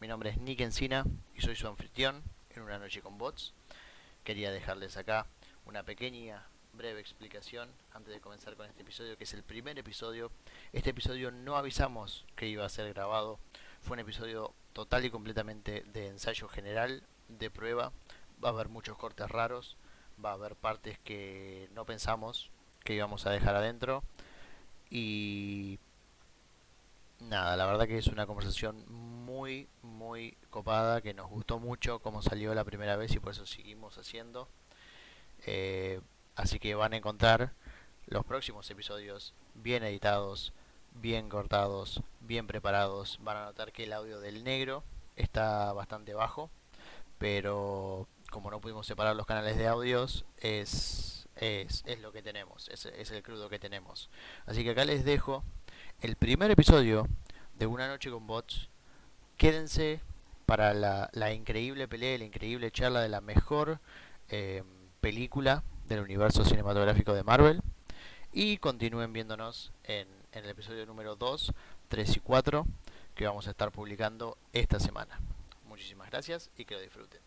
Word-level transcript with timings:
Mi 0.00 0.08
nombre 0.08 0.30
es 0.30 0.38
Nick 0.38 0.60
Encina 0.60 1.04
y 1.36 1.40
soy 1.40 1.56
su 1.56 1.68
anfitrión 1.68 2.22
en 2.54 2.62
una 2.62 2.78
noche 2.78 3.02
con 3.02 3.18
bots. 3.18 3.52
Quería 4.24 4.50
dejarles 4.50 4.96
acá 4.96 5.26
una 5.66 5.82
pequeña, 5.82 6.46
breve 6.72 7.00
explicación 7.00 7.68
antes 7.92 8.14
de 8.14 8.20
comenzar 8.20 8.56
con 8.56 8.66
este 8.66 8.82
episodio, 8.82 9.16
que 9.16 9.24
es 9.24 9.34
el 9.34 9.42
primer 9.42 9.78
episodio. 9.78 10.30
Este 10.72 10.90
episodio 10.90 11.30
no 11.30 11.56
avisamos 11.56 12.24
que 12.36 12.48
iba 12.48 12.64
a 12.64 12.68
ser 12.68 12.92
grabado. 12.94 13.38
Fue 13.82 13.94
un 13.94 14.00
episodio 14.00 14.54
total 14.72 15.04
y 15.04 15.10
completamente 15.10 15.84
de 15.92 16.08
ensayo 16.08 16.48
general, 16.48 17.02
de 17.28 17.50
prueba. 17.50 17.92
Va 18.42 18.48
a 18.48 18.52
haber 18.52 18.68
muchos 18.68 18.96
cortes 18.96 19.28
raros, 19.28 19.76
va 20.24 20.30
a 20.30 20.34
haber 20.34 20.56
partes 20.56 20.98
que 21.00 21.68
no 21.74 21.84
pensamos 21.84 22.50
que 22.84 22.94
íbamos 22.94 23.26
a 23.26 23.30
dejar 23.30 23.56
adentro. 23.56 24.02
Y 24.90 25.78
nada, 27.20 27.56
la 27.56 27.66
verdad 27.66 27.86
que 27.86 27.98
es 27.98 28.06
una 28.06 28.26
conversación 28.26 28.84
muy, 28.88 29.68
muy 29.82 30.36
copada, 30.50 31.00
que 31.00 31.14
nos 31.14 31.28
gustó 31.28 31.58
mucho 31.58 32.00
como 32.00 32.22
salió 32.22 32.54
la 32.54 32.64
primera 32.64 32.96
vez 32.96 33.12
y 33.14 33.20
por 33.20 33.32
eso 33.32 33.46
seguimos 33.46 33.98
haciendo. 33.98 34.48
Eh, 35.46 36.00
así 36.34 36.58
que 36.58 36.74
van 36.74 36.92
a 36.92 36.96
encontrar 36.96 37.52
los 38.06 38.24
próximos 38.24 38.70
episodios 38.70 39.34
bien 39.54 39.82
editados, 39.84 40.52
bien 40.92 41.28
cortados, 41.28 42.02
bien 42.20 42.46
preparados. 42.46 43.18
Van 43.22 43.36
a 43.36 43.44
notar 43.46 43.72
que 43.72 43.84
el 43.84 43.92
audio 43.92 44.20
del 44.20 44.44
negro 44.44 44.82
está 45.16 45.72
bastante 45.72 46.14
bajo, 46.14 46.50
pero 47.18 48.08
como 48.30 48.50
no 48.50 48.60
pudimos 48.60 48.86
separar 48.86 49.16
los 49.16 49.26
canales 49.26 49.56
de 49.56 49.66
audios, 49.66 50.24
es, 50.38 51.28
es, 51.36 51.82
es 51.86 52.00
lo 52.00 52.12
que 52.12 52.22
tenemos, 52.22 52.68
es, 52.68 52.86
es 52.86 53.10
el 53.10 53.22
crudo 53.22 53.48
que 53.48 53.58
tenemos. 53.58 54.10
Así 54.46 54.64
que 54.64 54.70
acá 54.70 54.84
les 54.84 55.04
dejo 55.04 55.44
el 56.00 56.16
primer 56.16 56.50
episodio 56.50 57.06
de 57.58 57.66
Una 57.66 57.86
Noche 57.86 58.10
con 58.10 58.26
Bots. 58.26 58.68
Quédense 59.36 60.00
para 60.46 60.72
la, 60.72 61.32
increíble 61.32 61.88
pelea, 61.88 62.16
la 62.16 62.24
increíble 62.24 62.70
charla 62.70 63.02
de 63.02 63.10
la 63.10 63.20
mejor 63.20 63.80
eh, 64.30 64.62
película 65.00 65.62
del 65.88 66.00
universo 66.00 66.44
cinematográfico 66.44 67.12
de 67.12 67.22
Marvel. 67.22 67.60
Y 68.32 68.56
continúen 68.58 69.12
viéndonos 69.12 69.72
en, 69.84 70.08
el 70.32 70.48
episodio 70.48 70.86
número 70.86 71.16
2, 71.16 71.52
3 71.88 72.16
y 72.16 72.20
4 72.20 72.66
que 73.14 73.26
vamos 73.26 73.46
a 73.46 73.50
estar 73.50 73.70
publicando 73.70 74.38
esta 74.54 74.80
semana. 74.80 75.20
Muchísimas 75.68 76.10
gracias 76.10 76.50
y 76.56 76.64
que 76.64 76.76
lo 76.76 76.80
disfruten. 76.80 77.20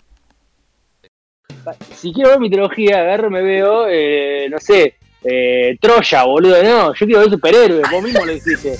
Si 1.93 2.11
quiero 2.11 2.31
ver 2.31 2.39
mitología, 2.39 3.01
agarro, 3.01 3.29
me 3.29 3.41
veo, 3.41 3.87
eh, 3.87 4.47
no 4.49 4.57
sé, 4.59 4.97
eh, 5.23 5.77
Troya, 5.79 6.23
boludo. 6.23 6.63
No, 6.63 6.93
yo 6.93 7.05
quiero 7.05 7.21
ver 7.21 7.29
superhéroes, 7.29 7.91
vos 7.91 8.03
mismo 8.03 8.25
lo 8.25 8.33
dijiste. 8.33 8.77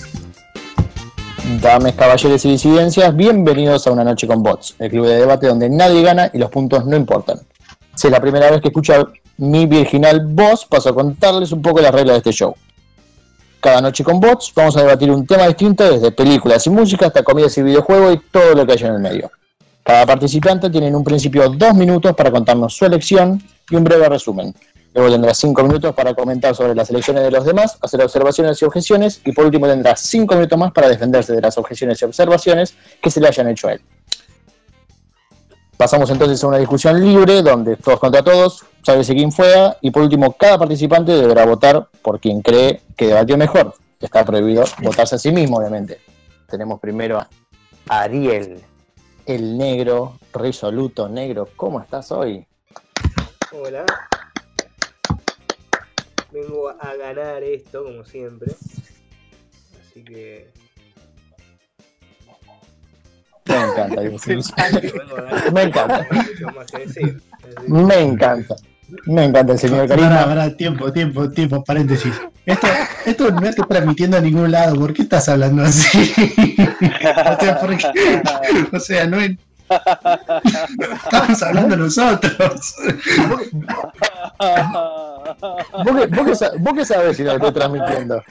Dames, 1.62 1.94
caballeros 1.94 2.46
y 2.46 2.52
disidencias, 2.52 3.16
bienvenidos 3.16 3.86
a 3.86 3.92
Una 3.92 4.04
Noche 4.04 4.28
con 4.28 4.42
Bots, 4.42 4.76
el 4.80 4.90
club 4.90 5.06
de 5.08 5.18
debate 5.18 5.48
donde 5.48 5.70
nadie 5.70 6.02
gana 6.02 6.32
y 6.34 6.38
los 6.38 6.50
puntos 6.50 6.86
no 6.86 6.96
importan. 6.96 7.40
Si 7.96 8.08
es 8.08 8.12
la 8.12 8.22
primera 8.22 8.50
vez 8.50 8.62
que 8.62 8.70
escucha 8.70 9.06
mi 9.38 9.66
virginal 9.66 10.26
voz, 10.26 10.66
paso 10.66 10.90
a 10.90 10.96
contarles 10.96 11.52
un 11.52 11.62
poco 11.62 11.82
las 11.82 11.94
reglas 11.94 12.16
de 12.16 12.18
este 12.20 12.32
show. 12.32 12.56
Cada 13.60 13.82
noche 13.82 14.04
con 14.04 14.20
bots 14.20 14.52
vamos 14.56 14.76
a 14.78 14.82
debatir 14.82 15.10
un 15.12 15.26
tema 15.26 15.48
distinto 15.48 15.90
desde 15.90 16.12
películas 16.12 16.66
y 16.68 16.70
música 16.70 17.08
hasta 17.08 17.24
comidas 17.24 17.58
y 17.58 17.64
videojuegos 17.64 18.16
y 18.16 18.20
todo 18.32 18.56
lo 18.56 18.66
que 18.66 18.74
haya 18.74 18.88
en 18.88 18.96
el 18.96 19.00
medio. 19.02 19.32
Cada 19.84 20.06
participante 20.06 20.70
tiene 20.70 20.88
en 20.88 20.96
un 20.96 21.04
principio 21.04 21.50
dos 21.50 21.74
minutos 21.74 22.14
para 22.16 22.32
contarnos 22.32 22.74
su 22.74 22.86
elección 22.86 23.42
y 23.70 23.76
un 23.76 23.84
breve 23.84 24.08
resumen. 24.08 24.54
Luego 24.94 25.12
tendrá 25.12 25.34
cinco 25.34 25.64
minutos 25.64 25.96
para 25.96 26.14
comentar 26.14 26.56
sobre 26.56 26.76
las 26.76 26.90
elecciones 26.90 27.24
de 27.24 27.32
los 27.32 27.46
demás, 27.46 27.78
hacer 27.82 28.02
observaciones 28.02 28.62
y 28.62 28.66
objeciones, 28.66 29.22
y 29.26 29.32
por 29.32 29.46
último 29.46 29.68
tendrá 29.68 29.96
cinco 29.96 30.36
minutos 30.36 30.58
más 30.60 30.72
para 30.72 30.88
defenderse 30.88 31.34
de 31.34 31.42
las 31.42 31.58
objeciones 31.58 32.02
y 32.02 32.06
observaciones 32.06 32.76
que 33.02 33.10
se 33.10 33.20
le 33.20 33.28
hayan 33.28 33.50
hecho 33.50 33.68
a 33.68 33.74
él. 33.74 33.82
Pasamos 35.78 36.10
entonces 36.12 36.44
a 36.44 36.48
una 36.48 36.58
discusión 36.58 37.04
libre 37.04 37.42
donde 37.42 37.76
todos 37.76 38.00
contra 38.00 38.24
todos, 38.24 38.64
sabe 38.84 39.04
quién 39.04 39.32
fue, 39.32 39.76
y 39.82 39.90
por 39.90 40.04
último 40.04 40.34
cada 40.34 40.60
participante 40.60 41.12
deberá 41.12 41.46
votar 41.46 41.88
por 42.04 42.20
quien 42.20 42.42
cree 42.42 42.82
que 42.96 43.08
debatió 43.08 43.36
mejor. 43.36 43.74
Está 44.00 44.24
prohibido 44.24 44.64
votarse 44.80 45.16
a 45.16 45.18
sí 45.18 45.32
mismo, 45.32 45.58
obviamente. 45.58 46.00
Tenemos 46.48 46.80
primero 46.80 47.18
a 47.18 47.28
Ariel, 47.88 48.62
el 49.26 49.58
negro, 49.58 50.20
resoluto 50.34 51.10
negro. 51.10 51.50
¿Cómo 51.56 51.82
estás 51.82 52.12
hoy? 52.12 52.46
Hola. 53.52 53.86
Vengo 56.34 56.70
a 56.70 56.96
ganar 56.96 57.44
esto, 57.44 57.84
como 57.84 58.04
siempre. 58.04 58.52
Así 59.80 60.04
que. 60.04 60.50
Me 63.46 63.56
encanta. 63.56 64.02
Me 65.54 65.62
encanta. 65.62 66.08
Me 67.68 68.00
encanta. 68.00 68.56
Me 69.06 69.26
encanta 69.26 69.54
el 69.54 69.60
señor 69.60 69.88
Karina. 69.88 70.26
pará, 70.26 70.56
tiempo, 70.56 70.92
tiempo, 70.92 71.30
tiempo, 71.30 71.64
paréntesis. 71.64 72.14
Esto, 72.46 72.68
esto 73.06 73.32
no 73.32 73.48
está 73.48 73.64
transmitiendo 73.66 74.18
a 74.18 74.22
ningún 74.22 74.52
lado, 74.52 74.76
¿por 74.76 74.94
qué 74.94 75.04
estás 75.04 75.30
hablando 75.30 75.64
así? 75.64 76.14
o 76.18 77.40
sea, 77.40 77.60
¿por 77.60 77.78
qué? 77.78 78.22
O 78.72 78.80
sea, 78.80 79.08
no 79.08 79.20
es... 79.20 79.38
Estamos 79.70 81.44
hablando 81.44 81.78
nosotros. 81.78 82.76
¿Vos 85.84 85.96
qué, 85.96 86.06
vos 86.08 86.40
qué 86.40 86.50
vos 86.60 86.74
qué 86.74 86.86
sabés 86.86 87.18
si 87.18 87.24
lo 87.24 87.34
estoy 87.34 87.54
transmitiendo? 87.54 88.24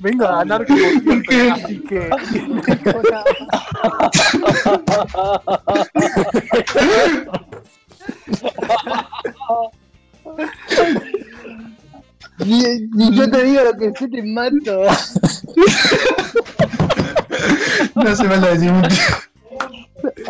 Vengo 0.00 0.26
a 0.26 0.36
ganar 0.38 0.66
como 0.66 0.78
siempre, 0.78 1.50
así 1.50 1.80
que. 1.80 2.10
Ni, 12.38 12.62
ni 12.92 13.16
yo 13.16 13.30
te 13.30 13.44
digo 13.44 13.62
lo 13.62 13.74
que 13.74 13.92
sé, 13.96 14.08
te 14.08 14.22
mato. 14.22 14.82
No 17.94 18.02
hace 18.02 18.24
falta 18.24 18.48
decir 18.48 18.72
mucho. 18.72 18.96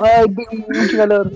Ay, 0.03 0.27
tengo 0.27 0.67
mucho 0.69 0.97
calor. 0.97 1.31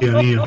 Dios 0.00 0.22
mío. 0.22 0.44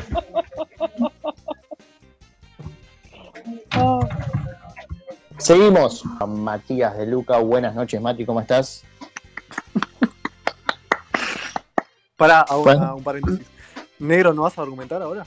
Seguimos 5.38 6.04
Matías 6.26 6.96
de 6.96 7.06
Luca. 7.06 7.38
Buenas 7.38 7.74
noches, 7.74 8.00
Mati, 8.00 8.24
¿cómo 8.24 8.40
estás? 8.40 8.82
Para, 12.16 12.40
a 12.40 12.56
un, 12.56 12.64
Bueno. 12.64 12.84
a 12.84 12.94
un 12.94 13.02
paréntesis. 13.02 13.46
Negro, 13.98 14.32
¿no 14.32 14.42
vas 14.42 14.56
a 14.58 14.62
argumentar 14.62 15.02
ahora? 15.02 15.24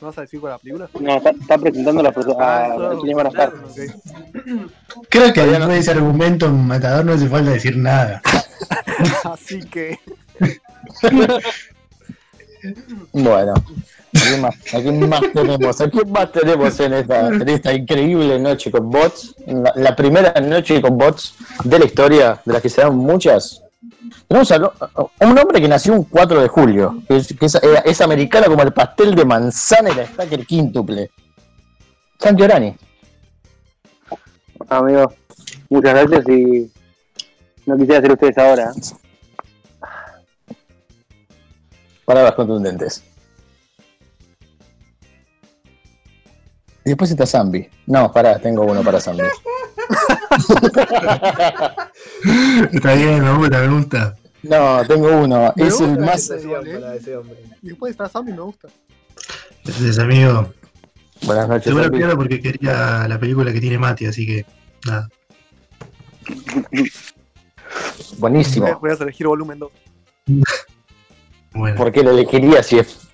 ¿No 0.00 0.06
vas 0.06 0.18
a 0.18 0.20
decir 0.22 0.40
con 0.40 0.50
la 0.50 0.58
película? 0.58 0.88
No, 0.98 1.16
está, 1.16 1.30
está 1.30 1.58
presentando 1.58 2.02
la 2.02 2.12
persona. 2.12 2.36
Ah, 2.40 2.64
a 2.64 2.74
eso- 2.74 3.00
quién 3.02 3.16
van 3.16 3.26
a 3.26 3.28
estar. 3.28 3.52
Ok. 3.54 5.04
Creo 5.10 5.32
que 5.32 5.42
después 5.42 5.68
de 5.68 5.78
ese 5.78 5.90
argumento 5.90 6.46
en 6.46 6.66
Matador 6.66 7.04
no 7.04 7.12
hace 7.12 7.28
falta 7.28 7.50
decir 7.50 7.76
nada. 7.76 8.22
Así 9.24 9.60
que. 9.60 9.98
Bueno, 13.12 13.54
¿a 13.54 13.62
quién 14.12 14.40
más, 14.40 14.54
a 14.74 14.80
quién 14.80 15.08
más 15.08 15.20
tenemos? 15.32 15.80
¿A 15.80 15.90
quién 15.90 16.10
más 16.12 16.32
tenemos 16.32 16.80
en 16.80 16.92
esta, 16.94 17.28
en 17.28 17.48
esta 17.48 17.72
increíble 17.72 18.38
noche 18.38 18.70
con 18.70 18.90
bots? 18.90 19.34
La, 19.46 19.72
la 19.76 19.96
primera 19.96 20.32
noche 20.40 20.80
con 20.80 20.98
bots 20.98 21.34
de 21.64 21.78
la 21.78 21.84
historia, 21.86 22.40
de 22.44 22.52
las 22.52 22.62
que 22.62 22.68
se 22.68 22.80
dan 22.82 22.96
muchas. 22.96 23.62
Tenemos 24.28 24.50
a, 24.52 24.56
a 24.56 25.26
un 25.26 25.38
hombre 25.38 25.60
que 25.60 25.68
nació 25.68 25.94
un 25.94 26.04
4 26.04 26.42
de 26.42 26.48
julio, 26.48 27.02
que 27.08 27.16
es, 27.16 27.34
que 27.38 27.46
es, 27.46 27.54
eh, 27.56 27.82
es 27.84 28.00
americano 28.00 28.46
como 28.46 28.62
el 28.62 28.72
pastel 28.72 29.14
de 29.14 29.24
manzana 29.24 29.90
y 29.90 29.94
la 29.94 30.06
Stacker 30.06 30.46
quíntuple. 30.46 31.10
Santi 32.18 32.42
Orani. 32.42 32.76
Amigo, 34.68 35.12
muchas 35.68 35.94
gracias 35.94 36.28
y 36.28 36.70
no 37.66 37.76
quisiera 37.76 38.00
ser 38.00 38.12
ustedes 38.12 38.38
ahora. 38.38 38.72
Palabras 42.04 42.34
contundentes. 42.34 43.04
Y 46.84 46.90
después 46.90 47.10
está 47.10 47.26
Zambi. 47.26 47.68
No, 47.86 48.10
pará, 48.10 48.38
tengo 48.38 48.64
uno 48.64 48.82
para 48.82 49.00
Zambi. 49.00 49.22
Está 52.72 52.94
bien, 52.94 53.22
me 53.22 53.36
gusta, 53.36 53.60
me 53.60 53.68
gusta. 53.68 54.16
No, 54.42 54.84
tengo 54.86 55.08
uno. 55.22 55.52
Me 55.56 55.66
Es 55.66 55.80
el 55.80 55.98
más. 55.98 56.16
ese. 56.16 56.40
Sensación 56.40 56.80
para 56.80 56.94
ese 56.94 57.16
hombre. 57.16 57.38
Y 57.62 57.68
después 57.68 57.90
está 57.90 58.08
Sammy, 58.08 58.32
me 58.32 58.40
gusta. 58.40 58.68
Entonces, 59.58 59.98
amigo, 59.98 60.52
Buenas 61.22 61.48
noches. 61.48 61.64
seguro 61.64 61.90
pierdo 61.90 62.16
porque 62.16 62.40
quería 62.40 63.06
la 63.06 63.18
película 63.20 63.52
que 63.52 63.60
tiene 63.60 63.78
Mati, 63.78 64.06
así 64.06 64.26
que 64.26 64.46
nada. 64.86 65.08
Buenísimo. 68.18 68.78
Voy 68.80 68.90
a 68.90 68.94
elegir 68.94 69.26
volumen 69.26 69.58
2. 69.58 69.70
Bueno, 71.52 71.76
¿Por 71.76 71.90
qué 71.90 72.04
lo 72.04 72.12
elegiría 72.12 72.62
si 72.62 72.78
es 72.78 73.08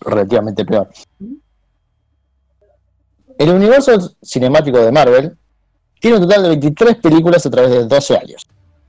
relativamente 0.00 0.64
peor? 0.64 0.88
El 3.38 3.50
universo 3.50 4.16
cinemático 4.22 4.78
de 4.78 4.90
Marvel 4.90 5.36
tiene 6.00 6.16
un 6.16 6.22
total 6.22 6.42
de 6.42 6.48
23 6.50 6.96
películas 6.96 7.44
a 7.46 7.50
través 7.50 7.70
de 7.70 7.84
12 7.84 8.16
años. 8.16 8.46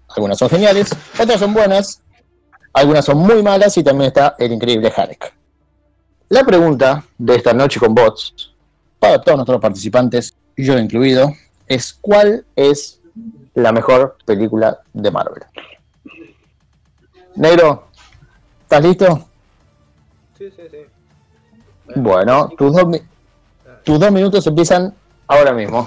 Algunas 0.10 0.38
son 0.38 0.50
geniales, 0.50 0.90
otras 1.20 1.40
son 1.40 1.54
buenas, 1.54 2.02
algunas 2.74 3.06
son 3.06 3.18
muy 3.18 3.42
malas 3.44 3.78
y 3.78 3.84
también 3.84 4.08
está 4.08 4.36
el 4.40 4.52
increíble 4.52 4.92
Halleck. 4.96 5.34
La 6.30 6.44
pregunta 6.44 7.04
de 7.18 7.36
esta 7.36 7.54
noche 7.54 7.80
con 7.80 7.96
bots, 7.96 8.54
para 9.00 9.22
todos 9.22 9.38
nuestros 9.38 9.62
participantes, 9.62 10.36
yo 10.56 10.78
incluido, 10.78 11.34
es 11.68 11.98
¿cuál 12.02 12.46
es 12.56 13.00
la 13.54 13.72
mejor 13.72 14.18
película 14.26 14.80
de 14.94 15.12
Marvel? 15.12 15.44
Negro, 17.36 17.88
¿estás 18.64 18.84
listo? 18.84 19.30
Sí, 20.38 20.52
sí, 20.56 20.64
sí. 20.70 20.78
Bueno, 21.96 22.50
tus 22.58 22.74
dos, 22.74 23.02
tus 23.84 24.00
dos 24.00 24.12
minutos 24.12 24.46
empiezan 24.48 24.94
ahora 25.28 25.54
mismo. 25.54 25.86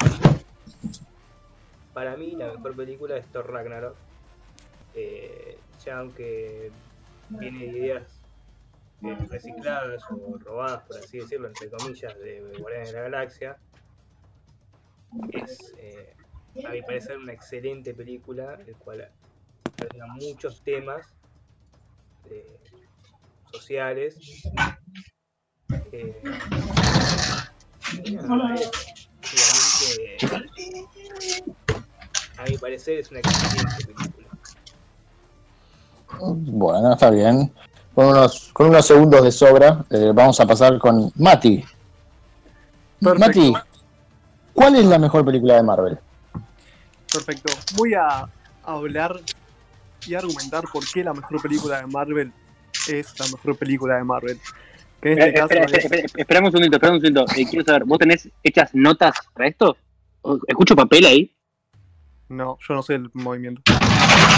Para 2.01 2.17
mí 2.17 2.31
la 2.31 2.55
mejor 2.55 2.75
película 2.75 3.19
es 3.19 3.27
Thor 3.27 3.53
Ragnarok. 3.53 3.95
Eh, 4.95 5.59
ya 5.85 5.99
aunque 5.99 6.73
tiene 7.39 7.67
ideas 7.67 8.23
eh, 9.03 9.19
recicladas 9.29 10.03
o 10.11 10.39
robadas, 10.39 10.83
por 10.85 10.97
así 10.97 11.19
decirlo, 11.19 11.49
entre 11.49 11.69
comillas, 11.69 12.19
de 12.19 12.41
Guardianes 12.59 12.89
de 12.89 12.95
la 12.95 13.03
Galaxia, 13.03 13.59
es, 15.31 15.75
eh, 15.77 16.15
a 16.65 16.71
mi 16.71 16.81
parecer, 16.81 17.19
una 17.19 17.35
excelente 17.35 17.93
película, 17.93 18.59
el 18.67 18.75
cual 18.77 19.07
trata 19.77 20.07
muchos 20.07 20.63
temas 20.63 21.07
sociales 23.53 24.43
y 25.93 26.15
nada, 28.13 28.55
es, 28.55 28.71
obviamente, 29.27 30.89
a 32.41 32.45
mi 32.45 32.57
parecer 32.57 32.99
es 32.99 33.11
una 33.11 33.21
excelente 33.21 33.85
película. 33.87 34.27
Bueno, 36.19 36.93
está 36.93 37.11
bien. 37.11 37.53
Con 37.95 38.07
unos, 38.07 38.51
con 38.53 38.69
unos 38.69 38.87
segundos 38.87 39.23
de 39.23 39.33
sobra, 39.33 39.85
eh, 39.91 40.13
vamos 40.15 40.39
a 40.41 40.47
pasar 40.47 40.79
con 40.79 41.13
Mati. 41.17 41.65
Perfecto. 43.01 43.19
Mati, 43.27 43.53
¿cuál 44.55 44.77
es 44.77 44.85
la 44.87 44.99
mejor 44.99 45.25
película 45.25 45.55
de 45.57 45.63
Marvel? 45.63 45.99
Perfecto. 47.13 47.53
Voy 47.77 47.95
a 47.95 48.29
hablar 48.65 49.21
y 50.07 50.15
argumentar 50.15 50.65
por 50.73 50.85
qué 50.91 51.03
la 51.05 51.13
mejor 51.13 51.43
película 51.43 51.81
de 51.81 51.87
Marvel 51.87 52.33
es 52.89 53.19
la 53.19 53.27
mejor 53.27 53.57
película 53.59 53.97
de 53.97 54.05
Marvel. 54.05 54.39
Que 55.01 55.13
en 55.13 55.19
Eh, 55.19 55.27
este 55.29 55.35
caso 55.35 55.55
espera, 55.55 55.65
es- 55.67 55.85
espera, 55.85 56.03
espera, 56.05 56.23
esperame 56.23 56.47
un 56.47 56.53
segundito, 56.53 56.77
esperame 56.77 56.97
un 56.97 57.03
segundito. 57.03 57.41
Eh, 57.41 57.47
quiero 57.49 57.65
saber, 57.65 57.85
¿vos 57.85 57.99
tenés 57.99 58.29
hechas 58.43 58.71
notas 58.75 59.15
para 59.33 59.49
esto? 59.49 59.77
¿O- 60.23 60.39
¿Escucho 60.47 60.77
papel 60.77 61.07
ahí? 61.07 61.35
No, 62.31 62.59
yo 62.61 62.75
no 62.75 62.83
sé 62.83 62.95
el 62.95 63.11
movimiento. 63.13 63.61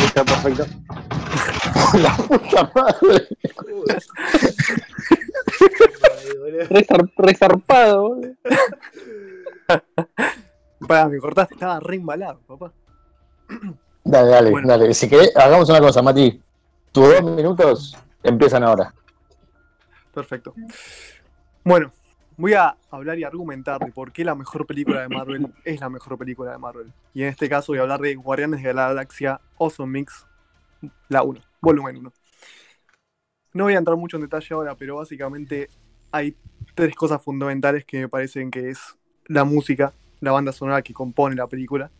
Está 0.02 0.24
perfecto. 0.24 0.64
la 1.98 2.16
puta 2.16 2.72
madre. 2.74 3.28
Resarpado, 7.18 8.08
boludo. 8.08 8.32
Para, 10.88 11.08
me 11.08 11.18
cortaste, 11.18 11.54
estaba 11.54 11.80
re 11.80 11.96
embalado, 11.96 12.40
papá. 12.46 12.72
Dale, 14.04 14.30
dale, 14.30 14.50
Bueno. 14.50 14.68
dale. 14.68 14.94
Si 14.94 15.06
querés, 15.06 15.36
hagamos 15.36 15.68
una 15.68 15.80
cosa, 15.80 16.00
Mati. 16.00 16.40
Tus 16.92 17.08
dos 17.08 17.22
minutos 17.22 17.94
empiezan 18.22 18.64
ahora. 18.64 18.94
Perfecto. 20.14 20.54
Bueno, 21.62 21.92
voy 22.42 22.54
a 22.54 22.76
hablar 22.90 23.16
y 23.20 23.24
argumentar 23.24 23.78
de 23.80 23.92
por 23.92 24.10
qué 24.12 24.24
la 24.24 24.34
mejor 24.34 24.66
película 24.66 25.00
de 25.00 25.08
Marvel 25.08 25.46
es 25.64 25.80
la 25.80 25.88
mejor 25.88 26.18
película 26.18 26.50
de 26.50 26.58
Marvel. 26.58 26.92
Y 27.14 27.22
en 27.22 27.28
este 27.28 27.48
caso 27.48 27.70
voy 27.70 27.78
a 27.78 27.82
hablar 27.82 28.00
de 28.00 28.16
Guardianes 28.16 28.62
de 28.64 28.74
la 28.74 28.88
Galaxia 28.88 29.40
Awesome 29.60 30.00
Mix, 30.00 30.26
la 31.08 31.22
1, 31.22 31.40
volumen 31.60 31.98
1. 31.98 32.12
No 33.54 33.64
voy 33.64 33.74
a 33.74 33.78
entrar 33.78 33.96
mucho 33.96 34.16
en 34.16 34.22
detalle 34.24 34.54
ahora, 34.54 34.74
pero 34.74 34.96
básicamente 34.96 35.68
hay 36.10 36.34
tres 36.74 36.96
cosas 36.96 37.22
fundamentales 37.22 37.84
que 37.84 38.00
me 38.00 38.08
parecen 38.08 38.50
que 38.50 38.70
es 38.70 38.96
la 39.26 39.44
música, 39.44 39.92
la 40.20 40.32
banda 40.32 40.50
sonora 40.52 40.82
que 40.82 40.92
compone 40.92 41.36
la 41.36 41.46
película, 41.46 41.92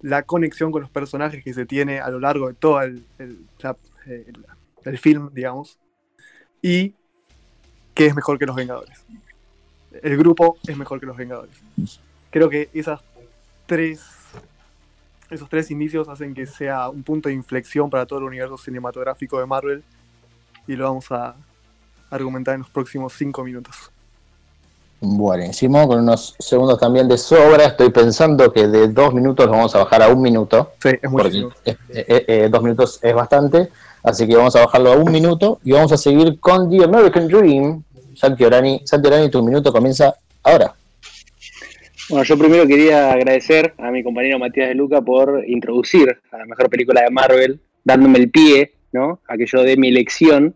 la 0.00 0.22
conexión 0.22 0.72
con 0.72 0.80
los 0.80 0.90
personajes 0.90 1.44
que 1.44 1.52
se 1.52 1.66
tiene 1.66 2.00
a 2.00 2.08
lo 2.08 2.20
largo 2.20 2.48
de 2.48 2.54
todo 2.54 2.80
el, 2.80 3.04
el- 3.18 3.46
el 4.84 4.98
film, 4.98 5.28
digamos, 5.34 5.78
y 6.62 6.94
que 7.94 8.06
es 8.06 8.14
mejor 8.16 8.38
que 8.38 8.46
los 8.46 8.56
Vengadores. 8.56 9.04
El 10.02 10.16
grupo 10.16 10.56
es 10.66 10.76
mejor 10.76 11.00
que 11.00 11.06
los 11.06 11.16
Vengadores. 11.16 11.56
Creo 12.30 12.48
que 12.48 12.70
esas 12.72 13.00
tres, 13.66 14.00
esos 15.30 15.48
tres 15.48 15.70
indicios 15.70 16.08
hacen 16.08 16.34
que 16.34 16.46
sea 16.46 16.88
un 16.88 17.02
punto 17.02 17.28
de 17.28 17.34
inflexión 17.34 17.90
para 17.90 18.06
todo 18.06 18.20
el 18.20 18.24
universo 18.26 18.56
cinematográfico 18.56 19.38
de 19.38 19.46
Marvel 19.46 19.82
y 20.66 20.76
lo 20.76 20.84
vamos 20.84 21.10
a 21.10 21.34
argumentar 22.10 22.54
en 22.54 22.60
los 22.60 22.70
próximos 22.70 23.12
cinco 23.14 23.44
minutos. 23.44 23.90
Buenísimo, 25.04 25.88
con 25.88 25.98
unos 25.98 26.36
segundos 26.38 26.78
también 26.78 27.08
de 27.08 27.18
sobra. 27.18 27.64
Estoy 27.64 27.90
pensando 27.90 28.52
que 28.52 28.68
de 28.68 28.86
dos 28.86 29.12
minutos 29.12 29.46
lo 29.46 29.52
vamos 29.52 29.74
a 29.74 29.78
bajar 29.78 30.02
a 30.02 30.08
un 30.08 30.22
minuto. 30.22 30.74
Sí, 30.80 30.90
es 30.90 31.10
porque 31.10 31.24
muchísimo. 31.24 31.50
eh, 31.64 31.76
eh, 31.88 32.24
eh, 32.28 32.48
dos 32.48 32.62
minutos 32.62 33.00
es 33.02 33.12
bastante, 33.12 33.68
así 34.04 34.28
que 34.28 34.36
vamos 34.36 34.54
a 34.54 34.64
bajarlo 34.64 34.92
a 34.92 34.96
un 34.96 35.10
minuto 35.10 35.58
y 35.64 35.72
vamos 35.72 35.90
a 35.90 35.96
seguir 35.96 36.38
con 36.38 36.70
The 36.70 36.84
American 36.84 37.26
Dream. 37.26 37.82
Santi 38.14 38.44
Orani, 38.44 38.80
Santi 38.84 39.08
Orani, 39.08 39.30
tu 39.30 39.42
minuto 39.42 39.72
comienza 39.72 40.14
ahora. 40.42 40.74
Bueno, 42.08 42.24
yo 42.24 42.36
primero 42.36 42.66
quería 42.66 43.12
agradecer 43.12 43.74
a 43.78 43.90
mi 43.90 44.02
compañero 44.02 44.38
Matías 44.38 44.68
de 44.68 44.74
Luca 44.74 45.00
por 45.00 45.44
introducir 45.46 46.18
a 46.30 46.38
la 46.38 46.46
mejor 46.46 46.68
película 46.68 47.02
de 47.02 47.10
Marvel, 47.10 47.60
dándome 47.84 48.18
el 48.18 48.30
pie, 48.30 48.72
¿no? 48.92 49.20
A 49.28 49.36
que 49.36 49.46
yo 49.46 49.62
dé 49.62 49.76
mi 49.76 49.88
elección, 49.88 50.54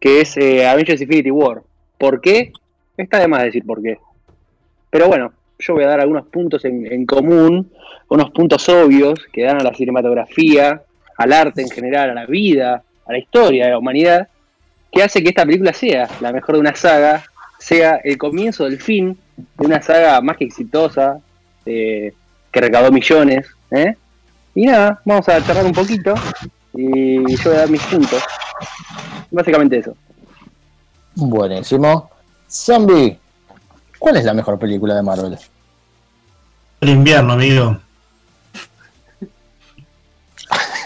que 0.00 0.20
es 0.20 0.36
eh, 0.36 0.66
Avengers 0.66 1.00
Infinity 1.00 1.30
War. 1.30 1.62
¿Por 1.96 2.20
qué? 2.20 2.52
Está 2.96 3.18
de 3.18 3.28
más 3.28 3.44
decir 3.44 3.64
por 3.64 3.82
qué. 3.82 3.98
Pero 4.90 5.08
bueno, 5.08 5.32
yo 5.58 5.74
voy 5.74 5.84
a 5.84 5.88
dar 5.88 6.00
algunos 6.00 6.26
puntos 6.26 6.64
en, 6.64 6.90
en 6.92 7.06
común, 7.06 7.70
unos 8.08 8.30
puntos 8.30 8.68
obvios 8.68 9.20
que 9.32 9.44
dan 9.44 9.60
a 9.60 9.64
la 9.64 9.72
cinematografía, 9.72 10.82
al 11.16 11.32
arte 11.32 11.62
en 11.62 11.70
general, 11.70 12.10
a 12.10 12.14
la 12.14 12.26
vida, 12.26 12.82
a 13.06 13.12
la 13.12 13.18
historia 13.18 13.66
de 13.66 13.70
la 13.70 13.78
humanidad, 13.78 14.28
que 14.90 15.02
hace 15.02 15.22
que 15.22 15.30
esta 15.30 15.44
película 15.44 15.72
sea 15.72 16.08
la 16.20 16.32
mejor 16.32 16.56
de 16.56 16.60
una 16.60 16.74
saga, 16.74 17.24
sea 17.58 17.96
el 18.02 18.18
comienzo 18.18 18.64
del 18.64 18.80
fin 18.80 19.18
de 19.36 19.66
una 19.66 19.80
saga 19.82 20.20
más 20.20 20.36
que 20.36 20.44
exitosa, 20.44 21.18
eh, 21.66 22.12
que 22.50 22.60
recaudó 22.60 22.90
millones. 22.90 23.46
¿eh? 23.70 23.94
Y 24.54 24.66
nada, 24.66 25.00
vamos 25.04 25.28
a 25.28 25.44
charlar 25.44 25.64
un 25.64 25.72
poquito 25.72 26.14
y 26.74 27.36
yo 27.36 27.50
voy 27.50 27.54
a 27.54 27.60
dar 27.60 27.70
mis 27.70 27.82
puntos. 27.82 28.22
Básicamente 29.30 29.78
eso. 29.78 29.96
Buenísimo. 31.14 32.10
Zombie, 32.48 33.18
¿cuál 33.98 34.16
es 34.16 34.24
la 34.24 34.34
mejor 34.34 34.58
película 34.58 34.94
de 34.94 35.02
Marvel? 35.02 35.38
El 36.80 36.88
invierno, 36.88 37.34
amigo. 37.34 37.78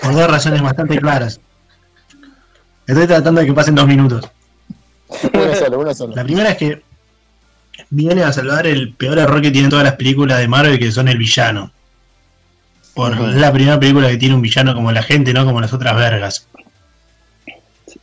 Por 0.02 0.12
dos 0.12 0.30
razones 0.30 0.60
bastante 0.60 0.98
claras. 0.98 1.40
Estoy 2.86 3.06
tratando 3.06 3.40
de 3.40 3.46
que 3.46 3.52
pasen 3.54 3.74
dos 3.74 3.86
minutos. 3.86 4.28
Uno 5.32 5.54
solo, 5.54 5.78
uno 5.78 5.94
solo. 5.94 6.14
La 6.14 6.24
primera 6.24 6.50
es 6.50 6.56
que 6.56 6.82
viene 7.90 8.22
a 8.24 8.32
salvar 8.32 8.66
el 8.66 8.94
peor 8.94 9.18
error 9.18 9.40
que 9.40 9.50
tienen 9.50 9.70
todas 9.70 9.84
las 9.84 9.96
películas 9.96 10.38
de 10.38 10.48
Marvel, 10.48 10.78
que 10.78 10.90
son 10.90 11.08
el 11.08 11.18
villano. 11.18 11.70
Por, 12.94 13.16
la 13.18 13.52
primera 13.52 13.78
película 13.78 14.08
que 14.08 14.16
tiene 14.16 14.34
un 14.34 14.42
villano 14.42 14.74
como 14.74 14.92
la 14.92 15.02
gente, 15.02 15.32
no 15.32 15.44
como 15.44 15.60
las 15.60 15.72
otras 15.72 15.96
vergas. 15.96 16.48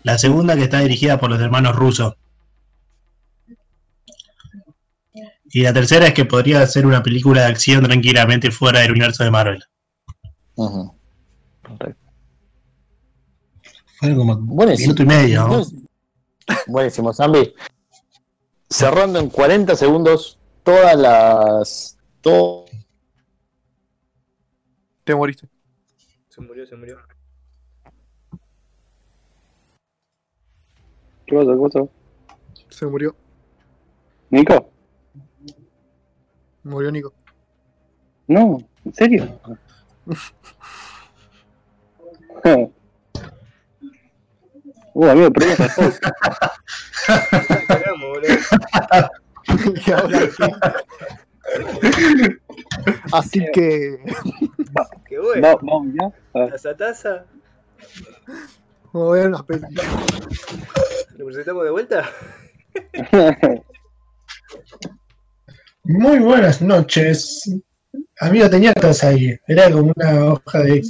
La 0.04 0.18
segunda 0.18 0.56
que 0.56 0.64
está 0.64 0.80
dirigida 0.80 1.20
por 1.20 1.30
los 1.30 1.40
hermanos 1.40 1.76
rusos. 1.76 2.16
Y 5.54 5.64
la 5.64 5.74
tercera 5.74 6.08
es 6.08 6.14
que 6.14 6.26
podría 6.26 6.66
ser 6.66 6.86
una 6.86 7.04
película 7.04 7.42
de 7.42 7.48
acción 7.48 7.84
tranquilamente 7.84 8.52
fuera 8.52 8.80
del 8.80 8.92
universo 8.92 9.24
de 9.24 9.32
Marvel. 9.32 9.64
Ujú. 10.56 10.94
Fue 14.02 14.16
como 14.16 14.36
Buenísimo. 14.36 14.94
minuto 14.96 15.04
y 15.04 15.06
medio. 15.06 15.48
¿no? 15.48 15.62
Buenísimo, 16.68 17.14
Zambi. 17.14 17.54
Cerrando 18.68 19.20
en 19.20 19.30
40 19.30 19.76
segundos 19.76 20.40
todas 20.64 20.96
las. 20.98 21.98
todo- 22.22 22.66
Te 25.04 25.14
moriste. 25.16 25.48
Se 26.30 26.42
murió, 26.42 26.66
se 26.66 26.76
murió. 26.76 26.98
¿Qué 31.28 31.36
pasó? 31.36 31.52
¿Qué 31.52 31.60
pasó? 31.62 31.90
Se 32.70 32.86
murió. 32.88 33.16
¿Nico? 34.32 34.68
Murió 36.64 36.92
Nico. 36.92 37.14
No, 38.28 38.58
¿en 38.84 38.94
serio? 38.94 39.40
uh, 44.94 45.06
amigo, 45.10 45.30
¿qué? 45.32 45.46
Así 53.12 53.46
que 53.54 53.98
Qué 55.08 55.20
bueno. 55.20 55.42
Va- 55.48 55.56
Vamos 55.62 55.88
ya. 55.94 56.12
Taza, 56.50 56.76
taza. 56.78 57.26
vamos 58.94 59.10
a 59.10 59.14
ver 59.16 59.28
una 59.28 59.44
peli. 59.46 59.66
¿Lo 61.18 61.26
presentamos 61.26 61.64
de 61.66 61.72
vuelta? 61.72 62.10
Muy 65.84 66.20
buenas 66.20 66.62
noches. 66.62 67.52
Amigo, 68.20 68.50
tenía 68.50 68.74
taza 68.74 69.10
ahí. 69.10 69.38
Era 69.48 69.70
como 69.72 69.92
una 69.96 70.26
hoja 70.34 70.60
de. 70.60 70.82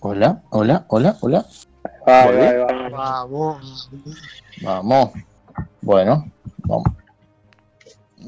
Hola, 0.00 0.42
hola, 0.50 0.84
hola, 0.88 1.16
hola. 1.20 1.46
Ahí 2.06 2.26
Volví. 2.26 2.38
va, 2.38 2.46
ahí 2.46 2.90
va. 2.90 2.90
Vamos. 2.90 3.90
Vamos. 4.62 5.10
Bueno, 5.82 6.30
vamos. 6.58 6.86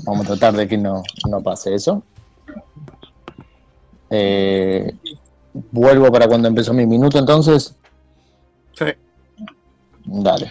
Vamos 0.04 0.26
a 0.26 0.28
tratar 0.30 0.54
de 0.54 0.66
que 0.66 0.76
no, 0.76 1.02
no 1.28 1.40
pase 1.42 1.74
eso. 1.74 2.02
Eh, 4.10 4.92
vuelvo 5.70 6.10
para 6.10 6.26
cuando 6.26 6.48
empezó 6.48 6.74
mi 6.74 6.86
minuto 6.86 7.18
entonces. 7.18 7.76
Sí. 8.72 8.86
Dale. 10.06 10.50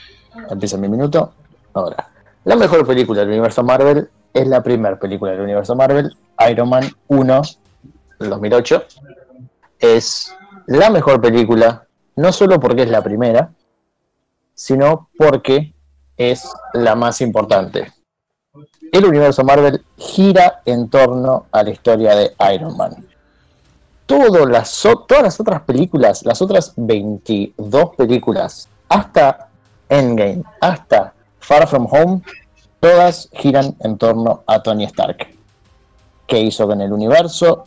Empieza 0.49 0.77
mi 0.77 0.87
minuto. 0.87 1.33
Ahora. 1.73 2.11
La 2.45 2.55
mejor 2.55 2.87
película 2.87 3.19
del 3.19 3.29
universo 3.29 3.61
Marvel 3.61 4.09
es 4.33 4.47
la 4.47 4.63
primera 4.63 4.97
película 4.97 5.31
del 5.33 5.41
universo 5.41 5.75
Marvel, 5.75 6.15
Iron 6.49 6.69
Man 6.69 6.89
1, 7.07 7.41
del 8.19 8.29
2008. 8.29 8.83
Es 9.79 10.33
la 10.69 10.91
mejor 10.91 11.19
película, 11.19 11.87
no 12.15 12.31
solo 12.31 12.59
porque 12.59 12.83
es 12.83 12.89
la 12.89 13.01
primera, 13.01 13.51
sino 14.53 15.09
porque 15.17 15.73
es 16.15 16.47
la 16.73 16.93
más 16.93 17.21
importante. 17.21 17.91
El 18.91 19.05
universo 19.05 19.43
Marvel 19.43 19.83
gira 19.97 20.61
en 20.65 20.87
torno 20.89 21.47
a 21.51 21.63
la 21.63 21.71
historia 21.71 22.15
de 22.15 22.35
Iron 22.53 22.77
Man. 22.77 23.07
Todas 24.05 24.47
las, 24.47 24.81
todas 25.07 25.23
las 25.23 25.39
otras 25.39 25.61
películas, 25.61 26.23
las 26.23 26.39
otras 26.39 26.73
22 26.75 27.95
películas, 27.95 28.69
hasta 28.89 29.49
Endgame, 29.89 30.43
hasta 30.61 31.15
Far 31.39 31.67
From 31.67 31.87
Home, 31.89 32.21
todas 32.79 33.27
giran 33.33 33.75
en 33.79 33.97
torno 33.97 34.43
a 34.45 34.61
Tony 34.61 34.83
Stark. 34.83 35.35
¿Qué 36.27 36.39
hizo 36.39 36.67
con 36.67 36.79
el 36.79 36.93
universo? 36.93 37.65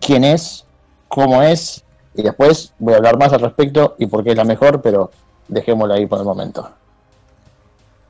¿Quién 0.00 0.24
es? 0.24 0.64
¿Cómo 1.08 1.42
es? 1.42 1.82
Y 2.16 2.22
después 2.22 2.72
voy 2.78 2.94
a 2.94 2.96
hablar 2.96 3.18
más 3.18 3.32
al 3.32 3.40
respecto 3.40 3.94
y 3.98 4.06
por 4.06 4.24
qué 4.24 4.30
es 4.30 4.36
la 4.36 4.44
mejor, 4.44 4.80
pero 4.80 5.10
dejémoslo 5.48 5.94
ahí 5.94 6.06
por 6.06 6.18
el 6.18 6.24
momento. 6.24 6.70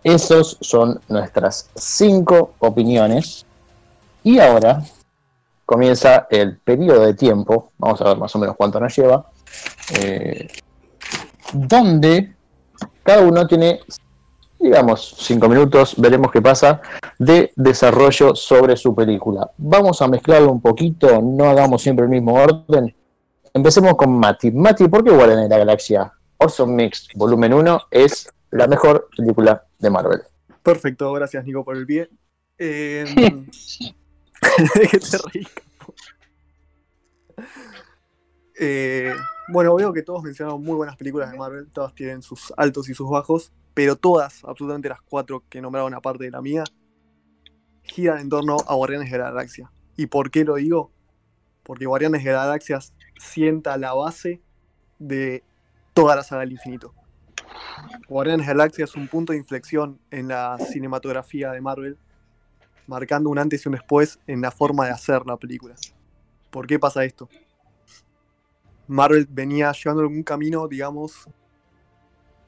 Esos 0.05 0.57
son 0.61 1.01
nuestras 1.09 1.69
cinco 1.75 2.53
opiniones. 2.61 3.45
Y 4.23 4.39
ahora 4.39 4.83
comienza 5.65 6.29
el 6.31 6.59
periodo 6.59 7.01
de 7.01 7.15
tiempo, 7.15 7.73
vamos 7.77 8.01
a 8.01 8.05
ver 8.05 8.17
más 8.17 8.35
o 8.37 8.39
menos 8.39 8.57
cuánto 8.57 8.79
nos 8.79 8.97
lleva, 8.97 9.27
eh, 10.01 10.49
donde 11.53 12.35
cada 13.03 13.23
uno 13.23 13.47
tiene, 13.47 13.81
digamos, 14.61 15.17
cinco 15.19 15.49
minutos, 15.49 15.95
veremos 15.97 16.31
qué 16.31 16.41
pasa, 16.41 16.81
de 17.19 17.53
desarrollo 17.57 18.37
sobre 18.37 18.77
su 18.77 18.95
película. 18.95 19.51
Vamos 19.59 20.01
a 20.03 20.09
mezclarlo 20.09 20.53
un 20.53 20.61
poquito, 20.61 21.21
no 21.21 21.47
hagamos 21.47 21.83
siempre 21.83 22.05
el 22.05 22.11
mismo 22.11 22.35
orden. 22.35 22.95
Empecemos 23.57 23.97
con 23.97 24.19
Mati. 24.19 24.51
Mati, 24.51 24.87
¿por 24.87 25.03
qué 25.03 25.11
Guardianes 25.11 25.45
de 25.45 25.49
la 25.49 25.57
Galaxia 25.57 26.13
Orson 26.37 26.77
Mix 26.77 27.09
Volumen 27.15 27.55
1 27.55 27.81
es 27.91 28.31
la 28.51 28.67
mejor 28.67 29.09
película 29.17 29.65
de 29.79 29.89
Marvel? 29.89 30.21
Perfecto, 30.63 31.11
gracias 31.15 31.43
Nico 31.47 31.65
por 31.65 31.75
el 31.75 31.87
pie. 31.87 32.11
Eh, 32.59 33.07
que 34.91 34.99
te. 34.99 35.19
Eh, 38.59 39.15
bueno, 39.49 39.75
veo 39.75 39.93
que 39.95 40.03
todos 40.03 40.23
mencionaron 40.23 40.63
muy 40.63 40.77
buenas 40.77 40.97
películas 40.97 41.33
de 41.33 41.39
Marvel, 41.39 41.71
todas 41.73 41.95
tienen 41.95 42.21
sus 42.21 42.53
altos 42.59 42.91
y 42.91 42.95
sus 42.95 43.09
bajos, 43.09 43.53
pero 43.73 43.97
todas, 43.97 44.45
absolutamente 44.45 44.91
las 44.91 45.01
cuatro 45.01 45.43
que 45.49 45.63
nombraron 45.63 45.95
aparte 45.95 46.25
de 46.25 46.31
la 46.31 46.43
mía, 46.43 46.65
giran 47.83 48.19
en 48.21 48.29
torno 48.29 48.59
a 48.67 48.75
Guardianes 48.75 49.11
de 49.11 49.17
la 49.17 49.31
Galaxia. 49.31 49.71
¿Y 49.97 50.07
por 50.07 50.31
qué 50.31 50.45
lo 50.45 50.57
digo? 50.57 50.93
Porque 51.63 51.87
Guardianes 51.87 52.23
de 52.23 52.33
la 52.33 52.45
Galaxia 52.45 52.81
sienta 53.19 53.77
la 53.77 53.95
base 53.95 54.41
de 54.99 55.45
toda 55.95 56.17
la 56.17 56.23
saga 56.23 56.41
del 56.41 56.53
infinito. 56.53 56.95
Guardianes 58.09 58.47
de 58.47 58.55
la 58.55 58.59
Galaxia 58.59 58.85
es 58.85 58.95
un 58.95 59.09
punto 59.09 59.33
de 59.33 59.39
inflexión 59.39 59.99
en 60.11 60.29
la 60.29 60.59
cinematografía 60.59 61.51
de 61.53 61.61
Marvel, 61.61 61.99
marcando 62.87 63.31
un 63.31 63.39
antes 63.39 63.65
y 63.65 63.69
un 63.69 63.75
después 63.75 64.19
en 64.27 64.41
la 64.41 64.51
forma 64.51 64.87
de 64.87 64.93
hacer 64.93 65.23
la 65.27 65.37
película. 65.37 65.75
¿Por 66.51 66.67
qué 66.67 66.79
pasa 66.79 67.05
esto? 67.05 67.29
Marvel 68.87 69.27
venía 69.29 69.73
llevando 69.73 70.07
un 70.07 70.23
camino, 70.23 70.69
digamos, 70.69 71.29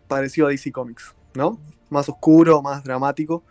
parecido 0.07 0.47
a 0.47 0.51
DC 0.51 0.71
Comics, 0.71 1.15
¿no? 1.35 1.59
Más 1.91 2.09
oscuro, 2.09 2.63
más 2.63 2.85
dramático. 2.85 3.43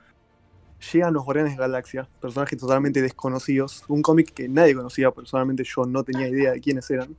Llegan 0.93 1.13
los 1.13 1.25
Guardianes 1.25 1.57
Galaxia, 1.57 2.07
personajes 2.21 2.59
totalmente 2.59 3.01
desconocidos, 3.01 3.83
un 3.87 4.01
cómic 4.01 4.33
que 4.33 4.47
nadie 4.47 4.75
conocía, 4.75 5.11
personalmente 5.11 5.63
yo 5.63 5.85
no 5.85 6.03
tenía 6.03 6.27
idea 6.27 6.51
de 6.51 6.61
quiénes 6.61 6.89
eran. 6.91 7.15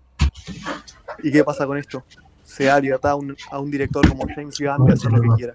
¿Y 1.23 1.33
qué 1.33 1.43
pasa 1.45 1.67
con 1.67 1.77
esto? 1.77 2.05
Se 2.45 2.65
da 2.65 2.81
libertad 2.81 3.13
a 3.13 3.17
un, 3.17 3.37
a 3.51 3.59
un 3.59 3.71
director 3.71 4.09
como 4.09 4.27
James 4.35 4.59
Gunn 4.59 4.87
de 4.87 4.93
hacer 4.93 5.13
lo 5.13 5.21
que 5.23 5.29
quiera. 5.37 5.55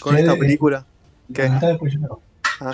Con 0.00 0.16
esta 0.16 0.36
película, 0.36 0.86
¿qué? 1.32 1.50
Ah. 2.60 2.72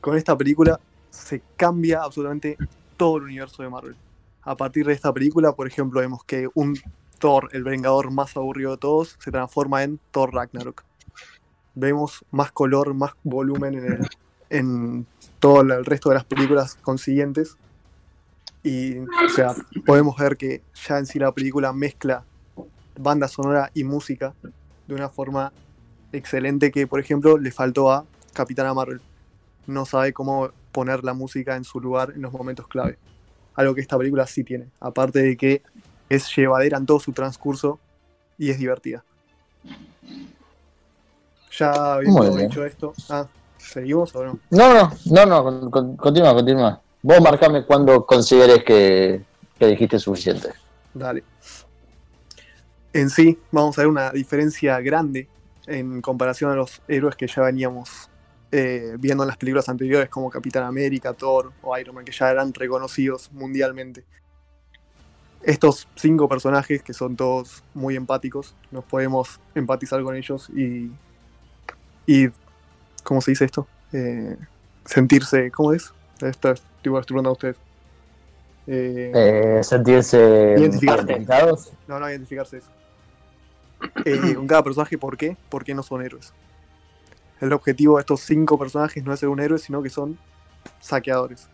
Con 0.00 0.16
esta 0.16 0.36
película 0.36 0.78
se 1.10 1.42
cambia 1.56 2.02
absolutamente 2.02 2.56
todo 2.96 3.18
el 3.18 3.24
universo 3.24 3.62
de 3.62 3.68
Marvel. 3.68 3.96
A 4.42 4.56
partir 4.56 4.86
de 4.86 4.92
esta 4.92 5.12
película, 5.12 5.52
por 5.52 5.66
ejemplo, 5.66 6.00
vemos 6.00 6.22
que 6.24 6.48
un 6.54 6.78
Thor, 7.18 7.48
el 7.52 7.64
vengador 7.64 8.10
más 8.10 8.36
aburrido 8.36 8.72
de 8.72 8.76
todos, 8.76 9.16
se 9.18 9.30
transforma 9.30 9.82
en 9.82 9.98
Thor 10.10 10.32
Ragnarok. 10.34 10.84
Vemos 11.76 12.24
más 12.30 12.50
color, 12.52 12.94
más 12.94 13.12
volumen 13.22 13.74
en, 13.74 13.84
el- 13.92 14.08
en 14.50 15.06
todo 15.38 15.60
el 15.60 15.84
resto 15.84 16.08
de 16.08 16.14
las 16.16 16.24
películas 16.24 16.74
consiguientes. 16.76 17.56
Y, 18.62 18.98
o 18.98 19.08
sea, 19.28 19.54
podemos 19.84 20.16
ver 20.16 20.36
que 20.36 20.62
ya 20.88 20.98
en 20.98 21.06
sí 21.06 21.18
la 21.18 21.30
película 21.32 21.72
mezcla 21.72 22.24
banda 22.98 23.28
sonora 23.28 23.70
y 23.74 23.84
música 23.84 24.34
de 24.88 24.94
una 24.94 25.08
forma 25.08 25.52
excelente 26.12 26.70
que, 26.72 26.86
por 26.86 26.98
ejemplo, 26.98 27.36
le 27.38 27.52
faltó 27.52 27.92
a 27.92 28.06
Capitana 28.32 28.72
Marvel. 28.74 29.00
No 29.66 29.84
sabe 29.84 30.12
cómo 30.12 30.50
poner 30.72 31.04
la 31.04 31.12
música 31.12 31.56
en 31.56 31.64
su 31.64 31.78
lugar 31.78 32.12
en 32.16 32.22
los 32.22 32.32
momentos 32.32 32.66
clave. 32.68 32.96
Algo 33.54 33.74
que 33.74 33.82
esta 33.82 33.98
película 33.98 34.26
sí 34.26 34.44
tiene. 34.44 34.68
Aparte 34.80 35.20
de 35.20 35.36
que 35.36 35.62
es 36.08 36.34
llevadera 36.34 36.78
en 36.78 36.86
todo 36.86 37.00
su 37.00 37.12
transcurso 37.12 37.78
y 38.38 38.50
es 38.50 38.58
divertida. 38.58 39.04
Ya 41.58 41.94
habiendo 41.94 42.36
dicho 42.36 42.64
esto. 42.64 42.92
Ah, 43.08 43.26
¿seguimos 43.56 44.14
o 44.14 44.24
no? 44.24 44.38
No, 44.50 44.74
no, 44.74 44.92
no, 45.06 45.26
no, 45.26 45.42
con- 45.42 45.70
con- 45.70 45.96
continúa, 45.96 46.34
continúa. 46.34 46.80
Vos 47.02 47.20
marcame 47.20 47.64
cuando 47.64 48.04
consideres 48.04 48.62
que, 48.64 49.24
que 49.58 49.66
dijiste 49.66 49.98
suficiente. 49.98 50.50
Dale. 50.92 51.22
En 52.92 53.10
sí, 53.10 53.38
vamos 53.50 53.78
a 53.78 53.82
ver 53.82 53.88
una 53.88 54.10
diferencia 54.10 54.80
grande 54.80 55.28
en 55.66 56.00
comparación 56.00 56.50
a 56.50 56.54
los 56.54 56.80
héroes 56.88 57.16
que 57.16 57.26
ya 57.26 57.42
veníamos 57.42 58.08
eh, 58.52 58.96
viendo 58.98 59.24
en 59.24 59.28
las 59.28 59.36
películas 59.36 59.68
anteriores, 59.68 60.08
como 60.08 60.30
Capitán 60.30 60.64
América, 60.64 61.12
Thor 61.12 61.52
o 61.62 61.76
Iron 61.78 61.94
Man, 61.94 62.04
que 62.04 62.12
ya 62.12 62.30
eran 62.30 62.52
reconocidos 62.54 63.30
mundialmente. 63.32 64.04
Estos 65.42 65.86
cinco 65.94 66.28
personajes, 66.28 66.82
que 66.82 66.92
son 66.92 67.16
todos 67.16 67.62
muy 67.74 67.94
empáticos, 67.96 68.54
nos 68.70 68.84
podemos 68.84 69.40
empatizar 69.54 70.02
con 70.02 70.16
ellos 70.16 70.48
y. 70.50 70.90
y 72.06 72.28
¿Cómo 73.02 73.20
se 73.20 73.30
dice 73.30 73.44
esto? 73.44 73.68
Eh, 73.92 74.36
sentirse. 74.84 75.50
¿Cómo 75.52 75.72
es? 75.72 75.92
Esto 76.20 76.50
es, 76.50 76.60
tipo, 76.82 76.98
estoy 76.98 77.14
preguntando 77.14 77.30
a 77.30 77.32
ustedes. 77.34 77.56
Eh, 78.66 79.12
Eh, 79.14 79.62
sentirse 79.62 80.54
Identificarse. 80.58 81.04
identificados. 81.04 81.72
no, 81.86 82.00
no 82.00 82.10
identificarse 82.10 82.56
eso. 82.58 82.68
Eh, 84.04 84.34
con 84.34 84.46
cada 84.48 84.64
personaje, 84.64 84.98
¿por 84.98 85.16
qué? 85.16 85.36
Porque 85.48 85.72
no 85.74 85.84
son 85.84 86.02
héroes. 86.02 86.32
El 87.40 87.52
objetivo 87.52 87.96
de 87.96 88.00
estos 88.00 88.22
cinco 88.22 88.58
personajes 88.58 89.04
no 89.04 89.12
es 89.12 89.20
ser 89.20 89.28
un 89.28 89.38
héroe, 89.38 89.58
sino 89.58 89.82
que 89.82 89.90
son 89.90 90.18
saqueadores. 90.80 91.48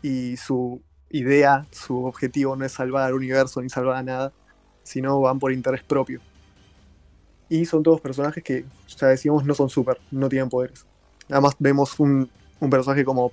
Y 0.00 0.36
su 0.38 0.80
idea, 1.10 1.66
su 1.70 2.04
objetivo 2.04 2.56
no 2.56 2.64
es 2.64 2.72
salvar 2.72 3.02
al 3.08 3.14
universo 3.14 3.60
ni 3.60 3.68
salvar 3.68 3.96
a 3.96 4.02
nada, 4.02 4.32
sino 4.84 5.20
van 5.20 5.38
por 5.38 5.52
interés 5.52 5.82
propio. 5.82 6.20
Y 7.48 7.64
son 7.64 7.82
todos 7.82 8.00
personajes 8.00 8.42
que, 8.42 8.64
ya 8.88 9.06
decíamos, 9.08 9.44
no 9.44 9.54
son 9.54 9.68
super, 9.68 9.98
no 10.10 10.28
tienen 10.28 10.48
poderes. 10.48 10.84
Además 11.28 11.54
vemos 11.58 11.98
un, 12.00 12.28
un 12.60 12.70
personaje 12.70 13.04
como 13.04 13.32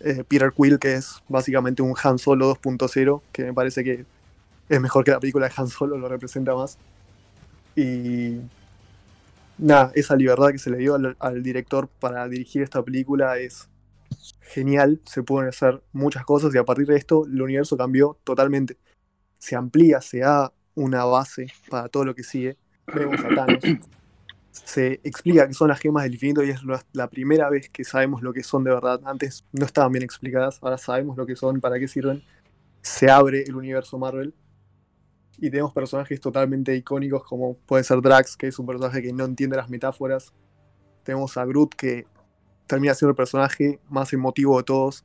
eh, 0.00 0.24
Peter 0.26 0.52
Quill, 0.54 0.78
que 0.78 0.94
es 0.94 1.22
básicamente 1.28 1.82
un 1.82 1.94
Han 2.02 2.18
Solo 2.18 2.54
2.0, 2.54 3.22
que 3.32 3.44
me 3.44 3.52
parece 3.52 3.82
que 3.82 4.04
es 4.68 4.80
mejor 4.80 5.04
que 5.04 5.10
la 5.10 5.20
película 5.20 5.48
de 5.48 5.54
Han 5.56 5.68
Solo, 5.68 5.96
lo 5.98 6.08
representa 6.08 6.54
más. 6.54 6.78
Y 7.74 8.40
nada, 9.56 9.92
esa 9.94 10.16
libertad 10.16 10.50
que 10.50 10.58
se 10.58 10.70
le 10.70 10.78
dio 10.78 10.94
al, 10.94 11.16
al 11.18 11.42
director 11.42 11.88
para 12.00 12.28
dirigir 12.28 12.62
esta 12.62 12.82
película 12.82 13.38
es 13.38 13.68
genial. 14.40 15.00
Se 15.04 15.22
pueden 15.22 15.48
hacer 15.48 15.82
muchas 15.92 16.24
cosas 16.24 16.54
y 16.54 16.58
a 16.58 16.64
partir 16.64 16.86
de 16.86 16.96
esto 16.96 17.24
el 17.26 17.40
universo 17.40 17.76
cambió 17.76 18.18
totalmente. 18.24 18.76
Se 19.38 19.56
amplía, 19.56 20.00
se 20.00 20.18
da 20.18 20.52
una 20.74 21.04
base 21.04 21.48
para 21.68 21.88
todo 21.88 22.04
lo 22.04 22.14
que 22.14 22.22
sigue. 22.22 22.56
Vemos 22.94 23.20
a 23.20 23.28
Thanos. 23.34 23.62
Se 24.50 25.00
explica 25.04 25.46
que 25.46 25.54
son 25.54 25.68
las 25.68 25.78
gemas 25.78 26.04
del 26.04 26.14
infinito 26.14 26.42
y 26.42 26.50
es 26.50 26.60
la- 26.92 27.08
primera 27.08 27.48
vez 27.48 27.68
que 27.68 27.84
sabemos 27.84 28.22
lo 28.22 28.32
que 28.32 28.42
son 28.42 28.64
de 28.64 28.70
verdad. 28.70 29.00
Antes 29.04 29.44
no 29.52 29.64
estaban 29.64 29.92
bien 29.92 30.02
explicadas, 30.02 30.58
ahora 30.62 30.78
sabemos 30.78 31.16
lo 31.16 31.26
que 31.26 31.36
son, 31.36 31.60
para 31.60 31.78
qué 31.78 31.86
sirven. 31.88 32.22
Se 32.82 33.10
abre 33.10 33.42
el 33.42 33.54
universo 33.54 33.98
Marvel 33.98 34.34
y 35.36 35.50
tenemos 35.50 35.72
personajes 35.72 36.20
totalmente 36.20 36.74
icónicos 36.74 37.22
como 37.24 37.56
puede 37.66 37.84
ser 37.84 38.00
Drax, 38.00 38.36
que 38.36 38.48
es 38.48 38.58
un 38.58 38.66
personaje 38.66 39.02
que 39.02 39.12
no 39.12 39.24
entiende 39.24 39.56
las 39.56 39.68
metáforas. 39.68 40.32
Tenemos 41.04 41.36
a 41.36 41.44
Groot, 41.44 41.74
que 41.74 42.06
termina 42.66 42.94
siendo 42.94 43.10
el 43.10 43.16
personaje 43.16 43.80
más 43.88 44.12
emotivo 44.12 44.58
de 44.58 44.64
todos. 44.64 45.04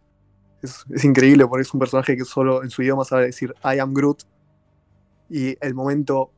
Es 0.61 1.03
increíble 1.03 1.45
porque 1.45 1.61
es 1.63 1.73
un 1.73 1.79
personaje 1.79 2.15
que 2.17 2.25
solo 2.25 2.63
en 2.63 2.69
su 2.69 2.81
idioma 2.81 3.03
sabe 3.05 3.25
decir 3.25 3.53
I 3.63 3.79
am 3.79 3.93
Groot. 3.93 4.23
Y 5.29 5.57
el 5.61 5.73
momento 5.73 6.31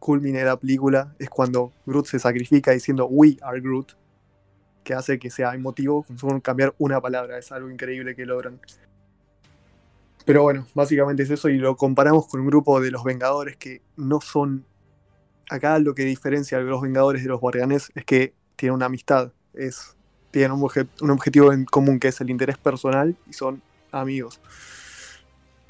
culmine 0.00 0.42
la 0.42 0.58
película 0.58 1.14
es 1.20 1.30
cuando 1.30 1.72
Groot 1.86 2.06
se 2.06 2.18
sacrifica 2.18 2.72
diciendo 2.72 3.06
We 3.06 3.36
are 3.42 3.60
Groot, 3.60 3.92
que 4.82 4.94
hace 4.94 5.20
que 5.20 5.30
sea 5.30 5.54
emotivo 5.54 6.04
con 6.18 6.40
cambiar 6.40 6.74
una 6.78 7.00
palabra. 7.00 7.38
Es 7.38 7.52
algo 7.52 7.70
increíble 7.70 8.16
que 8.16 8.26
logran. 8.26 8.58
Pero 10.24 10.42
bueno, 10.42 10.66
básicamente 10.74 11.22
es 11.22 11.30
eso 11.30 11.48
y 11.48 11.58
lo 11.58 11.76
comparamos 11.76 12.26
con 12.26 12.40
un 12.40 12.46
grupo 12.46 12.80
de 12.80 12.90
los 12.90 13.04
Vengadores 13.04 13.56
que 13.56 13.82
no 13.96 14.20
son... 14.20 14.64
Acá 15.48 15.78
lo 15.78 15.94
que 15.94 16.04
diferencia 16.04 16.58
a 16.58 16.60
los 16.60 16.80
Vengadores 16.80 17.22
de 17.22 17.28
los 17.28 17.40
Guardianes 17.40 17.92
es 17.94 18.04
que 18.04 18.34
tienen 18.56 18.74
una 18.74 18.86
amistad, 18.86 19.32
es, 19.54 19.96
tienen 20.30 20.52
un, 20.52 20.60
obje- 20.60 20.88
un 21.00 21.10
objetivo 21.10 21.52
en 21.52 21.64
común 21.64 21.98
que 21.98 22.08
es 22.08 22.20
el 22.20 22.30
interés 22.30 22.56
personal 22.56 23.16
y 23.28 23.32
son 23.32 23.60
amigos. 23.90 24.40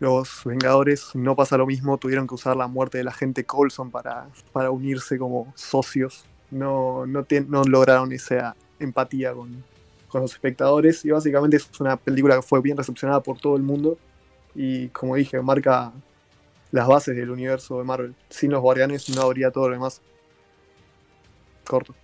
Los 0.01 0.43
Vengadores 0.45 1.15
no 1.15 1.37
pasa 1.37 1.59
lo 1.59 1.67
mismo, 1.67 1.99
tuvieron 1.99 2.27
que 2.27 2.35
usar 2.35 2.57
la 2.57 2.67
muerte 2.67 2.99
del 2.99 3.09
agente 3.09 3.45
Coulson 3.45 3.91
para, 3.91 4.27
para 4.53 4.71
unirse 4.71 5.19
como 5.19 5.53
socios. 5.55 6.25
No, 6.51 7.07
no, 7.07 7.25
tien- 7.25 7.47
no 7.49 7.63
lograron 7.65 8.11
esa 8.13 8.57
empatía 8.79 9.33
con, 9.35 9.63
con 10.09 10.23
los 10.23 10.33
espectadores 10.33 11.05
y 11.05 11.11
básicamente 11.11 11.59
es 11.59 11.69
una 11.79 11.97
película 11.97 12.35
que 12.37 12.43
fue 12.43 12.61
bien 12.63 12.79
recepcionada 12.79 13.21
por 13.23 13.39
todo 13.39 13.57
el 13.57 13.63
mundo 13.63 13.99
y 14.55 14.89
como 14.89 15.17
dije, 15.17 15.41
marca 15.43 15.93
las 16.73 16.89
bases 16.89 17.15
del 17.15 17.31
universo 17.31 17.79
de 17.79 17.85
Marvel. 17.85 18.15
Sin 18.31 18.51
los 18.53 18.63
guardianes 18.63 19.09
no 19.11 19.23
habría 19.23 19.51
todo 19.51 19.69
lo 19.69 19.75
demás. 19.75 20.01
Corto. 21.69 21.95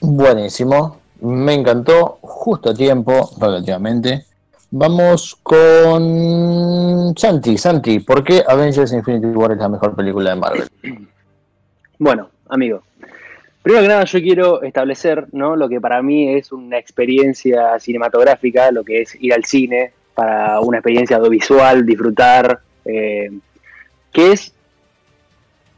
Buenísimo, 0.00 1.00
me 1.20 1.52
encantó, 1.52 2.18
justo 2.22 2.70
a 2.70 2.74
tiempo, 2.74 3.30
relativamente. 3.38 4.24
Vamos 4.70 5.38
con 5.42 7.14
Santi. 7.16 7.56
Santi, 7.56 8.00
¿por 8.00 8.22
qué 8.22 8.42
Avengers 8.46 8.92
Infinity 8.92 9.26
War 9.28 9.52
es 9.52 9.58
la 9.58 9.68
mejor 9.68 9.94
película 9.94 10.30
de 10.30 10.36
Marvel? 10.36 10.68
Bueno, 12.00 12.30
amigo. 12.48 12.84
Primero 13.60 13.82
que 13.82 13.88
nada, 13.88 14.04
yo 14.04 14.20
quiero 14.20 14.62
establecer 14.62 15.26
¿no? 15.32 15.56
lo 15.56 15.68
que 15.68 15.80
para 15.80 16.00
mí 16.00 16.32
es 16.32 16.52
una 16.52 16.78
experiencia 16.78 17.76
cinematográfica, 17.80 18.70
lo 18.70 18.84
que 18.84 19.02
es 19.02 19.16
ir 19.20 19.34
al 19.34 19.44
cine 19.44 19.90
para 20.14 20.60
una 20.60 20.78
experiencia 20.78 21.16
audiovisual, 21.16 21.84
disfrutar, 21.84 22.60
eh, 22.84 23.30
que 24.12 24.30
es 24.30 24.54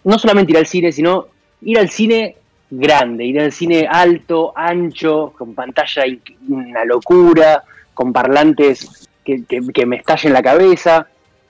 no 0.05 0.19
solamente 0.19 0.53
ir 0.53 0.59
al 0.59 0.67
cine, 0.67 0.93
sino 0.93 1.29
ir 1.63 1.79
al 1.79 1.89
cine 1.89 2.37
grande, 2.71 3.25
ir 3.25 3.41
al 3.41 3.53
cine 3.53 3.89
alto, 3.91 4.53
ancho, 4.55 5.33
con 5.37 5.55
pantalla 5.55 6.03
una 6.49 6.85
locura, 6.85 7.65
con 7.95 8.13
parlantes 8.13 9.09
que, 9.25 9.87
me 9.87 9.97
estallen 9.97 10.33
la 10.33 10.43
cabeza. 10.43 11.07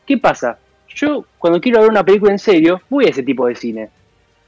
¿Qué 0.07 0.19
pasa? 0.19 0.59
Yo 0.95 1.25
cuando 1.39 1.61
quiero 1.61 1.81
ver 1.81 1.91
una 1.91 2.05
película 2.05 2.33
en 2.33 2.39
serio, 2.39 2.81
voy 2.91 3.07
a 3.07 3.11
ese 3.11 3.23
tipo 3.23 3.47
de 3.47 3.55
cine. 3.55 3.89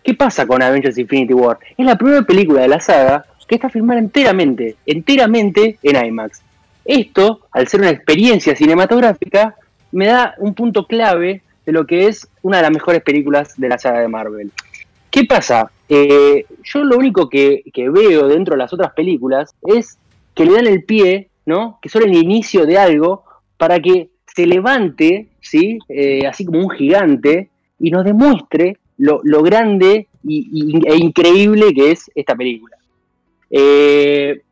¿Qué 0.02 0.14
pasa 0.14 0.46
con 0.46 0.62
Avengers 0.62 0.98
Infinity 0.98 1.32
War? 1.32 1.58
Es 1.76 1.86
la 1.86 1.96
primera 1.96 2.22
película 2.22 2.62
de 2.62 2.68
la 2.68 2.80
saga 2.80 3.24
que 3.46 3.54
está 3.54 3.68
filmada 3.68 4.00
enteramente, 4.00 4.76
enteramente 4.86 5.78
en 5.82 6.04
IMAX. 6.04 6.42
Esto, 6.84 7.46
al 7.52 7.68
ser 7.68 7.80
una 7.80 7.90
experiencia 7.90 8.56
cinematográfica, 8.56 9.54
me 9.92 10.06
da 10.06 10.34
un 10.38 10.54
punto 10.54 10.86
clave 10.86 11.42
de 11.64 11.72
lo 11.72 11.86
que 11.86 12.08
es 12.08 12.26
una 12.42 12.56
de 12.56 12.64
las 12.64 12.72
mejores 12.72 13.02
películas 13.02 13.54
de 13.56 13.68
la 13.68 13.78
saga 13.78 14.00
de 14.00 14.08
Marvel. 14.08 14.50
¿Qué 15.10 15.24
pasa? 15.24 15.70
Eh, 15.88 16.46
yo 16.64 16.82
lo 16.82 16.96
único 16.96 17.28
que 17.28 17.62
veo 17.76 18.26
dentro 18.26 18.54
de 18.54 18.58
las 18.58 18.72
otras 18.72 18.92
películas 18.94 19.54
es 19.62 19.98
que 20.34 20.44
le 20.44 20.52
dan 20.52 20.66
el 20.66 20.82
pie, 20.84 21.28
¿no? 21.46 21.78
Que 21.80 21.88
son 21.88 22.02
el 22.02 22.14
inicio 22.14 22.66
de 22.66 22.78
algo 22.78 23.24
para 23.56 23.78
que 23.80 24.10
se 24.26 24.46
levante, 24.46 25.28
¿sí? 25.40 25.78
Eh, 25.88 26.26
así 26.26 26.44
como 26.44 26.60
un 26.60 26.70
gigante 26.70 27.50
y 27.78 27.90
nos 27.90 28.04
demuestre 28.04 28.78
lo, 28.98 29.20
lo 29.24 29.42
grande 29.42 30.08
y, 30.24 30.80
e 30.86 30.96
increíble 30.96 31.72
que 31.74 31.90
es 31.90 32.10
esta 32.14 32.34
película. 32.34 32.76
Eh, 33.50 34.42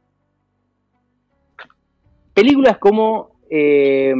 películas 2.34 2.78
como, 2.78 3.30
eh, 3.48 4.12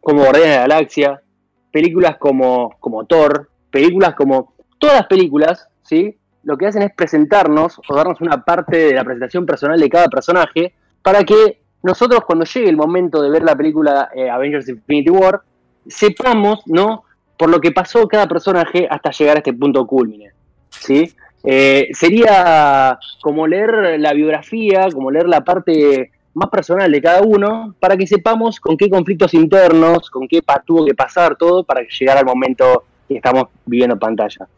como 0.00 0.22
Guardianes 0.22 0.50
de 0.50 0.56
la 0.56 0.68
Galaxia, 0.68 1.22
películas 1.70 2.16
como, 2.18 2.76
como 2.80 3.04
Thor, 3.04 3.50
películas 3.70 4.14
como 4.14 4.54
todas 4.78 4.96
las 4.96 5.06
películas, 5.06 5.68
¿sí? 5.82 6.16
Lo 6.42 6.56
que 6.56 6.66
hacen 6.66 6.82
es 6.82 6.94
presentarnos 6.94 7.80
o 7.88 7.94
darnos 7.94 8.20
una 8.20 8.44
parte 8.44 8.76
de 8.76 8.94
la 8.94 9.04
presentación 9.04 9.44
personal 9.44 9.78
de 9.78 9.88
cada 9.88 10.08
personaje 10.08 10.74
para 11.06 11.22
que 11.22 11.60
nosotros 11.84 12.22
cuando 12.26 12.44
llegue 12.44 12.68
el 12.68 12.76
momento 12.76 13.22
de 13.22 13.30
ver 13.30 13.44
la 13.44 13.54
película 13.54 14.08
eh, 14.12 14.28
Avengers 14.28 14.68
Infinity 14.68 15.10
War, 15.10 15.40
sepamos, 15.86 16.62
¿no? 16.66 17.04
Por 17.38 17.48
lo 17.48 17.60
que 17.60 17.70
pasó 17.70 18.08
cada 18.08 18.26
personaje 18.26 18.88
hasta 18.90 19.12
llegar 19.12 19.36
a 19.36 19.38
este 19.38 19.52
punto 19.52 19.86
culmine, 19.86 20.32
¿sí? 20.68 21.14
Eh, 21.44 21.90
sería 21.92 22.98
como 23.22 23.46
leer 23.46 24.00
la 24.00 24.12
biografía, 24.14 24.88
como 24.92 25.12
leer 25.12 25.28
la 25.28 25.42
parte 25.44 26.10
más 26.34 26.50
personal 26.50 26.90
de 26.90 27.00
cada 27.00 27.22
uno, 27.22 27.76
para 27.78 27.96
que 27.96 28.08
sepamos 28.08 28.58
con 28.58 28.76
qué 28.76 28.90
conflictos 28.90 29.32
internos, 29.32 30.10
con 30.10 30.26
qué 30.26 30.42
tuvo 30.64 30.84
que 30.86 30.94
pasar 30.94 31.36
todo 31.36 31.62
para 31.62 31.82
llegar 32.00 32.18
al 32.18 32.26
momento 32.26 32.82
que 33.06 33.14
estamos 33.18 33.44
viviendo 33.64 33.94
en 33.94 34.00
pantalla. 34.00 34.48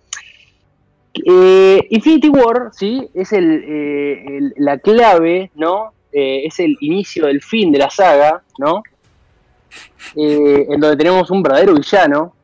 Eh, 1.12 1.86
Infinity 1.90 2.30
War, 2.30 2.70
¿sí? 2.72 3.06
Es 3.12 3.34
el, 3.34 3.64
eh, 3.68 4.24
el- 4.38 4.54
la 4.56 4.78
clave, 4.78 5.50
¿no? 5.54 5.92
Eh, 6.12 6.46
es 6.46 6.58
el 6.60 6.76
inicio 6.80 7.26
del 7.26 7.42
fin 7.42 7.70
de 7.70 7.78
la 7.78 7.90
saga, 7.90 8.42
¿no? 8.58 8.82
Eh, 10.16 10.66
en 10.70 10.80
donde 10.80 10.96
tenemos 10.96 11.30
un 11.30 11.42
verdadero 11.42 11.74
villano, 11.74 12.34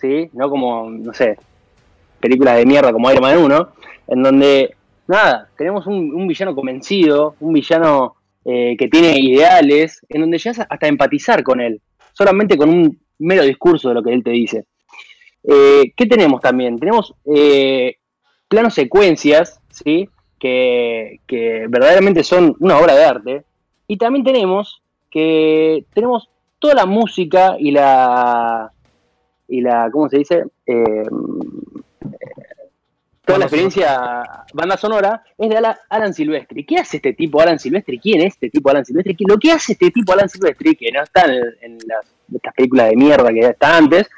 ¿sí? 0.00 0.30
No 0.32 0.48
como, 0.48 0.88
no 0.90 1.12
sé, 1.12 1.36
películas 2.20 2.56
de 2.56 2.64
mierda 2.64 2.92
como 2.92 3.10
Iron 3.10 3.22
Man 3.22 3.38
1, 3.38 3.68
en 4.08 4.22
donde, 4.22 4.74
nada, 5.06 5.48
tenemos 5.58 5.86
un, 5.86 6.26
villano 6.26 6.54
convencido, 6.54 7.36
un 7.40 7.52
villano 7.52 8.16
eh, 8.44 8.76
que 8.78 8.88
tiene 8.88 9.18
ideales, 9.18 10.00
en 10.08 10.22
donde 10.22 10.38
llegas 10.38 10.66
hasta 10.68 10.86
empatizar 10.86 11.42
con 11.42 11.60
él, 11.60 11.82
solamente 12.12 12.56
con 12.56 12.70
un 12.70 12.98
mero 13.18 13.42
discurso 13.42 13.88
de 13.88 13.94
lo 13.94 14.02
que 14.02 14.12
él 14.12 14.24
te 14.24 14.30
dice. 14.30 14.66
¿Qué 15.48 16.06
tenemos 16.10 16.40
también? 16.40 16.76
Tenemos 16.76 17.14
planos 18.48 18.74
secuencias, 18.74 19.60
¿sí? 19.70 20.08
Que, 20.50 21.20
que 21.26 21.66
verdaderamente 21.68 22.22
son 22.22 22.54
una 22.60 22.78
obra 22.78 22.94
de 22.94 23.04
arte. 23.04 23.44
Y 23.88 23.96
también 23.96 24.24
tenemos 24.24 24.80
que 25.10 25.84
tenemos 25.92 26.28
toda 26.58 26.74
la 26.74 26.86
música 26.86 27.56
y 27.58 27.70
la 27.72 28.70
y 29.48 29.60
la 29.60 29.88
¿cómo 29.92 30.08
se 30.08 30.18
dice? 30.18 30.44
Eh, 30.66 31.04
toda 33.24 33.38
la 33.40 33.44
experiencia 33.46 34.22
banda 34.52 34.76
sonora 34.76 35.22
es 35.36 35.48
de 35.48 35.56
Ala- 35.56 35.80
Alan 35.88 36.14
Silvestri. 36.14 36.64
¿Qué 36.64 36.76
hace 36.76 36.98
este 36.98 37.12
tipo 37.12 37.40
Alan 37.40 37.58
Silvestri? 37.58 37.98
¿Quién 37.98 38.20
es 38.20 38.34
este 38.34 38.50
tipo 38.50 38.70
Alan 38.70 38.84
Silvestri? 38.84 39.16
¿Qué- 39.16 39.24
Lo 39.26 39.38
que 39.38 39.50
hace 39.52 39.72
este 39.72 39.90
tipo 39.90 40.12
Alan 40.12 40.28
Silvestri, 40.28 40.76
que 40.76 40.92
no 40.92 41.02
está 41.02 41.24
en, 41.24 41.42
en 41.60 41.78
las, 41.86 42.06
estas 42.32 42.54
películas 42.54 42.90
de 42.90 42.96
mierda 42.96 43.32
que 43.32 43.40
está 43.40 43.76
antes, 43.76 44.08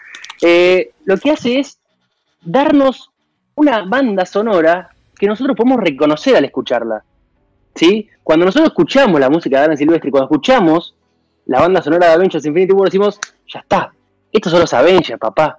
eh, 0.42 0.90
lo 1.06 1.16
que 1.16 1.30
hace 1.30 1.58
es 1.60 1.78
darnos 2.42 3.10
una 3.54 3.84
banda 3.86 4.24
sonora 4.26 4.90
que 5.18 5.26
nosotros 5.26 5.56
podemos 5.56 5.80
reconocer 5.80 6.36
al 6.36 6.44
escucharla. 6.44 7.02
¿Sí? 7.74 8.08
Cuando 8.22 8.46
nosotros 8.46 8.70
escuchamos 8.70 9.20
la 9.20 9.30
música 9.30 9.58
de 9.58 9.64
Alan 9.66 9.76
Silvestri, 9.76 10.10
cuando 10.10 10.26
escuchamos 10.26 10.94
la 11.46 11.60
banda 11.60 11.82
sonora 11.82 12.08
de 12.08 12.12
Avengers 12.14 12.44
Infinity 12.44 12.72
War, 12.72 12.86
decimos, 12.86 13.20
ya 13.46 13.60
está, 13.60 13.92
estos 14.32 14.50
son 14.50 14.60
los 14.60 14.74
Avengers, 14.74 15.18
papá. 15.18 15.58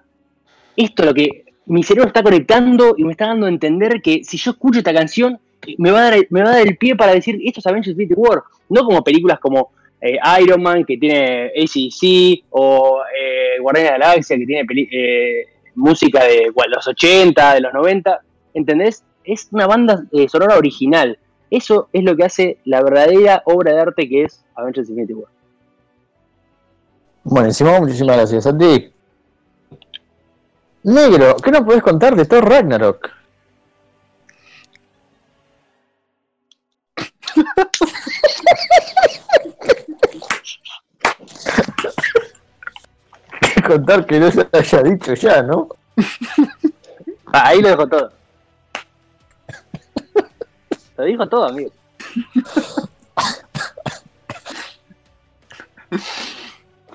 Esto 0.76 1.04
es 1.04 1.08
lo 1.08 1.14
que 1.14 1.46
mi 1.66 1.84
cerebro 1.84 2.08
está 2.08 2.24
conectando 2.24 2.96
y 2.98 3.04
me 3.04 3.12
está 3.12 3.28
dando 3.28 3.46
a 3.46 3.50
entender 3.50 4.02
que 4.02 4.24
si 4.24 4.38
yo 4.38 4.52
escucho 4.52 4.80
esta 4.80 4.94
canción, 4.94 5.40
me 5.78 5.92
va 5.92 6.00
a 6.00 6.12
dar, 6.12 6.28
me 6.30 6.42
va 6.42 6.50
a 6.50 6.54
dar 6.58 6.68
el 6.68 6.78
pie 6.78 6.96
para 6.96 7.14
decir, 7.14 7.40
esto 7.44 7.60
es 7.60 7.68
Avengers 7.68 7.90
Infinity 7.90 8.16
War. 8.16 8.44
No 8.70 8.84
como 8.84 9.04
películas 9.04 9.40
como 9.40 9.72
eh, 10.02 10.18
Iron 10.42 10.62
Man, 10.62 10.86
que 10.86 10.98
tiene 10.98 11.52
ACC, 11.56 12.46
o 12.52 13.02
eh, 13.16 13.60
Guardianes 13.60 13.92
de 13.92 14.00
la 14.00 14.08
Galaxia, 14.08 14.38
que 14.38 14.46
tiene 14.46 14.68
eh, 14.92 15.48
música 15.76 16.24
de 16.24 16.52
los 16.68 16.88
80, 16.88 17.56
de 17.56 17.62
los 17.62 17.74
90, 17.74 18.22
¿entendés? 18.54 19.04
Es 19.24 19.48
una 19.52 19.68
banda 19.68 20.04
eh, 20.12 20.28
sonora 20.28 20.58
original. 20.58 21.18
Eso 21.50 21.90
es 21.94 22.04
lo 22.04 22.16
que 22.16 22.24
hace 22.26 22.60
la 22.66 22.82
verdadera 22.84 23.42
obra 23.46 23.74
de 23.74 23.82
arte 23.82 24.08
que 24.08 24.24
es 24.24 24.44
Avengers 24.56 24.90
Infinity 24.90 25.14
War. 25.14 25.32
Buenísimo, 27.24 27.80
muchísimas 27.80 28.18
gracias, 28.18 28.44
Santi. 28.44 28.94
Negro, 30.84 31.36
¿qué 31.38 31.52
nos 31.52 31.64
podés 31.64 31.84
contar 31.84 32.16
de 32.16 32.26
Thor 32.26 32.48
Ragnarok? 32.48 33.12
¿Qué 43.42 43.62
contar 43.62 44.06
que 44.06 44.20
no 44.20 44.32
se 44.32 44.48
haya 44.52 44.84
dicho 44.84 45.14
ya, 45.16 45.42
¿no? 45.44 45.68
Ah, 47.32 47.50
ahí 47.50 47.62
lo 47.62 47.70
dejo 47.70 47.88
todo. 47.88 48.19
Lo 51.00 51.06
dijo 51.06 51.30
todo, 51.30 51.46
amigo. 51.46 51.72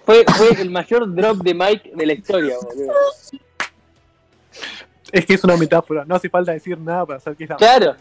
Fue, 0.04 0.24
fue 0.36 0.60
el 0.60 0.70
mayor 0.70 1.12
drop 1.14 1.38
de 1.38 1.54
Mike 1.54 1.92
de 1.94 2.06
la 2.06 2.12
historia, 2.12 2.56
boludo. 2.62 2.92
Es 5.10 5.24
que 5.24 5.34
es 5.34 5.44
una 5.44 5.56
metáfora, 5.56 6.04
no 6.04 6.14
hace 6.16 6.28
falta 6.28 6.52
decir 6.52 6.76
nada 6.78 7.06
para 7.06 7.20
saber 7.20 7.36
que 7.38 7.44
es 7.44 7.50
la 7.50 7.56
Claro. 7.56 7.96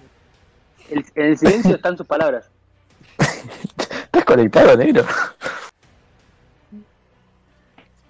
El- 0.89 1.05
en 1.15 1.25
el 1.25 1.37
silencio 1.37 1.75
están 1.75 1.95
sus 1.97 2.05
palabras. 2.05 2.49
¿Estás 3.17 4.25
conectado, 4.25 4.75
negro? 4.75 5.05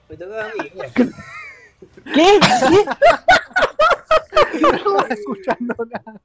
Me 0.10 0.18
tocaba 0.18 0.46
a 0.46 0.48
mí. 0.64 0.72
mira. 0.74 0.90
¿Qué? 0.96 2.40
¿Qué? 2.40 2.86
No 4.62 4.70
estaba 4.72 5.08
escuchando 5.10 5.76
nada. 5.86 6.20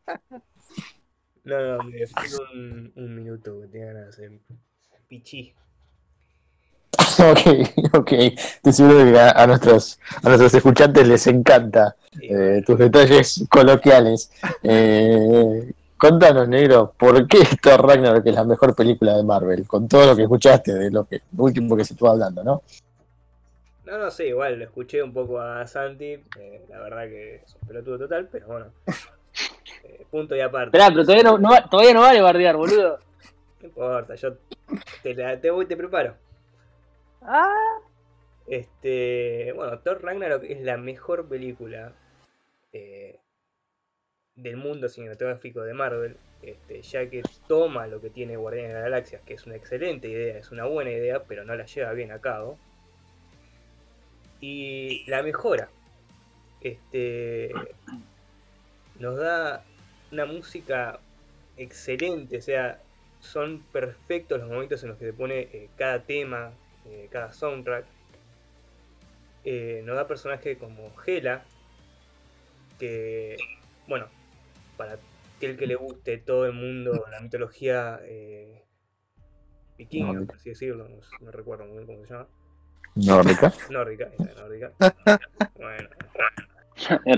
No, 1.49 1.57
no, 1.79 1.83
me 1.85 2.07
fui 2.07 2.29
un, 2.53 2.93
un 2.95 3.15
minuto 3.15 3.61
que 3.61 3.67
tenía 3.69 3.87
ganas 3.89 4.17
de 4.17 4.27
hacer 4.27 4.41
pichí. 5.09 5.55
Ok, 7.19 7.95
ok. 7.95 8.13
Estoy 8.13 8.73
seguro 8.73 9.05
que 9.13 9.19
a, 9.19 9.31
a 9.31 9.47
nuestros, 9.47 9.99
a 10.23 10.29
nuestros 10.29 10.55
escuchantes 10.55 11.07
les 11.09 11.27
encanta 11.27 11.97
eh, 12.21 12.63
tus 12.67 12.79
detalles 12.79 13.45
coloquiales. 13.51 14.31
Eh, 14.63 15.73
contanos, 15.97 16.49
negro, 16.49 16.95
¿por 16.99 17.27
qué 17.27 17.39
Thor 17.63 17.87
Ragnarok 17.87 18.27
es 18.27 18.35
la 18.35 18.45
mejor 18.45 18.75
película 18.75 19.17
de 19.17 19.25
Marvel? 19.25 19.67
Con 19.67 19.89
todo 19.89 20.07
lo 20.07 20.17
que 20.17 20.23
escuchaste 20.23 20.75
de 20.75 20.91
lo 20.91 21.05
que 21.07 21.23
lo 21.37 21.45
último 21.45 21.77
que 21.77 21.85
se 21.85 21.95
estuvo 21.95 22.11
hablando, 22.11 22.43
¿no? 22.45 22.63
No, 23.85 23.99
no 23.99 24.11
sé, 24.11 24.29
igual 24.29 24.59
lo 24.59 24.65
escuché 24.65 25.03
un 25.03 25.13
poco 25.13 25.41
a 25.41 25.67
Santi. 25.67 26.13
eh, 26.37 26.67
la 26.69 26.79
verdad 26.81 27.09
que 27.09 27.37
es 27.37 27.55
un 27.57 27.67
pelotudo 27.67 27.99
total, 27.99 28.29
pero 28.31 28.47
bueno. 28.47 28.67
Punto 30.11 30.35
y 30.37 30.41
aparte. 30.41 30.77
Esperá, 30.77 30.89
pero 30.89 31.05
todavía 31.05 31.25
no, 31.25 31.69
todavía 31.69 31.95
no 31.95 32.01
vale 32.01 32.21
bardear, 32.21 32.57
boludo. 32.57 32.99
No 33.61 33.67
importa, 33.67 34.15
yo 34.15 34.37
te, 35.03 35.15
la- 35.15 35.41
te 35.41 35.51
voy 35.51 35.67
te 35.67 35.77
preparo. 35.77 36.15
Ah. 37.23 37.53
Este, 38.47 39.53
bueno, 39.55 39.79
Thor 39.81 40.01
Ragnarok 40.03 40.45
es 40.45 40.61
la 40.63 40.77
mejor 40.77 41.29
película 41.29 41.93
eh, 42.73 43.19
del 44.37 44.57
mundo 44.57 44.89
cinematográfico 44.89 45.63
de 45.63 45.75
Marvel, 45.75 46.17
este, 46.41 46.83
ya 46.83 47.11
que 47.11 47.23
toma 47.49 47.89
lo 47.89 48.01
que 48.01 48.11
tiene 48.11 48.37
Guardianes 48.37 48.71
de 48.71 48.75
la 48.77 48.83
Galaxia, 48.83 49.21
que 49.27 49.35
es 49.35 49.45
una 49.45 49.57
excelente 49.57 50.07
idea, 50.09 50.39
es 50.39 50.53
una 50.53 50.65
buena 50.67 50.93
idea, 50.93 51.25
pero 51.25 51.45
no 51.45 51.57
la 51.57 51.67
lleva 51.67 51.93
bien 51.93 52.13
a 52.13 52.21
cabo, 52.21 52.57
y 54.41 55.05
la 55.11 55.23
mejora. 55.23 55.69
Este, 56.61 57.53
nos 58.99 59.17
da 59.17 59.65
una 60.13 60.27
música 60.27 61.01
excelente, 61.57 62.39
o 62.39 62.43
sea, 62.43 62.81
son 63.21 63.63
perfectos 63.73 64.41
los 64.41 64.49
momentos 64.49 64.83
en 64.83 64.91
los 64.91 64.99
que 64.99 65.07
se 65.07 65.13
pone 65.13 65.41
eh, 65.41 65.69
cada 65.77 66.03
tema, 66.03 66.53
eh, 66.87 67.09
cada 67.11 67.33
soundtrack. 67.33 67.85
Eh, 69.45 69.83
nos 69.85 69.97
da 69.97 70.07
personajes 70.07 70.59
como 70.59 70.93
Hela, 71.07 71.43
que, 72.79 73.37
bueno, 73.87 74.07
para 74.77 74.99
aquel 75.37 75.57
que 75.57 75.67
le 75.67 75.75
guste 75.75 76.19
todo 76.19 76.47
el 76.47 76.53
mundo, 76.53 77.05
la 77.11 77.21
mitología 77.21 78.01
eh, 78.03 78.65
vikinga, 79.77 80.13
Nórdica. 80.13 80.27
por 80.27 80.37
así 80.37 80.51
decirlo, 80.51 80.89
no, 80.89 81.01
no 81.21 81.31
recuerdo 81.31 81.65
muy 81.65 81.85
bien 81.85 81.87
cómo 81.87 82.07
se 82.07 82.13
llama. 82.13 82.29
Nórdica. 82.95 83.53
Nórdica, 83.71 84.11
nórdica. 84.37 84.73
Bueno, 85.55 85.89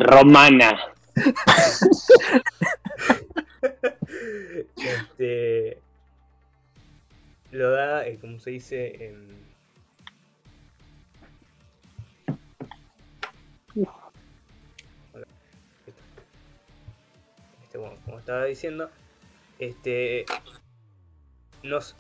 Romana. 0.07 0.95
Este 4.77 5.79
lo 7.51 7.71
da, 7.71 8.07
eh, 8.07 8.19
como 8.21 8.39
se 8.39 8.51
dice, 8.51 9.07
en. 9.07 9.41
Este, 17.63 17.79
bueno, 17.79 17.97
como 18.05 18.19
estaba 18.19 18.45
diciendo, 18.45 18.91
este 19.59 20.27
nos 21.63 21.95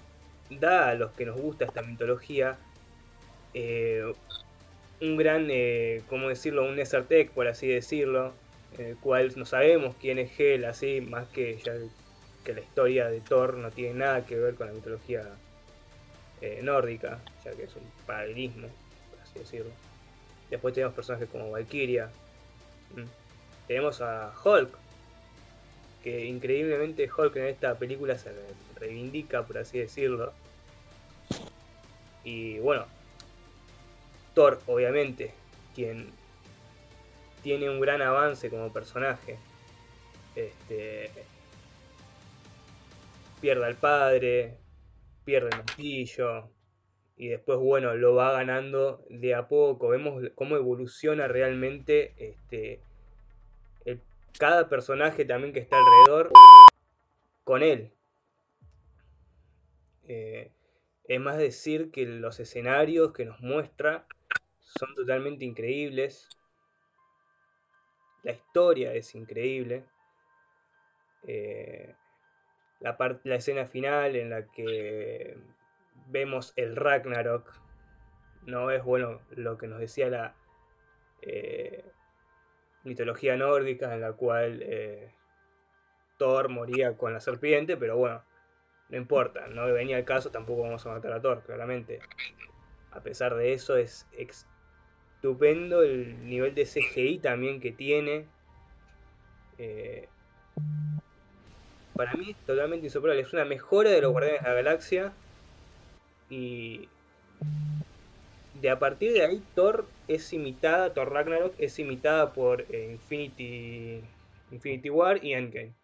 da 0.48 0.88
a 0.88 0.94
los 0.94 1.12
que 1.12 1.26
nos 1.26 1.36
gusta 1.40 1.64
esta 1.64 1.82
mitología 1.82 2.56
eh, 3.54 4.12
un 5.00 5.16
gran, 5.16 5.48
eh, 5.50 6.02
¿cómo 6.08 6.28
decirlo? 6.28 6.64
Un 6.64 6.76
Nesertec, 6.76 7.30
por 7.30 7.48
así 7.48 7.66
decirlo, 7.66 8.32
el 8.78 8.96
cual 8.96 9.32
no 9.36 9.44
sabemos 9.44 9.94
quién 10.00 10.18
es 10.18 10.38
Hel, 10.38 10.64
así, 10.64 11.00
más 11.00 11.28
que 11.28 11.58
ya 11.58 11.74
que 12.44 12.54
la 12.54 12.60
historia 12.60 13.08
de 13.08 13.20
Thor 13.20 13.54
no 13.54 13.70
tiene 13.70 13.94
nada 13.94 14.24
que 14.24 14.36
ver 14.36 14.54
con 14.54 14.68
la 14.68 14.72
mitología 14.72 15.28
eh, 16.40 16.60
nórdica, 16.62 17.20
ya 17.44 17.52
que 17.52 17.64
es 17.64 17.76
un 17.76 17.82
paralelismo, 18.06 18.68
por 19.10 19.20
así 19.20 19.38
decirlo. 19.38 19.72
Después 20.48 20.74
tenemos 20.74 20.94
personajes 20.94 21.28
como 21.28 21.50
Valkyria. 21.50 22.10
¿m? 22.96 23.06
Tenemos 23.66 24.00
a 24.00 24.32
Hulk, 24.42 24.70
que 26.02 26.24
increíblemente 26.24 27.10
Hulk 27.14 27.36
en 27.36 27.46
esta 27.46 27.74
película 27.76 28.16
se 28.18 28.32
reivindica, 28.76 29.42
por 29.42 29.58
así 29.58 29.78
decirlo. 29.78 30.32
Y 32.24 32.58
bueno, 32.58 32.86
Thor, 34.34 34.60
obviamente, 34.66 35.32
quien 35.74 36.10
tiene 37.42 37.68
un 37.70 37.80
gran 37.80 38.02
avance 38.02 38.50
como 38.50 38.72
personaje. 38.72 39.38
Este 40.34 41.10
pierde 43.40 43.64
al 43.64 43.76
padre, 43.76 44.58
pierde 45.24 45.48
el 45.50 45.56
martillo 45.56 46.50
y 47.16 47.28
después 47.28 47.58
bueno, 47.58 47.94
lo 47.94 48.14
va 48.14 48.32
ganando 48.32 49.04
de 49.08 49.34
a 49.34 49.48
poco. 49.48 49.88
Vemos 49.88 50.22
cómo 50.34 50.56
evoluciona 50.56 51.28
realmente 51.28 52.14
este 52.18 52.80
cada 54.38 54.68
personaje 54.68 55.24
también 55.24 55.52
que 55.52 55.60
está 55.60 55.76
alrededor 55.76 56.30
con 57.44 57.62
él. 57.62 57.92
Eh, 60.04 60.50
es 61.04 61.20
más 61.20 61.38
decir 61.38 61.90
que 61.90 62.06
los 62.06 62.40
escenarios 62.40 63.12
que 63.12 63.24
nos 63.24 63.40
muestra 63.40 64.06
son 64.60 64.94
totalmente 64.94 65.44
increíbles. 65.44 66.28
La 68.22 68.32
historia 68.32 68.92
es 68.94 69.14
increíble. 69.14 69.84
Eh, 71.26 71.94
la, 72.80 72.96
la 73.24 73.34
escena 73.34 73.66
final 73.66 74.16
en 74.16 74.30
la 74.30 74.46
que 74.46 75.36
vemos 76.08 76.52
el 76.56 76.76
Ragnarok. 76.76 77.52
No 78.46 78.70
es 78.70 78.82
bueno 78.82 79.20
lo 79.30 79.58
que 79.58 79.66
nos 79.66 79.80
decía 79.80 80.08
la 80.08 80.34
eh, 81.22 81.84
mitología 82.84 83.36
nórdica 83.36 83.94
en 83.94 84.00
la 84.00 84.12
cual 84.12 84.62
eh, 84.62 85.12
Thor 86.18 86.48
moría 86.48 86.96
con 86.96 87.12
la 87.12 87.20
serpiente, 87.20 87.76
pero 87.76 87.96
bueno, 87.96 88.22
no 88.88 88.96
importa, 88.96 89.46
no 89.48 89.66
venía 89.72 89.98
el 89.98 90.04
caso, 90.04 90.30
tampoco 90.30 90.62
vamos 90.62 90.84
a 90.86 90.90
matar 90.90 91.12
a 91.12 91.20
Thor, 91.20 91.42
claramente. 91.42 92.00
A 92.92 93.02
pesar 93.02 93.34
de 93.36 93.52
eso, 93.52 93.76
es 93.76 94.06
estupendo 95.20 95.82
el 95.82 96.26
nivel 96.26 96.54
de 96.54 96.64
CGI 96.64 97.18
también 97.18 97.60
que 97.60 97.72
tiene. 97.72 98.24
Eh, 99.58 100.08
para 101.94 102.14
mí 102.14 102.30
es 102.30 102.36
totalmente 102.46 102.86
insoportable. 102.86 103.20
Es 103.20 103.32
una 103.34 103.44
mejora 103.44 103.90
de 103.90 104.00
los 104.00 104.12
Guardianes 104.12 104.40
de 104.42 104.48
la 104.48 104.54
Galaxia. 104.54 105.12
Y 106.30 106.88
de 108.62 108.70
a 108.70 108.78
partir 108.78 109.12
de 109.12 109.26
ahí, 109.26 109.42
Thor 109.54 109.84
es 110.08 110.32
imitada, 110.32 110.94
Thor 110.94 111.12
Ragnarok 111.12 111.52
es 111.58 111.78
imitada 111.78 112.32
por 112.32 112.62
eh, 112.70 112.92
Infinity, 112.92 114.02
Infinity 114.52 114.88
War 114.88 115.22
y 115.22 115.34
Endgame. 115.34 115.74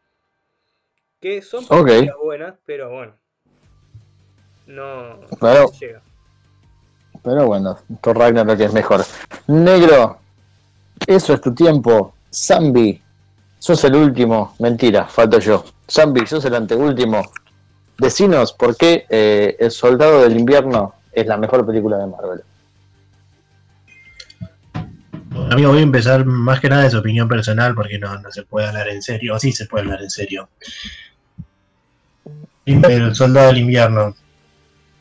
Que 1.20 1.42
son 1.42 1.64
Ok. 1.68 1.88
películas 1.88 2.16
buenas, 2.22 2.54
pero 2.64 2.90
bueno. 2.90 3.12
No, 4.66 5.20
llega. 5.78 6.00
Pero 7.22 7.46
bueno, 7.46 7.76
Thor 8.02 8.18
Ragnarok 8.18 8.60
es 8.60 8.72
mejor. 8.72 9.00
Negro, 9.48 10.18
Eso 11.06 11.34
es 11.34 11.40
tu 11.40 11.54
tiempo. 11.54 12.14
Zambi, 12.32 13.00
sos 13.58 13.84
el 13.84 13.94
último. 13.94 14.54
Mentira, 14.58 15.06
falto 15.06 15.38
yo. 15.38 15.64
Zambi, 15.90 16.26
sos 16.26 16.44
el 16.44 16.54
anteúltimo. 16.54 17.22
Decinos 17.98 18.52
por 18.52 18.76
qué 18.76 19.06
eh, 19.08 19.56
El 19.58 19.70
Soldado 19.70 20.22
del 20.22 20.38
Invierno 20.38 20.94
es 21.12 21.26
la 21.26 21.36
mejor 21.36 21.64
película 21.64 21.96
de 21.98 22.06
Marvel. 22.06 22.42
Amigo, 25.50 25.70
voy 25.70 25.80
a 25.80 25.82
empezar 25.82 26.24
más 26.24 26.60
que 26.60 26.68
nada 26.68 26.84
de 26.84 26.90
su 26.90 26.98
opinión 26.98 27.28
personal 27.28 27.74
porque 27.74 27.98
no, 27.98 28.18
no 28.18 28.32
se 28.32 28.42
puede 28.42 28.66
hablar 28.66 28.88
en 28.88 29.02
serio, 29.02 29.34
o 29.34 29.38
sí 29.38 29.52
se 29.52 29.66
puede 29.66 29.84
hablar 29.84 30.02
en 30.02 30.10
serio. 30.10 30.48
El 32.64 33.14
Soldado 33.14 33.48
del 33.48 33.58
Invierno 33.58 34.14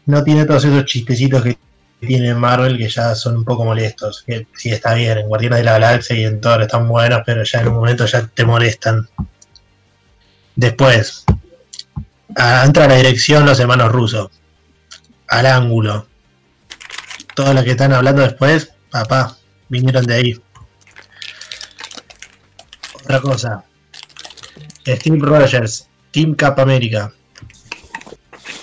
no 0.05 0.23
tiene 0.23 0.45
todos 0.45 0.65
esos 0.65 0.85
chistecitos 0.85 1.41
que 1.41 1.57
tiene 2.05 2.33
Marvel 2.33 2.77
que 2.77 2.87
ya 2.87 3.15
son 3.15 3.37
un 3.37 3.43
poco 3.43 3.65
molestos. 3.65 4.23
Que 4.25 4.47
sí 4.55 4.71
está 4.71 4.93
bien, 4.93 5.17
en 5.17 5.27
Guardianes 5.27 5.59
de 5.59 5.65
la 5.65 5.73
Galaxia 5.73 6.15
y 6.15 6.23
en 6.23 6.39
Thor 6.39 6.61
están 6.61 6.87
buenos, 6.87 7.21
pero 7.25 7.43
ya 7.43 7.61
en 7.61 7.67
un 7.67 7.75
momento 7.75 8.05
ya 8.05 8.25
te 8.27 8.45
molestan. 8.45 9.07
Después, 10.55 11.25
entra 12.29 12.85
a 12.85 12.87
la 12.87 12.95
dirección 12.95 13.45
los 13.45 13.59
hermanos 13.59 13.91
rusos. 13.91 14.29
Al 15.27 15.45
ángulo. 15.45 16.07
Todos 17.35 17.53
los 17.53 17.63
que 17.63 17.71
están 17.71 17.91
hablando 17.91 18.21
después, 18.21 18.71
papá, 18.89 19.35
vinieron 19.67 20.05
de 20.05 20.13
ahí. 20.13 20.41
Otra 23.03 23.19
cosa. 23.19 23.65
Steve 24.87 25.19
Rogers, 25.19 25.89
Team 26.11 26.35
Cap 26.35 26.59
América. 26.59 27.11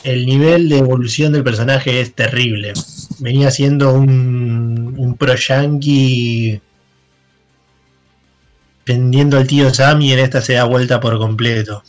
El 0.04 0.26
nivel 0.26 0.68
de 0.68 0.78
evolución 0.78 1.32
del 1.32 1.44
personaje 1.44 2.00
es 2.00 2.14
terrible. 2.14 2.72
Venía 3.18 3.50
siendo 3.50 3.92
un, 3.94 4.94
un 4.96 5.16
pro 5.16 5.34
yankee 5.34 6.60
pendiendo 8.84 9.38
al 9.38 9.46
tío 9.46 9.72
Sam 9.72 10.02
y 10.02 10.12
en 10.12 10.18
esta 10.18 10.40
se 10.40 10.54
da 10.54 10.64
vuelta 10.64 11.00
por 11.00 11.18
completo. 11.18 11.82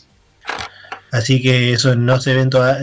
Así 1.11 1.41
que 1.41 1.73
eso 1.73 1.95
no 1.95 2.19
se 2.19 2.33
ven 2.33 2.49
todas, 2.49 2.81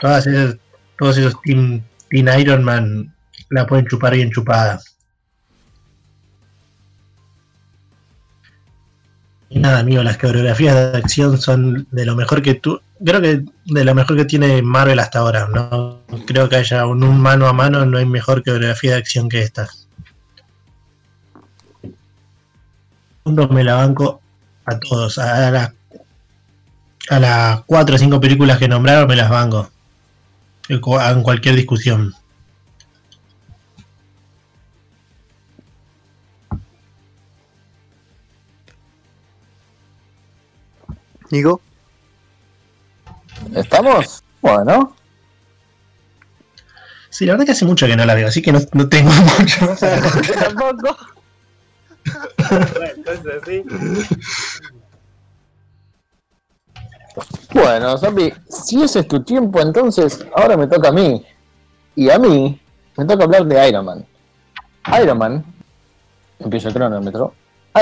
todas 0.00 0.26
esas, 0.26 0.56
todos 0.98 1.18
esos 1.18 1.40
Team, 1.42 1.82
Team 2.08 2.28
Iron 2.40 2.64
Man 2.64 3.14
la 3.48 3.66
pueden 3.66 3.86
chupar 3.86 4.14
bien 4.14 4.30
chupada. 4.30 4.80
Y 9.48 9.58
nada, 9.58 9.80
amigo, 9.80 10.02
las 10.02 10.16
coreografías 10.16 10.92
de 10.92 10.98
acción 10.98 11.36
son 11.38 11.86
de 11.90 12.04
lo 12.04 12.14
mejor 12.14 12.40
que 12.42 12.54
tú. 12.54 12.80
Creo 13.04 13.20
que 13.20 13.44
de 13.66 13.84
lo 13.84 13.94
mejor 13.94 14.16
que 14.16 14.24
tiene 14.24 14.62
Marvel 14.62 14.98
hasta 15.00 15.18
ahora. 15.18 15.48
No 15.48 15.99
creo 16.26 16.48
que 16.48 16.56
haya 16.56 16.86
un, 16.86 17.02
un 17.04 17.20
mano 17.20 17.46
a 17.46 17.52
mano, 17.52 17.84
no 17.86 17.98
hay 17.98 18.06
mejor 18.06 18.42
coreografía 18.42 18.92
de 18.92 18.98
acción 18.98 19.28
que 19.28 19.42
esta. 19.42 19.68
Me 23.24 23.64
la 23.64 23.74
banco 23.76 24.20
a 24.66 24.78
todos. 24.78 25.18
A 25.18 25.50
las 25.50 25.72
a 27.08 27.18
las 27.18 27.62
cuatro 27.64 27.96
o 27.96 27.98
cinco 27.98 28.20
películas 28.20 28.58
que 28.58 28.68
nombraron 28.68 29.08
me 29.08 29.16
las 29.16 29.30
banco. 29.30 29.70
En 30.68 30.80
cu- 30.80 30.98
en 31.00 31.22
cualquier 31.22 31.54
discusión. 31.56 32.14
Nico, 41.30 41.60
¿Estamos? 43.54 44.22
Bueno, 44.42 44.94
Sí, 47.10 47.26
la 47.26 47.32
verdad 47.32 47.46
que 47.46 47.52
hace 47.52 47.64
mucho 47.64 47.86
que 47.86 47.96
no 47.96 48.06
la 48.06 48.14
veo, 48.14 48.28
así 48.28 48.40
que 48.40 48.52
no, 48.52 48.60
no 48.72 48.88
tengo 48.88 49.10
mucho 49.38 49.66
más 49.66 49.80
tampoco. 50.38 50.96
Bueno, 52.48 52.86
entonces 52.96 53.42
sí. 53.46 53.64
Bueno, 57.52 57.98
Zambi, 57.98 58.32
si 58.48 58.82
ese 58.82 59.00
es 59.00 59.08
tu 59.08 59.22
tiempo, 59.22 59.60
entonces 59.60 60.24
ahora 60.34 60.56
me 60.56 60.66
toca 60.66 60.88
a 60.88 60.92
mí. 60.92 61.24
Y 61.96 62.08
a 62.08 62.18
mí 62.18 62.58
me 62.96 63.04
toca 63.04 63.24
hablar 63.24 63.44
de 63.44 63.68
Iron 63.68 63.84
Man. 63.84 64.06
Iron 65.02 65.18
Man, 65.18 65.44
empiezo 66.38 66.68
el 66.68 66.74
cronómetro. 66.74 67.34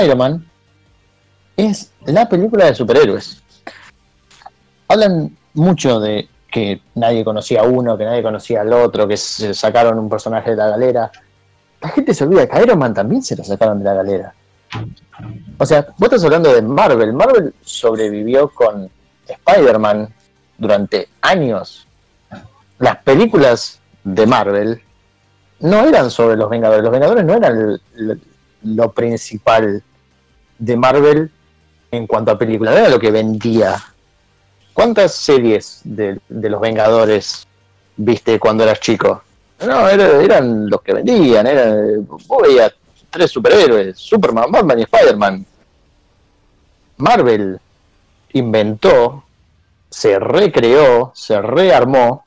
Iron 0.03 0.17
Man 0.17 0.49
es 1.55 1.91
la 2.05 2.27
película 2.27 2.65
de 2.65 2.75
superhéroes. 2.75 3.41
Hablan 4.87 5.37
mucho 5.53 5.99
de 5.99 6.27
que 6.51 6.81
nadie 6.95 7.23
conocía 7.23 7.61
a 7.61 7.63
uno, 7.63 7.97
que 7.97 8.05
nadie 8.05 8.23
conocía 8.23 8.61
al 8.61 8.73
otro, 8.73 9.07
que 9.07 9.17
se 9.17 9.53
sacaron 9.53 9.99
un 9.99 10.09
personaje 10.09 10.51
de 10.51 10.55
la 10.55 10.69
galera. 10.69 11.11
La 11.81 11.89
gente 11.89 12.13
se 12.13 12.23
olvida 12.23 12.47
que 12.47 12.61
Iron 12.61 12.79
Man 12.79 12.93
también 12.93 13.21
se 13.21 13.35
lo 13.35 13.43
sacaron 13.43 13.79
de 13.79 13.85
la 13.85 13.93
galera. 13.93 14.33
O 15.57 15.65
sea, 15.65 15.87
vos 15.97 16.07
estás 16.07 16.23
hablando 16.23 16.53
de 16.53 16.61
Marvel. 16.61 17.13
Marvel 17.13 17.53
sobrevivió 17.61 18.49
con 18.49 18.89
Spider-Man 19.27 20.13
durante 20.57 21.09
años. 21.21 21.87
Las 22.79 22.97
películas 22.97 23.79
de 24.03 24.25
Marvel 24.25 24.81
no 25.59 25.85
eran 25.85 26.09
sobre 26.09 26.37
los 26.37 26.49
Vengadores. 26.49 26.83
Los 26.83 26.91
Vengadores 26.91 27.25
no 27.25 27.33
eran 27.33 27.81
lo 28.63 28.91
principal 28.91 29.83
de 30.57 30.77
Marvel 30.77 31.31
en 31.91 32.07
cuanto 32.07 32.31
a 32.31 32.37
películas. 32.37 32.73
No 32.73 32.79
era 32.79 32.89
lo 32.89 32.99
que 32.99 33.11
vendía. 33.11 33.75
¿Cuántas 34.79 35.13
series 35.13 35.81
de, 35.83 36.21
los 36.29 36.61
Vengadores 36.61 37.45
viste 37.97 38.39
cuando 38.39 38.63
eras 38.63 38.79
chico? 38.79 39.21
No, 39.67 39.89
era- 39.89 40.21
eran 40.21 40.69
los 40.69 40.81
que 40.81 40.93
vendían. 40.93 41.45
Eran, 41.47 42.07
vos 42.07 42.41
veías 42.41 42.73
tres 43.09 43.29
superhéroes, 43.29 43.97
Superman, 43.97 44.49
Batman 44.49 44.79
y 44.79 44.83
Spider-Man. 44.83 45.45
Marvel 46.95 47.59
inventó, 48.31 49.25
se 49.89 50.17
recreó, 50.17 51.11
se 51.13 51.41
rearmó, 51.41 52.23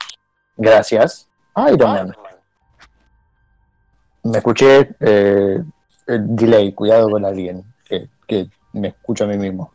gracias 0.55 1.27
Iron 1.73 1.91
Man. 1.91 2.15
Me 4.25 4.37
escuché 4.37 4.91
eh, 4.99 5.57
el 6.05 6.35
delay, 6.35 6.71
cuidado 6.73 7.09
con 7.09 7.25
alguien, 7.25 7.63
que, 7.83 8.09
que 8.27 8.47
me 8.73 8.89
escucho 8.89 9.23
a 9.23 9.27
mí 9.27 9.37
mismo. 9.39 9.73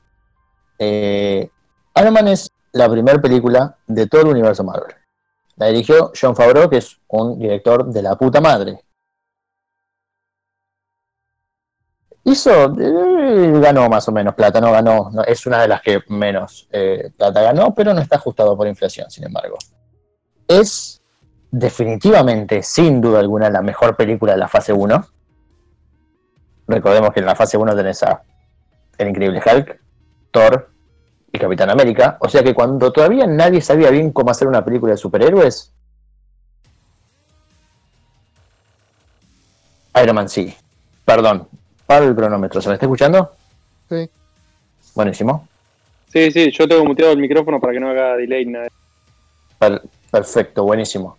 Eh, 0.78 1.50
Iron 1.96 2.12
Man 2.12 2.28
es 2.28 2.48
la 2.78 2.88
primera 2.88 3.20
película 3.20 3.76
de 3.86 4.06
todo 4.06 4.22
el 4.22 4.28
universo 4.28 4.62
Marvel. 4.62 4.94
La 5.56 5.66
dirigió 5.66 6.12
John 6.18 6.36
Favreau, 6.36 6.70
que 6.70 6.78
es 6.78 6.96
un 7.08 7.38
director 7.38 7.84
de 7.86 8.02
la 8.02 8.16
puta 8.16 8.40
madre. 8.40 8.80
Hizo, 12.22 12.50
eh, 12.78 13.60
ganó 13.60 13.88
más 13.88 14.06
o 14.08 14.12
menos 14.12 14.34
plata, 14.34 14.60
no 14.60 14.70
ganó, 14.70 15.10
es 15.26 15.44
una 15.46 15.60
de 15.62 15.68
las 15.68 15.82
que 15.82 16.02
menos 16.08 16.68
eh, 16.70 17.10
plata 17.16 17.42
ganó, 17.42 17.74
pero 17.74 17.92
no 17.92 18.00
está 18.00 18.16
ajustado 18.16 18.56
por 18.56 18.68
inflación, 18.68 19.10
sin 19.10 19.24
embargo. 19.24 19.56
Es 20.46 21.02
definitivamente, 21.50 22.62
sin 22.62 23.00
duda 23.00 23.18
alguna, 23.18 23.50
la 23.50 23.62
mejor 23.62 23.96
película 23.96 24.32
de 24.32 24.38
la 24.38 24.48
fase 24.48 24.72
1. 24.72 25.04
Recordemos 26.68 27.12
que 27.12 27.20
en 27.20 27.26
la 27.26 27.34
fase 27.34 27.56
1 27.56 27.74
tenés 27.74 28.02
a 28.04 28.22
El 28.98 29.08
Increíble 29.08 29.42
Hulk, 29.44 29.80
Thor 30.30 30.77
y 31.38 31.40
Capitán 31.40 31.70
América, 31.70 32.18
o 32.20 32.28
sea 32.28 32.42
que 32.42 32.52
cuando 32.52 32.92
todavía 32.92 33.26
nadie 33.26 33.60
sabía 33.60 33.90
bien 33.90 34.12
cómo 34.12 34.30
hacer 34.30 34.48
una 34.48 34.64
película 34.64 34.92
de 34.92 34.98
superhéroes, 34.98 35.72
Iron 40.02 40.14
Man 40.14 40.28
sí. 40.28 40.54
Perdón, 41.04 41.48
para 41.86 42.04
el 42.04 42.14
cronómetro, 42.14 42.60
¿se 42.60 42.68
me 42.68 42.74
está 42.74 42.86
escuchando? 42.86 43.32
Sí. 43.88 44.08
Buenísimo. 44.94 45.48
Sí, 46.12 46.30
sí, 46.30 46.50
yo 46.50 46.68
tengo 46.68 46.84
muteado 46.84 47.12
el 47.12 47.18
micrófono 47.18 47.60
para 47.60 47.72
que 47.72 47.80
no 47.80 47.88
haga 47.90 48.16
delay 48.16 48.44
ni 48.44 48.52
nada. 48.52 48.68
Per- 49.58 49.82
perfecto, 50.10 50.64
buenísimo. 50.64 51.16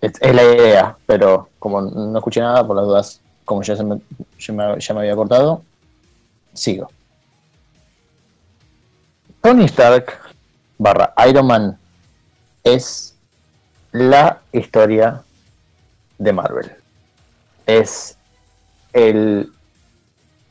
Es, 0.00 0.12
es 0.20 0.34
la 0.34 0.42
idea, 0.42 0.96
pero 1.06 1.48
como 1.58 1.80
no 1.80 2.18
escuché 2.18 2.40
nada, 2.40 2.66
por 2.66 2.76
las 2.76 2.86
dudas, 2.86 3.20
como 3.44 3.62
ya, 3.62 3.76
se 3.76 3.84
me, 3.84 4.00
ya, 4.38 4.52
me, 4.52 4.80
ya 4.80 4.94
me 4.94 5.00
había 5.00 5.16
cortado, 5.16 5.62
sigo. 6.52 6.90
Tony 9.44 9.66
Stark 9.66 10.20
barra 10.78 11.12
Iron 11.28 11.46
Man 11.46 11.78
es 12.62 13.14
la 13.92 14.40
historia 14.52 15.22
de 16.16 16.32
Marvel. 16.32 16.72
Es 17.66 18.16
el, 18.94 19.52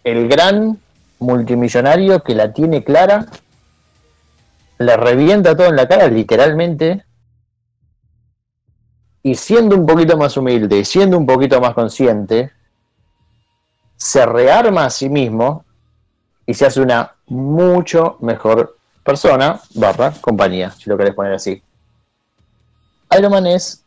el 0.04 0.30
gran 0.30 0.80
multimillonario 1.18 2.22
que 2.22 2.36
la 2.36 2.54
tiene 2.54 2.84
clara, 2.84 3.26
le 4.78 4.96
revienta 4.96 5.58
todo 5.58 5.70
en 5.70 5.76
la 5.76 5.88
cara, 5.88 6.08
literalmente, 6.08 7.04
y 9.24 9.34
siendo 9.34 9.76
un 9.76 9.88
poquito 9.88 10.18
más 10.18 10.38
humilde 10.38 10.78
y 10.78 10.86
siendo 10.86 11.18
un 11.18 11.26
poquito 11.26 11.60
más 11.60 11.74
consciente, 11.74 12.52
se 13.98 14.24
rearma 14.24 14.86
a 14.86 14.92
sí 14.92 15.10
mismo 15.10 15.66
y 16.46 16.54
se 16.54 16.68
hace 16.68 16.80
una 16.80 17.16
mucho 17.26 18.18
mejor 18.20 18.83
persona, 19.04 19.60
barra, 19.76 20.14
compañía, 20.22 20.72
si 20.72 20.90
lo 20.90 20.98
querés 20.98 21.14
poner 21.14 21.34
así. 21.34 21.62
Iron 23.18 23.32
Man 23.32 23.48
es 23.48 23.84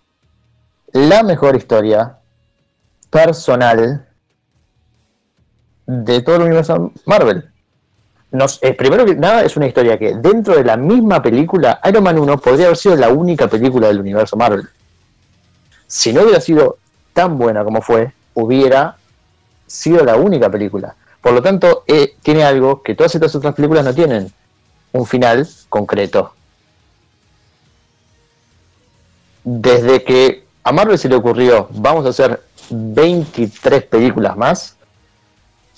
la 0.93 1.23
mejor 1.23 1.57
historia 1.57 2.19
personal 3.11 4.07
de 5.87 6.23
todo 6.23 6.37
el 6.37 6.43
universo 6.43 6.93
Marvel. 7.07 7.51
Primero 8.77 9.07
que 9.07 9.15
nada, 9.15 9.43
es 9.43 9.57
una 9.57 9.67
historia 9.67 9.99
que 9.99 10.15
dentro 10.17 10.57
de 10.57 10.65
la 10.65 10.77
misma 10.77 11.23
película, 11.23 11.81
Iron 11.89 12.05
Man 12.05 12.19
1 12.19 12.39
podría 12.39 12.67
haber 12.67 12.77
sido 12.77 12.97
la 12.97 13.09
única 13.09 13.49
película 13.49 13.89
del 13.89 14.01
universo 14.01 14.37
Marvel. 14.37 14.69
Si 15.87 16.13
no 16.13 16.23
hubiera 16.23 16.41
sido 16.41 16.79
tan 17.13 17.39
buena 17.39 17.65
como 17.65 17.81
fue, 17.81 18.13
hubiera 18.35 18.97
sido 19.67 20.05
la 20.05 20.17
única 20.17 20.51
película. 20.51 20.95
Por 21.21 21.33
lo 21.33 21.43
tanto, 21.43 21.85
eh, 21.87 22.17
tiene 22.23 22.45
algo 22.45 22.83
que 22.83 22.95
todas 22.95 23.15
estas 23.15 23.35
otras 23.35 23.55
películas 23.55 23.85
no 23.85 23.95
tienen, 23.95 24.31
un 24.93 25.07
final 25.07 25.47
concreto. 25.69 26.33
Desde 29.45 30.03
que 30.03 30.45
a 30.65 30.73
Marvel 30.73 30.99
se 30.99 31.09
le 31.09 31.15
ocurrió, 31.15 31.69
vamos 31.73 32.05
a 32.07 32.09
hacer 32.09 32.43
23 32.71 33.85
películas 33.85 34.37
más, 34.37 34.77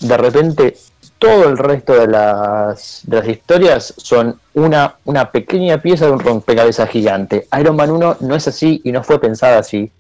de 0.01 0.16
repente 0.16 0.77
todo 1.18 1.49
el 1.49 1.59
resto 1.59 1.94
de 1.94 2.07
las, 2.07 3.03
de 3.05 3.16
las 3.16 3.29
historias 3.29 3.92
son 3.97 4.40
una, 4.55 4.97
una 5.05 5.31
pequeña 5.31 5.83
pieza 5.83 6.07
de 6.07 6.12
un 6.12 6.21
rompecabezas 6.21 6.88
gigante. 6.88 7.49
Iron 7.59 7.77
Man 7.77 7.90
1 7.90 8.18
no 8.21 8.35
es 8.35 8.49
así 8.49 8.81
y 8.85 8.92
no 8.92 9.03
fue 9.03 9.21
pensada 9.21 9.59
así. 9.59 9.90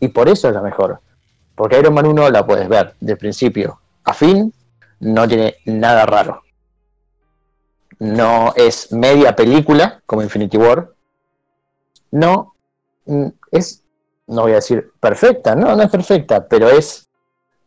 Y 0.00 0.08
por 0.08 0.28
eso 0.28 0.48
es 0.48 0.54
la 0.54 0.60
mejor. 0.60 1.00
Porque 1.54 1.78
Iron 1.78 1.94
Man 1.94 2.06
1 2.06 2.30
la 2.30 2.44
puedes 2.44 2.68
ver 2.68 2.94
de 3.00 3.16
principio 3.16 3.78
a 4.06 4.14
fin, 4.14 4.52
no 5.00 5.28
tiene 5.28 5.56
nada 5.66 6.06
raro. 6.06 6.42
No 7.98 8.52
es 8.56 8.92
media 8.92 9.34
película 9.34 10.02
como 10.06 10.22
Infinity 10.22 10.56
War. 10.56 10.92
No 12.10 12.54
mm, 13.06 13.28
es, 13.50 13.82
no 14.26 14.42
voy 14.42 14.52
a 14.52 14.56
decir 14.56 14.92
perfecta, 15.00 15.54
no, 15.54 15.74
no 15.74 15.82
es 15.82 15.90
perfecta, 15.90 16.46
pero 16.46 16.68
es 16.68 17.08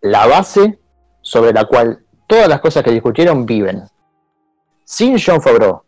la 0.01 0.27
base 0.27 0.79
sobre 1.21 1.53
la 1.53 1.65
cual 1.65 2.03
todas 2.27 2.47
las 2.47 2.61
cosas 2.61 2.83
que 2.83 2.91
discutieron 2.91 3.45
viven. 3.45 3.83
Sin 4.83 5.17
John 5.23 5.41
Favreau, 5.41 5.83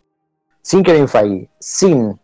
sin 0.62 0.84
Kevin 0.84 1.08
Feige, 1.08 1.49
sin 1.60 2.19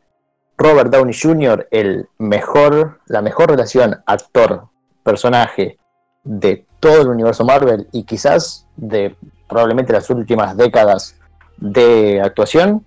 Robert 0.58 0.92
Downey 0.92 1.14
Jr., 1.14 1.68
el 1.72 2.10
mejor, 2.18 3.00
la 3.08 3.22
mejor 3.22 3.52
relación 3.52 4.02
actor-personaje 4.06 5.78
de 6.24 6.66
todo 6.80 7.02
el 7.02 7.08
universo 7.10 7.46
Marvel 7.46 7.88
y 7.92 8.04
quizás 8.04 8.68
de 8.76 9.16
probablemente 9.48 9.94
las 9.94 10.10
últimas 10.10 10.58
décadas 10.58 11.16
de 11.58 12.22
actuación, 12.22 12.86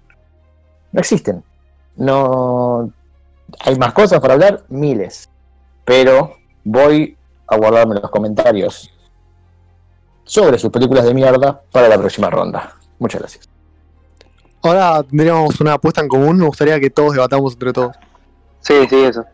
no 0.93 1.01
existen. 1.01 1.43
No 1.97 2.93
hay 3.61 3.77
más 3.77 3.93
cosas 3.93 4.21
para 4.21 4.35
hablar, 4.35 4.65
miles. 4.69 5.29
Pero 5.85 6.37
voy 6.65 7.17
a 7.47 7.57
guardarme 7.57 7.97
los 7.97 8.11
comentarios 8.11 8.91
sobre 10.25 10.59
sus 10.59 10.71
películas 10.71 11.05
de 11.05 11.15
mierda 11.15 11.61
para 11.73 11.89
la 11.89 11.99
próxima 11.99 12.31
ronda. 12.31 12.77
Muchas 12.99 13.21
gracias. 13.21 13.49
Ahora 14.63 15.03
tendríamos 15.03 15.61
una 15.61 15.75
apuesta 15.75 16.01
en 16.01 16.09
común. 16.09 16.37
Me 16.37 16.47
gustaría 16.47 16.79
que 16.79 16.91
todos 16.91 17.15
debatamos 17.15 17.55
entre 17.55 17.73
todos. 17.73 17.97
Sí, 18.61 18.87
sí, 18.89 19.05
eso. 19.05 19.25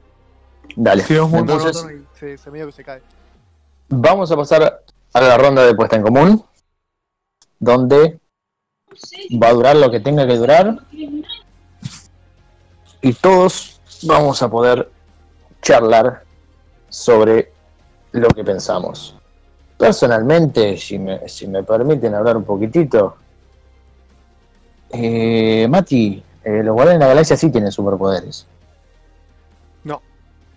Dale. 0.76 1.02
Si 1.02 1.14
no 1.14 1.24
es 1.24 1.30
muy 1.30 1.40
Entonces, 1.40 1.76
monótono 1.76 2.00
y 2.00 2.18
se, 2.18 2.38
se 2.38 2.50
medio 2.50 2.66
que 2.66 2.72
se 2.72 2.84
cae. 2.84 3.02
vamos 3.88 4.30
a 4.30 4.36
pasar 4.36 4.82
a 5.12 5.20
la 5.20 5.36
ronda 5.36 5.64
de 5.64 5.74
puesta 5.74 5.96
en 5.96 6.02
común, 6.02 6.44
donde 7.58 8.20
va 9.42 9.48
a 9.48 9.52
durar 9.52 9.76
lo 9.76 9.90
que 9.90 10.00
tenga 10.00 10.26
que 10.26 10.36
durar 10.36 10.78
y 13.02 13.12
todos 13.14 13.80
vamos 14.02 14.42
a 14.42 14.50
poder 14.50 14.90
charlar 15.62 16.22
sobre 16.88 17.52
lo 18.12 18.28
que 18.28 18.44
pensamos. 18.44 19.14
Personalmente, 19.78 20.76
si 20.76 20.98
me, 20.98 21.28
si 21.28 21.46
me 21.46 21.62
permiten 21.62 22.14
hablar 22.14 22.36
un 22.36 22.44
poquitito, 22.44 23.16
eh, 24.90 25.66
Mati, 25.68 26.22
eh, 26.44 26.62
los 26.62 26.74
Guardianes 26.74 27.00
de 27.00 27.04
la 27.04 27.08
Galaxia 27.08 27.36
sí 27.36 27.50
tienen 27.50 27.72
superpoderes. 27.72 28.46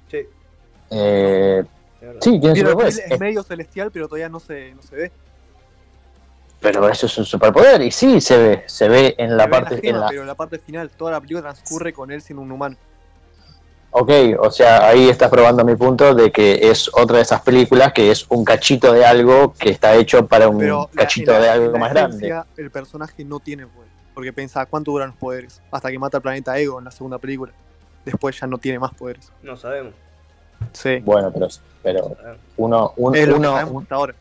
Sí, 0.10 0.18
Eh, 0.92 1.64
sí, 2.22 2.40
tienen 2.40 2.56
superpoderes. 2.56 2.98
es 3.00 3.20
medio 3.20 3.44
celestial, 3.44 3.92
pero 3.92 4.08
todavía 4.08 4.30
no 4.30 4.40
se, 4.40 4.74
no 4.74 4.82
se 4.82 4.96
ve. 4.96 5.12
Pero 6.60 6.90
eso 6.90 7.06
es 7.06 7.18
un 7.18 7.26
superpoder 7.26 7.82
y 7.82 7.90
sí 7.92 8.20
se 8.20 8.38
ve, 8.38 8.64
se 8.68 8.90
ve 8.90 9.16
en 9.18 9.38
la 9.38 9.44
Se 9.46 9.50
ve 9.50 9.56
parte, 9.56 9.76
gema, 9.82 9.88
en 9.90 10.00
la, 10.02 10.08
Pero 10.10 10.26
la 10.26 10.36
parte 10.36 10.60
final, 10.60 10.90
toda 10.90 11.12
la 11.12 11.22
película 11.22 11.42
transcurre 11.42 11.94
con 11.94 12.12
él 12.12 12.22
siendo 12.22 12.42
un 12.42 12.52
humano. 12.52 12.76
Ok, 13.92 14.12
o 14.40 14.52
sea, 14.52 14.88
ahí 14.88 15.10
estás 15.10 15.30
probando 15.30 15.66
mi 15.66 15.76
punto 15.76 16.14
de 16.14 16.32
que 16.32 16.70
es 16.70 16.92
otra 16.94 17.18
de 17.18 17.24
esas 17.24 17.42
películas 17.42 17.92
que 17.92 18.12
es 18.12 18.26
un 18.30 18.46
cachito 18.46 18.94
de 18.94 19.04
algo 19.04 19.54
que 19.58 19.70
está 19.72 19.96
hecho 19.96 20.28
para 20.28 20.48
un 20.48 20.60
Pero 20.60 20.90
la- 20.94 21.02
cachito 21.04 21.32
en 21.34 21.38
la- 21.42 21.44
de 21.44 21.48
en 21.48 21.54
algo 21.64 21.74
la 21.74 21.80
más 21.80 21.90
grande. 21.94 22.44
El 22.58 22.70
personaje 22.72 23.26
no 23.26 23.40
tiene 23.40 23.66
poder. 23.66 23.90
Porque 24.14 24.32
pensaba 24.34 24.66
cuánto 24.68 24.92
duran 24.92 25.10
los 25.10 25.18
poderes. 25.18 25.62
Hasta 25.72 25.90
que 25.90 25.98
mata 25.98 26.18
al 26.18 26.22
planeta 26.22 26.58
Ego 26.60 26.78
en 26.78 26.86
la 26.86 26.92
segunda 26.92 27.18
película. 27.18 27.52
Después 28.06 28.40
ya 28.40 28.46
no 28.48 28.58
tiene 28.58 28.78
más 28.78 28.94
poderes. 28.94 29.32
No 29.42 29.56
sabemos. 29.58 29.94
Sí. 30.74 31.00
Bueno, 31.00 31.32
pero, 31.32 31.48
pero 31.82 32.18
uno, 32.58 32.94
un- 32.98 33.16
es 33.16 33.28
lo 33.28 33.34
que 33.36 33.40
uno, 33.40 33.56
hasta 33.56 33.96
ahora. 33.96 34.14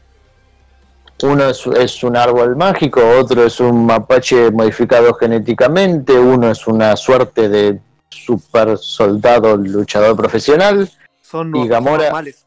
Uno 1.22 1.48
es, 1.48 1.66
es 1.66 2.02
un 2.04 2.16
árbol 2.16 2.56
mágico, 2.56 3.00
otro 3.18 3.44
es 3.44 3.60
un 3.60 3.86
mapache 3.86 4.50
modificado 4.50 5.12
genéticamente, 5.14 6.12
uno 6.18 6.50
es 6.50 6.66
una 6.66 6.94
suerte 6.96 7.48
de 7.48 7.78
super 8.08 8.76
soldado 8.78 9.56
luchador 9.56 10.16
profesional. 10.16 10.88
Son, 11.20 11.54
Y 11.54 11.68
Gamora- 11.68 12.04
normales. 12.04 12.44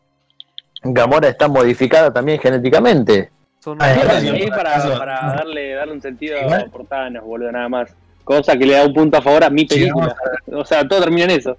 Gamora 0.83 1.27
está 1.29 1.47
modificada 1.47 2.11
también 2.11 2.39
genéticamente. 2.39 3.29
Son 3.59 3.77
Ah, 3.79 3.93
para, 4.49 4.97
para 4.97 5.33
darle, 5.35 5.73
darle 5.75 5.93
un 5.93 6.01
sentido 6.01 6.39
Igual- 6.39 6.69
por 6.71 6.85
Thanos, 6.87 7.23
boludo, 7.23 7.51
nada 7.51 7.69
más. 7.69 7.91
Cosa 8.23 8.55
que 8.57 8.65
le 8.65 8.73
da 8.73 8.85
un 8.85 8.93
punto 8.93 9.17
a 9.17 9.21
favor 9.21 9.43
a 9.43 9.49
mi 9.49 9.65
película. 9.65 10.15
O 10.51 10.65
sea, 10.65 10.87
todo 10.87 10.99
termina 11.01 11.25
en 11.25 11.31
eso. 11.39 11.57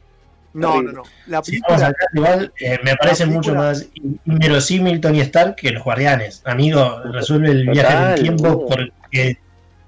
No, 0.54 0.82
no, 0.82 0.92
no. 0.92 1.02
La 1.26 1.42
Si 1.42 1.58
vamos 1.60 1.82
a 1.82 1.86
película, 1.92 2.06
hablar 2.14 2.36
igual, 2.36 2.52
eh, 2.60 2.78
me 2.84 2.94
parece 2.96 3.24
mucho 3.26 3.52
película- 3.52 3.68
más 3.68 3.88
inverosímil 4.26 5.00
Tony 5.00 5.20
Stark 5.20 5.56
que 5.56 5.70
los 5.70 5.82
guardianes. 5.82 6.42
Amigo, 6.44 7.00
resuelve 7.12 7.50
el 7.50 7.68
viaje 7.68 7.88
Total, 7.94 8.14
del 8.14 8.22
tiempo 8.22 8.66
porque 8.66 9.38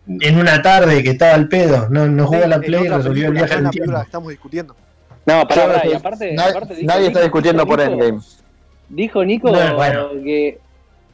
en 0.06 0.38
una 0.38 0.62
tarde 0.62 1.02
que 1.02 1.10
estaba 1.10 1.34
al 1.34 1.48
pedo, 1.48 1.88
no, 1.90 2.06
no 2.06 2.26
jugó 2.26 2.44
a 2.44 2.46
la 2.46 2.56
en 2.56 2.62
play 2.62 2.84
y 2.84 2.88
resolvió 2.88 3.28
el 3.28 3.32
película, 3.32 3.32
viaje 3.32 3.54
en 3.54 3.58
película 3.70 3.70
tiempo. 3.70 4.02
estamos 4.02 4.28
discutiendo. 4.30 4.76
No, 5.26 5.48
pará, 5.48 5.66
pará, 5.66 5.82
no 5.84 5.90
y 5.90 5.94
aparte, 5.94 6.32
nadie, 6.34 6.50
aparte 6.50 6.74
dijo- 6.74 6.86
nadie 6.86 7.06
está 7.06 7.18
dijo- 7.20 7.22
discutiendo 7.24 7.66
por 7.66 7.80
dijo- 7.80 7.92
Endgame. 7.92 8.20
Dijo 8.90 9.24
Nico 9.24 9.50
No, 9.50 9.74
bueno. 9.76 10.08
que. 10.22 10.58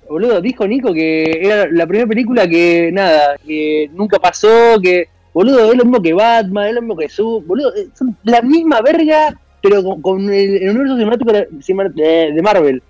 Boludo, 0.09 0.41
dijo 0.41 0.67
Nico 0.67 0.93
que 0.93 1.39
era 1.41 1.69
la 1.71 1.87
primera 1.87 2.09
película 2.09 2.49
que 2.49 2.91
nada, 2.93 3.37
que 3.47 3.89
nunca 3.95 4.19
pasó, 4.19 4.49
que. 4.83 5.09
Boludo, 5.33 5.71
es 5.71 5.79
lo 5.79 5.85
mismo 5.85 6.03
que 6.03 6.13
Batman, 6.13 6.69
es 6.69 6.75
lo 6.75 6.83
mismo 6.83 6.97
que 6.97 7.09
Su. 7.09 7.43
Boludo, 7.47 7.75
eh, 7.75 7.89
son 7.95 8.17
la 8.25 8.43
misma 8.43 8.81
verga, 8.81 9.39
pero 9.63 9.83
con, 9.83 10.03
con 10.03 10.25
el, 10.33 10.63
el 10.63 10.71
universo 10.71 10.97
cinemático 10.97 11.33
de, 11.33 12.41
Marvel. 12.43 12.83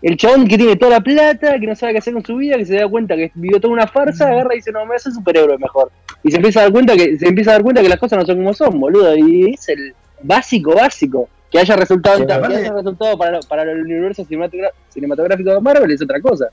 El 0.00 0.16
chabón 0.16 0.46
que 0.46 0.56
tiene 0.56 0.76
toda 0.76 0.92
la 0.92 1.00
plata, 1.00 1.58
que 1.58 1.66
no 1.66 1.74
sabe 1.74 1.92
qué 1.92 1.98
hacer 1.98 2.14
con 2.14 2.24
su 2.24 2.36
vida, 2.36 2.56
que 2.56 2.64
se 2.64 2.76
da 2.76 2.86
cuenta 2.86 3.16
que 3.16 3.32
vivió 3.34 3.60
toda 3.60 3.74
una 3.74 3.88
farsa, 3.88 4.28
agarra 4.28 4.54
y 4.54 4.58
dice, 4.58 4.70
no, 4.70 4.86
me 4.86 4.94
hacer 4.94 5.12
superhéroe 5.12 5.58
mejor. 5.58 5.90
Y 6.22 6.30
se 6.30 6.36
empieza 6.36 6.60
a 6.60 6.62
dar 6.64 6.72
cuenta 6.72 6.94
que, 6.94 7.18
se 7.18 7.26
empieza 7.26 7.50
a 7.50 7.54
dar 7.54 7.62
cuenta 7.62 7.82
que 7.82 7.88
las 7.88 7.98
cosas 7.98 8.20
no 8.20 8.24
son 8.24 8.36
como 8.36 8.54
son, 8.54 8.78
boludo. 8.78 9.16
Y 9.16 9.54
es 9.54 9.68
el 9.68 9.94
básico, 10.22 10.74
básico. 10.74 11.28
Que 11.50 11.58
haya 11.58 11.74
resultado, 11.74 12.18
Sí, 12.18 12.26
que 12.26 12.32
aparte- 12.32 12.56
haya 12.56 12.72
resultado 12.72 13.18
para, 13.18 13.40
para 13.40 13.62
el 13.62 13.80
universo 13.80 14.24
cinematográfico 14.24 15.50
de 15.54 15.60
Marvel 15.60 15.90
es 15.90 16.02
otra 16.02 16.20
cosa. 16.20 16.46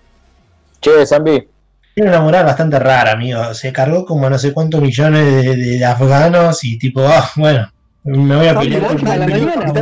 Che, 0.82 1.06
Zambi, 1.06 1.48
Tiene 1.96 2.10
una 2.12 2.20
moral 2.20 2.46
bastante 2.46 2.78
rara, 2.78 3.14
amigo. 3.14 3.54
Se 3.54 3.72
cargó 3.72 4.06
como 4.06 4.30
no 4.30 4.38
sé 4.38 4.54
cuántos 4.54 4.82
millones 4.82 5.24
de, 5.46 5.56
de 5.56 5.86
afganos 5.86 6.62
y 6.66 6.78
tipo, 6.78 7.02
ah, 7.08 7.32
bueno, 7.38 7.72
me 8.04 8.36
voy 8.36 8.48
a 8.48 8.60
pelear 8.60 8.82
Capitán. 8.88 9.22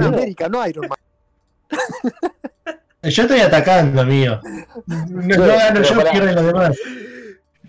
América, 0.05 0.47
no 0.47 0.65
Iron 0.67 0.87
Man. 0.87 0.97
Yo 3.01 3.23
estoy 3.23 3.39
atacando, 3.39 4.01
amigo. 4.01 4.39
No, 4.85 5.05
no 5.37 5.45
gano 5.47 5.81
yo, 5.81 5.95
pará. 5.95 6.11
pierden 6.11 6.35
los 6.35 6.45
demás. 6.45 6.77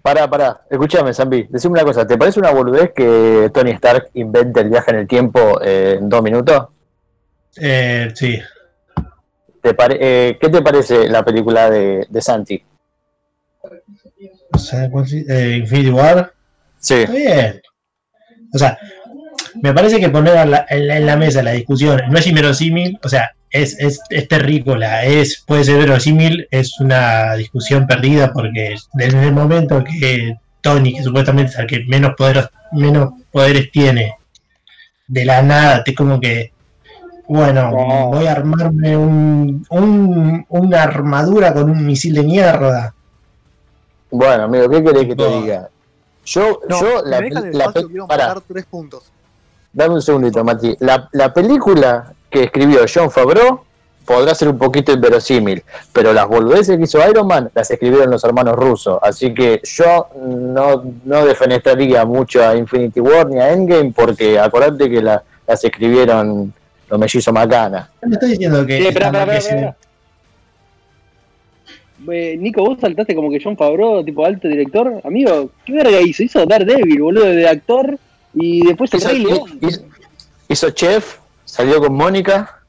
pará, 0.03 0.29
pará, 0.29 0.61
escúchame, 0.71 1.15
Zambi, 1.15 1.47
decime 1.49 1.73
una 1.73 1.85
cosa, 1.85 2.07
¿te 2.07 2.19
parece 2.19 2.39
una 2.39 2.51
boludez 2.53 2.93
que 2.95 3.51
Tony 3.53 3.71
Stark 3.73 4.11
invente 4.15 4.61
el 4.61 4.69
viaje 4.69 4.91
en 4.91 4.99
el 4.99 5.09
tiempo 5.09 5.59
eh, 5.63 5.97
en 5.99 6.09
dos 6.09 6.23
minutos? 6.23 6.69
Eh, 7.57 8.11
sí. 8.15 8.39
¿Te 9.63 9.73
pare- 9.73 9.99
eh, 9.99 10.39
¿Qué 10.39 10.51
te 10.51 10.61
parece 10.61 11.09
la 11.09 11.25
película 11.25 11.71
de, 11.71 12.07
de 12.09 12.21
Santi? 12.21 12.63
Eh, 15.29 15.57
Infinity 15.61 15.91
War. 15.91 16.33
Sí. 16.79 16.95
Está 16.95 17.13
bien. 17.13 17.61
O 18.53 18.59
sea, 18.59 18.79
me 19.63 19.73
parece 19.73 19.99
que 20.01 20.09
poner 20.09 20.35
la- 20.49 20.67
en, 20.69 20.87
la, 20.89 20.97
en 20.99 21.07
la 21.07 21.17
mesa 21.17 21.43
la 21.43 21.53
discusión 21.53 22.01
no 22.11 22.19
es 22.19 22.27
inverosímil, 22.27 22.99
o 23.03 23.09
sea, 23.09 23.31
es, 23.51 23.79
es, 23.79 24.01
es 24.11 24.29
terrícola, 24.29 25.05
es, 25.05 25.43
puede 25.47 25.65
ser 25.65 25.79
verosímil, 25.79 26.47
es 26.51 26.79
una 26.81 27.35
discusión 27.35 27.87
perdida 27.87 28.33
porque 28.33 28.75
desde 28.95 29.23
el 29.25 29.33
momento 29.33 29.83
que 29.85 30.37
Tony, 30.61 30.95
que 30.95 31.03
supuestamente 31.03 31.53
es 31.53 31.59
el 31.59 31.67
que 31.67 31.85
menos 31.85 32.15
poderes, 32.17 32.49
menos 32.73 33.13
poderes 33.31 33.71
tiene, 33.71 34.15
de 35.07 35.25
la 35.25 35.43
nada, 35.43 35.85
te 35.85 35.95
como 35.95 36.21
que, 36.21 36.53
bueno, 37.29 37.71
No. 37.71 38.07
voy 38.09 38.27
a 38.27 38.33
armarme 38.33 38.97
un, 38.97 39.65
un- 39.71 40.47
una 40.49 40.83
armadura 40.83 41.53
con 41.55 41.71
un 41.71 41.85
misil 41.87 42.15
de 42.15 42.23
mierda. 42.23 42.95
Bueno, 44.17 44.45
amigo, 44.45 44.69
¿qué 44.71 44.85
querés 44.85 45.07
que 45.09 45.17
te 45.17 45.23
No. 45.29 45.41
diga? 45.43 45.69
Yo, 46.25 46.61
No, 46.69 46.81
yo 46.81 47.03
la, 47.05 47.21
la 47.21 47.73
quiero 47.73 48.43
tres 48.47 48.65
puntos. 48.67 49.03
dame 49.73 49.95
un 49.95 50.03
segundito, 50.03 50.45
Mati. 50.45 50.77
La, 50.79 51.09
la 51.13 51.35
película 51.35 52.13
que 52.31 52.45
escribió 52.45 52.81
John 52.93 53.11
Favreau 53.11 53.61
podrá 54.07 54.33
ser 54.37 54.49
un 54.51 54.57
poquito 54.59 54.93
inverosímil, 54.93 55.65
pero 55.93 56.13
las 56.13 56.29
boludeces 56.29 56.77
que 56.77 56.85
hizo 56.85 56.99
Iron 57.11 57.27
Man 57.27 57.51
las 57.55 57.69
escribieron 57.73 58.09
los 58.11 58.23
hermanos 58.23 58.55
rusos. 58.55 59.01
Así 59.03 59.35
que 59.35 59.61
yo 59.65 60.07
no, 60.25 60.85
no 61.05 61.27
defenestraría 61.27 62.05
mucho 62.05 62.47
a 62.47 62.55
Infinity 62.55 63.01
War 63.01 63.27
ni 63.27 63.41
a 63.41 63.51
Endgame, 63.53 63.93
porque 63.97 64.39
acordate 64.39 64.89
que 64.89 65.03
la- 65.03 65.23
las 65.47 65.65
escribieron 65.65 66.55
los 66.89 66.99
mellizos 67.01 67.35
Macana. 67.35 67.91
Me 68.03 68.15
estás 68.15 68.29
diciendo 68.31 68.65
que. 68.65 68.79
Espera, 68.89 69.11
Eh, 72.11 72.37
Nico, 72.39 72.63
vos 72.63 72.79
saltaste 72.81 73.15
como 73.15 73.31
que 73.31 73.41
John 73.43 73.57
Favreau, 73.57 74.05
tipo 74.05 74.25
alto 74.25 74.49
director. 74.49 75.01
Amigo, 75.05 75.51
¿qué 75.65 75.73
verga 75.73 76.01
hizo? 76.01 76.23
Hizo 76.23 76.45
Daredevil, 76.47 77.01
boludo, 77.03 77.25
de 77.27 77.49
actor. 77.49 77.99
Y 78.35 78.67
después 78.67 78.93
el 78.93 78.99
Hizo, 79.01 79.09
Rey 79.09 79.25
León. 79.25 79.59
hizo- 79.61 79.83
hizo 80.49 80.71
Chef, 80.71 81.19
salió 81.45 81.81
con 81.81 81.95
Mónica. 81.95 82.61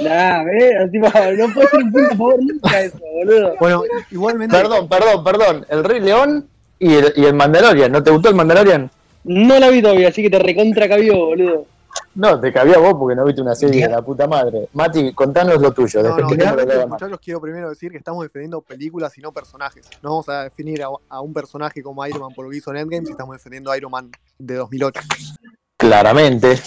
Nah, 0.00 0.42
eh, 0.42 0.88
tipo, 0.90 1.06
no 1.06 1.54
puede 1.54 1.68
ser 1.68 1.82
un 1.82 1.92
punto 1.92 2.08
favor 2.16 2.36
nunca 2.42 2.80
eso, 2.82 2.98
boludo. 3.14 3.54
Bueno, 3.58 3.82
igualmente. 4.10 4.54
Perdón, 4.56 4.88
perdón, 4.88 5.24
perdón. 5.24 5.66
El 5.70 5.84
Rey 5.84 6.00
León 6.00 6.46
y 6.78 6.94
el, 6.94 7.12
y 7.16 7.24
el 7.24 7.34
Mandalorian. 7.34 7.90
¿No 7.90 8.02
te 8.02 8.10
gustó 8.10 8.28
el 8.28 8.34
Mandalorian? 8.34 8.90
No 9.24 9.58
la 9.58 9.70
vi 9.70 9.80
todavía, 9.80 10.08
así 10.08 10.22
que 10.22 10.30
te 10.30 10.38
recontra 10.40 10.88
cabió, 10.88 11.14
boludo. 11.26 11.66
No, 12.14 12.38
te 12.38 12.52
cabía 12.52 12.78
vos 12.78 12.94
porque 12.98 13.16
no 13.16 13.24
viste 13.24 13.40
una 13.40 13.54
serie 13.54 13.86
de 13.86 13.92
la 13.92 14.02
puta 14.02 14.26
madre. 14.26 14.68
Mati, 14.74 15.14
contanos 15.14 15.60
lo 15.62 15.72
tuyo. 15.72 16.02
No, 16.02 16.10
no, 16.10 16.16
defendemos 16.16 16.52
lo 16.52 16.58
que 16.58 16.64
realmente, 16.64 16.86
muchachos, 16.86 17.20
quiero 17.24 17.40
primero 17.40 17.70
decir 17.70 17.90
que 17.90 17.96
estamos 17.96 18.22
defendiendo 18.22 18.60
películas 18.60 19.16
y 19.16 19.22
no 19.22 19.32
personajes. 19.32 19.88
No 20.02 20.10
vamos 20.10 20.28
a 20.28 20.44
definir 20.44 20.82
a, 20.82 20.88
a 21.08 21.20
un 21.22 21.32
personaje 21.32 21.82
como 21.82 22.06
Iron 22.06 22.20
Man 22.20 22.32
por 22.34 22.44
lo 22.44 22.50
que 22.50 22.58
hizo 22.58 22.70
en 22.70 22.78
Endgame 22.78 23.06
si 23.06 23.12
estamos 23.12 23.34
defendiendo 23.34 23.70
a 23.70 23.76
Iron 23.78 23.90
Man 23.90 24.10
de 24.38 24.56
2008. 24.56 25.00
Claramente. 25.78 26.60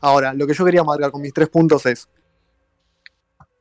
Ahora, 0.00 0.34
lo 0.34 0.46
que 0.46 0.52
yo 0.52 0.64
quería 0.64 0.84
marcar 0.84 1.10
con 1.10 1.22
mis 1.22 1.32
tres 1.32 1.48
puntos 1.48 1.86
es: 1.86 2.06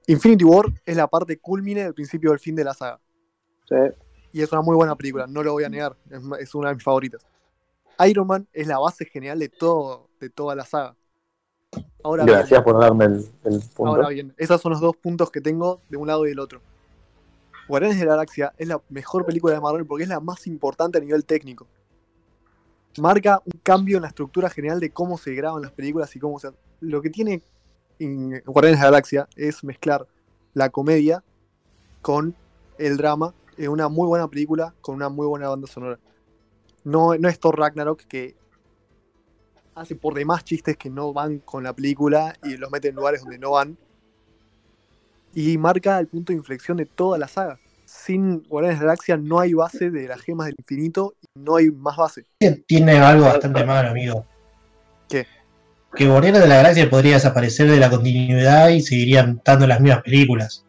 Infinity 0.08 0.44
War 0.44 0.66
es 0.86 0.98
la 0.98 1.08
parte 1.08 1.40
culmine 1.40 1.84
del 1.84 1.94
principio 1.94 2.32
del 2.32 2.40
fin 2.40 2.56
de 2.56 2.66
la 2.66 2.74
saga. 2.74 3.00
Sí. 3.68 3.76
Y 4.34 4.42
es 4.42 4.52
una 4.52 4.62
muy 4.62 4.76
buena 4.76 4.96
película, 4.96 5.26
no 5.26 5.42
lo 5.42 5.54
voy 5.54 5.64
a 5.64 5.70
negar, 5.70 5.96
es, 6.12 6.22
es 6.42 6.54
una 6.54 6.70
de 6.70 6.76
mis 6.76 6.84
favoritas. 6.84 7.26
Iron 8.06 8.28
Man 8.28 8.48
es 8.54 8.68
la 8.68 8.78
base 8.78 9.06
general 9.06 9.40
de 9.40 9.50
todo, 9.50 10.07
de 10.20 10.30
toda 10.30 10.56
la 10.56 10.66
saga. 10.66 10.96
Ahora 12.04 12.24
bien, 12.24 12.38
Gracias 12.38 12.64
por 12.64 12.80
darme 12.80 13.06
el, 13.06 13.30
el 13.44 13.60
punto. 13.76 13.88
Ahora 13.88 14.10
bien, 14.10 14.34
esos 14.38 14.62
son 14.62 14.72
los 14.72 14.82
dos 14.82 14.96
puntos 14.96 15.30
que 15.32 15.42
tengo 15.42 15.82
de 15.90 15.98
un 15.98 16.08
lado 16.08 16.26
y 16.26 16.30
del 16.30 16.40
otro. 16.40 16.62
Guardianes 17.68 18.00
de 18.00 18.06
la 18.06 18.12
Galaxia 18.14 18.54
es 18.58 18.68
la 18.68 18.82
mejor 18.90 19.26
película 19.26 19.54
de 19.54 19.60
Marvel 19.60 19.86
porque 19.86 20.04
es 20.04 20.10
la 20.10 20.20
más 20.20 20.48
importante 20.48 20.98
a 20.98 21.02
nivel 21.02 21.26
técnico. 21.26 21.68
Marca 23.00 23.42
un 23.46 23.60
cambio 23.62 23.98
en 23.98 24.04
la 24.04 24.08
estructura 24.08 24.50
general 24.50 24.80
de 24.80 24.90
cómo 24.90 25.18
se 25.18 25.34
graban 25.36 25.62
las 25.62 25.72
películas 25.72 26.16
y 26.16 26.20
cómo 26.20 26.40
se... 26.40 26.52
Lo 26.80 27.02
que 27.02 27.10
tiene 27.10 27.44
en 28.00 28.42
Guardianes 28.46 28.80
de 28.80 28.86
la 28.86 28.92
Galaxia 28.92 29.28
es 29.36 29.64
mezclar 29.64 30.08
la 30.54 30.70
comedia 30.70 31.24
con 32.02 32.36
el 32.78 32.98
drama 32.98 33.34
en 33.58 33.70
una 33.70 33.90
muy 33.90 34.08
buena 34.08 34.28
película 34.28 34.74
con 34.82 34.96
una 34.96 35.10
muy 35.10 35.28
buena 35.28 35.50
banda 35.50 35.68
sonora. 35.68 36.00
No, 36.84 37.16
no 37.16 37.28
es 37.28 37.40
Thor 37.40 37.60
Ragnarok 37.60 38.02
que 38.04 38.36
hace 39.78 39.96
por 39.96 40.14
demás 40.16 40.44
chistes 40.44 40.76
que 40.76 40.90
no 40.90 41.14
van 41.14 41.40
con 41.40 41.64
la 41.64 41.74
película 41.74 42.36
y 42.44 42.58
los 42.58 42.72
mete 42.72 42.90
en 42.90 42.96
lugares 42.96 43.22
donde 43.22 43.38
no 43.38 43.52
van. 43.52 43.78
Y 45.36 45.58
marca 45.58 46.00
el 46.00 46.08
punto 46.08 46.34
de 46.34 46.38
inflexión 46.38 46.78
de 46.78 46.86
toda 46.86 47.18
la 47.18 47.28
saga. 47.28 47.60
Sin 47.86 48.44
Guardianes 48.44 48.80
de 48.80 48.86
la 48.86 48.92
Galaxia 48.92 49.18
no 49.18 49.40
hay 49.40 49.54
base 49.54 49.92
de 49.92 50.08
las 50.08 50.20
gemas 50.22 50.48
del 50.48 50.56
infinito 50.58 51.14
y 51.22 51.40
no 51.40 51.56
hay 51.56 51.70
más 51.70 51.96
base. 51.96 52.26
Tiene 52.66 52.98
algo 52.98 53.26
bastante 53.26 53.64
malo, 53.64 53.90
amigo. 53.90 54.26
¿Qué? 55.08 55.28
Que 55.96 56.08
Guardianes 56.08 56.42
de 56.42 56.48
la 56.48 56.56
Galaxia 56.58 56.90
podría 56.90 57.14
desaparecer 57.14 57.70
de 57.70 57.78
la 57.78 57.90
continuidad 57.90 58.70
y 58.70 58.82
seguirían 58.82 59.40
dando 59.46 59.68
las 59.68 59.80
mismas 59.80 60.04
películas. 60.04 60.66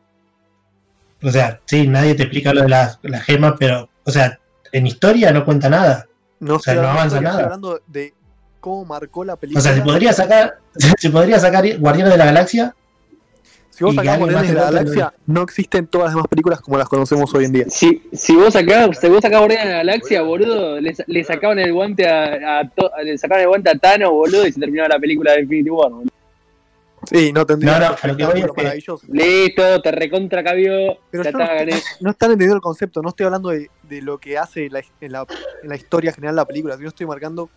O 1.23 1.31
sea, 1.31 1.61
sí, 1.65 1.89
nadie 1.89 2.15
te 2.15 2.25
explica 2.25 2.53
lo 2.53 2.63
de 2.63 2.69
las, 2.69 3.01
las 3.03 3.25
gemas, 3.25 3.55
pero, 3.59 3.89
o 4.05 4.11
sea, 4.11 4.39
en 4.71 4.87
historia 4.87 5.33
no 5.33 5.45
cuenta 5.45 5.69
nada. 5.69 6.07
No, 6.41 6.57
O 6.57 6.59
sea, 6.61 6.75
no 6.75 6.89
avanza 6.89 7.21
nada. 7.21 7.45
hablando 7.45 7.81
de 7.89 8.15
cómo 8.61 8.85
marcó 8.85 9.25
la 9.25 9.37
película. 9.37 9.61
O 9.61 9.63
sea, 9.63 9.75
se 9.75 9.83
podría 9.83 10.13
sacar, 10.13 10.59
se 10.99 11.11
podría 11.11 11.39
sacar 11.39 11.65
Guardianes 11.79 12.13
de 12.13 12.19
la 12.19 12.25
Galaxia 12.27 12.75
si 13.71 13.85
vos 13.85 13.95
sacás 13.95 14.19
Guardianes 14.19 14.49
de 14.51 14.55
la 14.57 14.65
Galaxia, 14.65 15.15
no 15.27 15.43
existen 15.43 15.87
todas 15.87 16.07
las 16.07 16.15
demás 16.15 16.27
películas 16.27 16.61
como 16.61 16.79
las 16.79 16.89
conocemos 16.89 17.33
hoy 17.33 17.45
en 17.45 17.53
día. 17.53 17.65
Si, 17.69 18.03
si 18.13 18.35
vos 18.35 18.53
sacás, 18.53 18.99
si 18.99 19.09
vos 19.09 19.21
sacás 19.23 19.39
Guardianes 19.39 19.67
de 19.67 19.71
la 19.73 19.79
Galaxia, 19.79 20.23
boludo, 20.23 20.81
le, 20.81 20.95
le 21.07 21.23
sacaban 21.25 21.61
el 21.61 21.73
guante 21.73 22.09
a, 22.09 22.59
a 22.59 22.69
to- 22.69 22.91
le 23.05 23.17
sacaban 23.17 23.43
el 23.43 23.49
guante 23.49 23.71
a 23.71 23.79
Thanos, 23.79 24.11
boludo, 24.11 24.45
y 24.49 24.53
se 24.53 24.59
terminaba 24.59 24.89
la 24.89 24.99
película 24.99 25.33
de 25.33 25.43
Infinity 25.43 25.71
War, 25.71 25.91
boludo. 25.93 26.11
Sí, 27.09 27.33
no 27.33 27.47
tendría 27.47 27.79
No, 27.79 27.91
no, 27.91 28.17
que 28.17 28.25
voy. 28.25 28.85
Listo, 29.13 29.81
te 29.81 29.93
recontra 29.93 30.43
cabió, 30.43 30.99
Pero 31.13 31.23
ya 31.23 31.31
yo 31.31 31.39
no, 31.39 31.45
no 32.01 32.11
están 32.11 32.31
entendiendo 32.33 32.57
el 32.57 32.61
concepto, 32.61 33.01
no 33.01 33.11
estoy 33.11 33.27
hablando 33.27 33.51
de, 33.51 33.71
de 33.85 34.03
lo 34.03 34.19
que 34.19 34.37
hace 34.37 34.69
la- 34.69 34.83
en, 35.01 35.13
la, 35.13 35.25
en 35.63 35.69
la 35.69 35.77
historia 35.77 36.13
general 36.13 36.35
de 36.35 36.41
la 36.41 36.47
película, 36.47 36.77
sino 36.77 36.89
estoy 36.89 37.07
marcando 37.07 37.49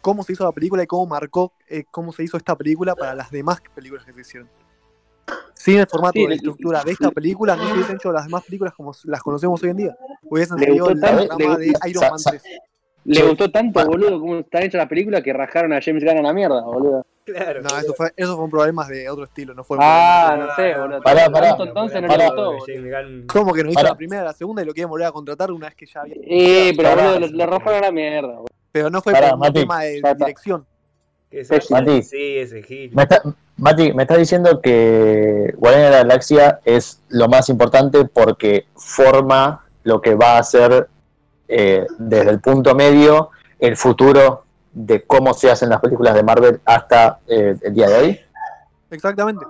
cómo 0.00 0.22
se 0.22 0.32
hizo 0.32 0.44
la 0.44 0.52
película 0.52 0.82
y 0.82 0.86
cómo 0.86 1.06
marcó 1.06 1.52
eh, 1.68 1.84
cómo 1.90 2.12
se 2.12 2.22
hizo 2.24 2.36
esta 2.36 2.56
película 2.56 2.94
para 2.94 3.14
las 3.14 3.30
demás 3.30 3.60
películas 3.74 4.04
que 4.04 4.12
se 4.12 4.20
hicieron. 4.22 4.48
Sin 5.54 5.78
el 5.78 5.86
formato 5.86 6.14
Sí, 6.14 6.22
de 6.22 6.28
la 6.28 6.34
estructura 6.36 6.82
de 6.82 6.92
esta 6.92 7.10
película, 7.10 7.54
no 7.54 7.66
se 7.66 7.72
hubiesen 7.74 7.96
hecho 7.96 8.10
las 8.12 8.24
demás 8.24 8.44
películas 8.44 8.74
como 8.74 8.92
las 9.04 9.22
conocemos 9.22 9.62
hoy 9.62 9.70
en 9.70 9.76
día. 9.76 9.96
Hubiesen 10.22 10.56
Le 10.58 10.66
seguido 10.66 10.86
gustó 10.86 10.94
el 10.94 11.00
tanto- 11.00 11.28
programa 11.36 11.58
le 11.58 11.66
de 11.66 11.72
Iron 11.90 12.04
Man 12.10 12.18
sa- 12.18 12.30
3. 12.30 12.42
Le 13.04 13.22
gustó 13.22 13.50
tanto, 13.50 13.84
boludo, 13.86 14.20
cómo 14.20 14.36
están 14.40 14.62
hechas 14.62 14.78
las 14.78 14.88
películas 14.88 15.22
que 15.22 15.32
rajaron 15.32 15.72
a 15.72 15.80
James 15.82 16.04
Gunn 16.04 16.18
a 16.18 16.22
la 16.22 16.32
mierda, 16.32 16.62
boludo. 16.62 17.06
Claro. 17.24 17.62
No, 17.62 17.78
eso 17.78 17.94
fue, 17.94 18.10
eso 18.16 18.34
fue 18.36 18.44
un 18.44 18.50
problema 18.50 18.86
de 18.88 19.08
otro 19.08 19.24
estilo, 19.24 19.54
no 19.54 19.62
fue 19.64 19.76
un 19.76 19.82
Ah, 19.86 20.36
no 20.38 20.54
sé, 20.56 20.74
boludo. 20.76 21.00
Pará, 21.02 21.30
pará. 21.30 21.56
Entonces 21.58 22.02
no 22.02 22.08
Pará. 22.08 22.24
le 22.24 22.30
gustó. 22.30 23.32
¿Cómo 23.32 23.52
que 23.52 23.62
no 23.64 23.70
hizo 23.70 23.76
Pará. 23.78 23.90
la 23.90 23.96
primera, 23.96 24.24
la 24.24 24.32
segunda 24.32 24.62
y 24.62 24.66
lo 24.66 24.72
quieren 24.74 24.90
volver 24.90 25.06
a 25.06 25.12
contratar 25.12 25.50
una 25.52 25.66
vez 25.68 25.76
que 25.76 25.86
ya 25.86 26.00
había. 26.00 26.14
Eh, 26.26 26.72
pero 26.76 26.90
boludo, 26.96 27.20
le, 27.20 27.28
le 27.28 27.46
rajaron 27.46 27.74
a 27.78 27.80
la 27.86 27.92
mierda, 27.92 28.28
boludo. 28.28 28.46
Pero 28.72 28.90
no 28.90 29.02
fue 29.02 29.12
Pará, 29.12 29.30
por 29.36 29.48
un 29.48 29.52
tema 29.52 29.80
de 29.82 30.00
dirección. 30.16 30.64
Que 31.30 31.40
ese- 31.40 31.60
Mati. 31.70 32.02
Sí, 32.02 32.38
ese 32.38 32.62
Gil. 32.62 32.92
Me 32.94 33.02
está- 33.04 33.22
Mati, 33.56 33.92
me 33.92 34.02
estás 34.04 34.18
diciendo 34.18 34.60
que 34.60 35.54
Guardianes 35.56 35.90
de 35.90 35.96
la 35.96 36.02
Galaxia 36.02 36.60
es 36.64 37.00
lo 37.08 37.28
más 37.28 37.48
importante 37.48 38.04
porque 38.04 38.66
forma 38.74 39.64
lo 39.84 40.00
que 40.00 40.14
va 40.14 40.38
a 40.38 40.42
ser 40.42 40.88
eh, 41.48 41.86
desde 41.98 42.30
el 42.30 42.40
punto 42.40 42.74
medio 42.74 43.30
el 43.58 43.76
futuro 43.76 44.44
de 44.72 45.02
cómo 45.02 45.34
se 45.34 45.50
hacen 45.50 45.68
las 45.68 45.80
películas 45.80 46.14
de 46.14 46.22
Marvel 46.22 46.60
hasta 46.64 47.18
eh, 47.26 47.56
el 47.60 47.74
día 47.74 47.88
de 47.88 47.94
hoy. 47.98 48.20
Exactamente. 48.90 49.44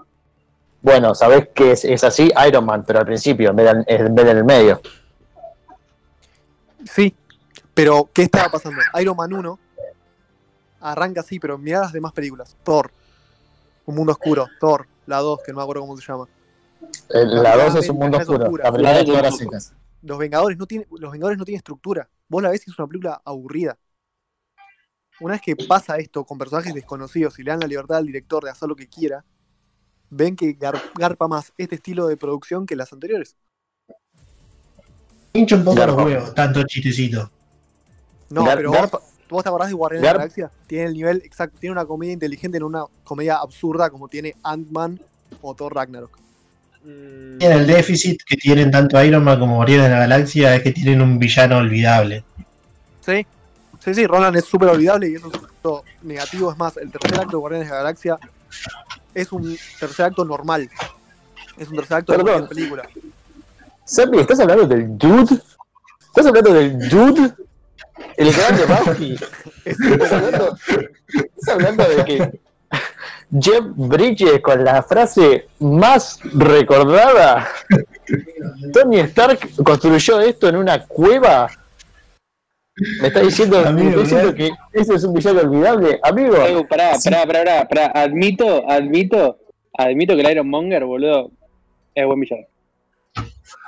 Bueno, 0.82 1.14
sabés 1.14 1.48
que 1.54 1.72
es, 1.72 1.84
es 1.84 2.02
así 2.04 2.30
Iron 2.48 2.64
Man, 2.64 2.84
pero 2.86 3.00
al 3.00 3.04
principio, 3.06 3.50
en 3.50 3.56
vez 3.56 3.66
de, 3.66 3.84
en 3.86 4.14
vez 4.14 4.24
de 4.24 4.30
en 4.30 4.36
el 4.38 4.44
medio. 4.44 4.80
Sí, 6.86 7.14
pero 7.80 8.10
¿qué 8.12 8.22
estaba 8.24 8.50
pasando? 8.50 8.78
Iron 9.00 9.16
Man 9.16 9.32
1 9.32 9.58
arranca 10.82 11.20
así, 11.22 11.40
pero 11.40 11.56
mirá 11.56 11.80
las 11.80 11.92
demás 11.94 12.12
películas. 12.12 12.54
Thor, 12.62 12.90
Un 13.86 13.94
Mundo 13.94 14.12
Oscuro, 14.12 14.46
Thor, 14.60 14.86
la 15.06 15.16
2, 15.20 15.40
que 15.44 15.52
no 15.52 15.56
me 15.56 15.62
acuerdo 15.62 15.80
cómo 15.80 15.96
se 15.96 16.06
llama. 16.06 16.28
Eh, 17.08 17.24
La 17.24 17.54
Ah, 17.54 17.64
2 17.64 17.76
es 17.76 17.88
un 17.88 17.96
mundo 17.96 18.18
oscuro, 18.18 18.44
oscura. 18.44 18.64
la 18.64 18.72
primera 18.72 18.92
La 18.94 19.00
es 19.00 19.06
dos 19.06 19.14
es 19.16 19.20
todas 19.22 19.32
oscura. 19.34 19.60
secas. 19.60 19.74
Los 20.02 20.18
Vengadores 20.18 20.58
no 20.58 20.66
tienen, 20.66 20.86
los 20.90 21.10
Vengadores 21.10 21.38
no 21.38 21.44
tienen 21.46 21.56
estructura. 21.58 22.06
Vos 22.28 22.42
la 22.42 22.50
ves 22.50 22.66
y 22.66 22.70
es 22.70 22.78
una 22.78 22.86
película 22.86 23.22
aburrida. 23.24 23.78
Una 25.20 25.32
vez 25.34 25.40
que 25.42 25.56
pasa 25.56 25.96
esto 25.96 26.24
con 26.24 26.36
personajes 26.36 26.74
desconocidos 26.74 27.38
y 27.38 27.42
le 27.44 27.50
dan 27.50 27.60
la 27.60 27.66
libertad 27.66 27.96
al 27.96 28.06
director 28.06 28.44
de 28.44 28.50
hacer 28.50 28.68
lo 28.68 28.76
que 28.76 28.88
quiera, 28.88 29.24
ven 30.10 30.36
que 30.36 30.58
gar- 30.58 30.82
garpa 30.98 31.28
más 31.28 31.52
este 31.56 31.76
estilo 31.76 32.06
de 32.08 32.18
producción 32.18 32.66
que 32.66 32.76
las 32.76 32.92
anteriores. 32.92 33.36
hincha 35.32 35.56
un 35.56 35.64
poco 35.64 35.76
Garpa. 35.78 35.96
los 35.96 36.04
huevos, 36.04 36.34
tanto 36.34 36.62
chistecito. 36.64 37.30
No, 38.30 38.44
Gar- 38.44 38.56
pero 38.56 38.72
garpa- 38.72 38.98
vos, 39.00 39.02
vos 39.28 39.42
te 39.42 39.48
acordás 39.48 39.68
de 39.68 39.74
Guardianes 39.74 40.02
de 40.02 40.12
la 40.12 40.18
Galaxia. 40.18 40.50
Tiene 40.66 40.86
el 40.86 40.94
nivel 40.94 41.22
exacto, 41.24 41.56
tiene 41.60 41.72
una 41.72 41.84
comedia 41.84 42.12
inteligente 42.12 42.56
en 42.58 42.62
una 42.64 42.84
comedia 43.04 43.36
absurda 43.36 43.90
como 43.90 44.08
tiene 44.08 44.34
Ant-Man 44.42 45.00
o 45.42 45.54
Thor 45.54 45.74
Ragnarok. 45.74 46.16
Mm, 46.84 47.38
Tienen 47.38 47.58
el 47.58 47.66
déficit 47.66 48.22
que 48.24 48.36
tienen 48.36 48.70
tanto 48.70 49.02
Iron 49.04 49.22
Man 49.24 49.38
como 49.38 49.56
Guardianes 49.56 49.86
de 49.86 49.90
la 49.92 49.98
Galaxia 50.00 50.54
es 50.56 50.62
que 50.62 50.72
tienen 50.72 51.02
un 51.02 51.18
villano 51.18 51.58
olvidable. 51.58 52.24
Sí, 53.04 53.26
sí, 53.84 53.94
sí, 53.94 54.06
Roland 54.06 54.36
es 54.36 54.44
súper 54.44 54.68
olvidable 54.70 55.10
y 55.10 55.14
eso 55.16 55.28
es 55.28 55.34
un 55.34 55.40
punto 55.40 55.84
negativo. 56.02 56.50
Es 56.52 56.58
más, 56.58 56.76
el 56.78 56.90
tercer 56.90 57.18
acto 57.20 57.32
de 57.32 57.36
Guardianes 57.36 57.68
de 57.68 57.72
la 57.74 57.78
Galaxia 57.82 58.18
es 59.14 59.30
un 59.32 59.56
tercer 59.78 60.06
acto 60.06 60.24
normal. 60.24 60.70
Es 61.58 61.68
un 61.68 61.76
tercer 61.76 61.98
acto 61.98 62.12
de 62.12 62.18
Perdón. 62.18 62.38
cualquier 62.46 62.56
película. 62.56 62.88
Sammy, 63.84 64.20
¿estás 64.20 64.40
hablando 64.40 64.66
del 64.66 64.96
dude? 64.96 65.38
¿Estás 66.06 66.26
hablando 66.26 66.52
del 66.54 66.88
dude? 66.88 67.34
El 68.16 68.28
Bucky. 68.86 69.16
Es 69.64 69.78
¿Estás 69.80 70.12
hablando, 70.12 70.56
estás 71.36 71.54
hablando 71.54 71.84
de 71.84 72.04
que 72.04 72.40
Jeff 73.40 73.64
Bridges 73.76 74.40
con 74.40 74.64
la 74.64 74.82
frase 74.82 75.46
más 75.58 76.18
recordada 76.34 77.48
Tony 78.72 79.00
Stark 79.00 79.38
construyó 79.62 80.20
esto 80.20 80.48
en 80.48 80.56
una 80.56 80.84
cueva. 80.86 81.48
Me 83.00 83.08
está 83.08 83.20
diciendo, 83.20 83.60
me 83.60 83.68
Amigo, 83.68 83.88
está 83.88 84.00
diciendo 84.00 84.32
¿verdad? 84.32 84.56
que 84.72 84.80
ese 84.80 84.94
es 84.94 85.04
un 85.04 85.14
villano 85.14 85.40
olvidable. 85.40 86.00
Amigo, 86.02 86.36
Edu, 86.36 86.66
pará, 86.66 86.92
pará, 87.04 87.26
pará, 87.26 87.44
pará, 87.44 87.68
pará. 87.68 87.92
Admito, 87.94 88.68
admito, 88.68 89.38
admito 89.76 90.14
que 90.14 90.22
el 90.22 90.30
Iron 90.30 90.48
Monger, 90.48 90.84
boludo, 90.84 91.30
es 91.94 92.06
buen 92.06 92.20
villano. 92.20 92.46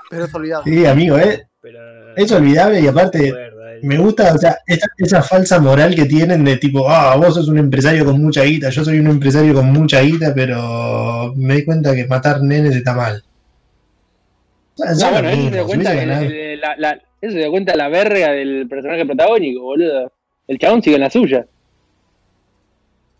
Pero 0.09 0.24
es 0.24 0.35
olvidado. 0.35 0.62
Sí, 0.64 0.87
amigo, 0.87 1.18
eh, 1.18 1.47
Pero. 1.61 2.16
es 2.16 2.33
olvidable 2.33 2.80
y 2.80 2.87
aparte 2.87 3.51
me 3.83 3.99
gusta, 3.99 4.35
o 4.35 4.39
sea, 4.39 4.57
esa, 4.66 4.87
esa 4.99 5.22
falsa 5.22 5.59
moral 5.61 5.95
que 5.95 6.05
tienen 6.07 6.45
de 6.45 6.57
tipo, 6.57 6.89
ah, 6.91 7.16
vos 7.16 7.35
sos 7.35 7.49
un 7.49 7.59
empresario 7.59 8.05
con 8.05 8.20
mucha 8.22 8.43
guita, 8.43 8.70
yo 8.70 8.85
soy 8.85 8.99
un 8.99 9.09
empresario 9.09 9.55
con 9.55 9.66
mucha 9.72 10.01
guita, 10.01 10.33
pero 10.35 11.33
me 11.37 11.57
di 11.57 11.64
cuenta 11.64 11.95
que 11.95 12.07
matar 12.07 12.43
nenes 12.43 12.74
está 12.76 12.95
mal. 12.95 13.22
O 14.76 14.95
sea, 14.95 15.11
No, 15.11 15.12
bueno, 15.12 15.28
eso 15.30 15.43
se 15.45 15.51
dio 15.51 15.66
cuenta, 15.66 15.93
el- 16.03 16.11
el- 16.11 16.61
la, 16.61 16.76
la- 16.78 16.99
eso 17.20 17.33
se 17.33 17.39
dio 17.39 17.51
cuenta 17.51 17.76
la 17.76 17.89
verga 17.89 18.33
del 18.33 18.66
personaje 18.68 19.05
protagónico, 19.07 19.62
boludo. 19.62 20.12
El 20.49 20.59
chabón 20.59 20.83
sigue 20.83 20.97
en 20.97 21.03
la 21.03 21.11
suya. 21.11 21.47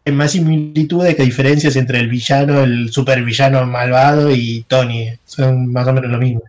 hay 0.05 0.13
más 0.13 0.33
similitudes 0.33 1.15
que 1.15 1.23
diferencias 1.23 1.77
entre 1.77 2.01
el 2.01 2.09
villano, 2.09 2.63
el 2.65 2.91
supervillano 2.91 3.65
malvado 3.67 4.33
y 4.35 4.65
Tony. 4.67 5.09
Son 5.25 5.71
más 5.73 5.87
o 5.87 5.93
menos 5.93 6.11
lo 6.11 6.19
mismo. 6.19 6.43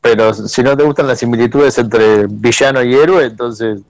Pero 0.00 0.32
si 0.34 0.62
no 0.62 0.76
te 0.76 0.82
gustan 0.84 1.06
las 1.06 1.18
similitudes 1.18 1.76
entre 1.78 2.26
villano 2.26 2.82
y 2.82 2.94
héroe, 2.94 3.24
entonces 3.24 3.80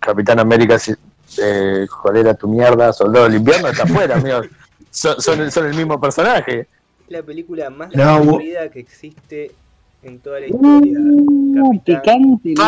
Capitán 0.00 0.38
América, 0.40 0.78
si- 0.78 0.94
eh, 1.42 1.86
joder 1.88 2.28
a 2.28 2.34
tu 2.34 2.48
mierda, 2.48 2.92
Soldado 2.92 3.26
del 3.26 3.36
Invierno, 3.36 3.68
está 3.68 3.82
afuera, 3.84 4.16
amigo. 4.16 4.40
Son, 4.90 5.20
son, 5.20 5.40
el- 5.42 5.52
son 5.52 5.66
el 5.66 5.74
mismo 5.74 6.00
personaje. 6.00 6.60
Es 6.60 6.66
la 7.08 7.22
película 7.22 7.68
más 7.68 7.94
No, 7.94 8.02
aburrida 8.04 8.70
que 8.70 8.80
existe 8.80 9.52
en 10.02 10.20
toda 10.20 10.40
la 10.40 10.46
historia. 10.46 10.98
Uh, 11.00 11.80
picante. 11.84 12.54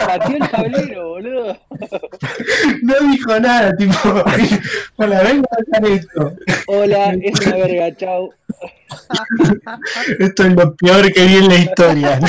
Pateó 0.00 0.36
el 0.36 0.50
tablero, 0.50 1.08
boludo. 1.08 1.58
no 2.82 2.94
dijo 3.10 3.40
nada, 3.40 3.76
tipo, 3.76 3.94
hola, 4.96 5.22
vengo 5.22 5.46
a 5.50 5.56
hacer 5.62 5.92
esto. 5.92 6.32
Hola, 6.66 7.14
es 7.22 7.46
una 7.46 7.56
verga, 7.56 7.96
chau. 7.96 8.32
Esto 10.18 10.44
es 10.44 10.54
lo 10.54 10.74
peor 10.76 11.12
que 11.12 11.24
vi 11.24 11.36
en 11.36 11.48
la 11.48 11.56
historia. 11.56 12.20
¿no? 12.20 12.28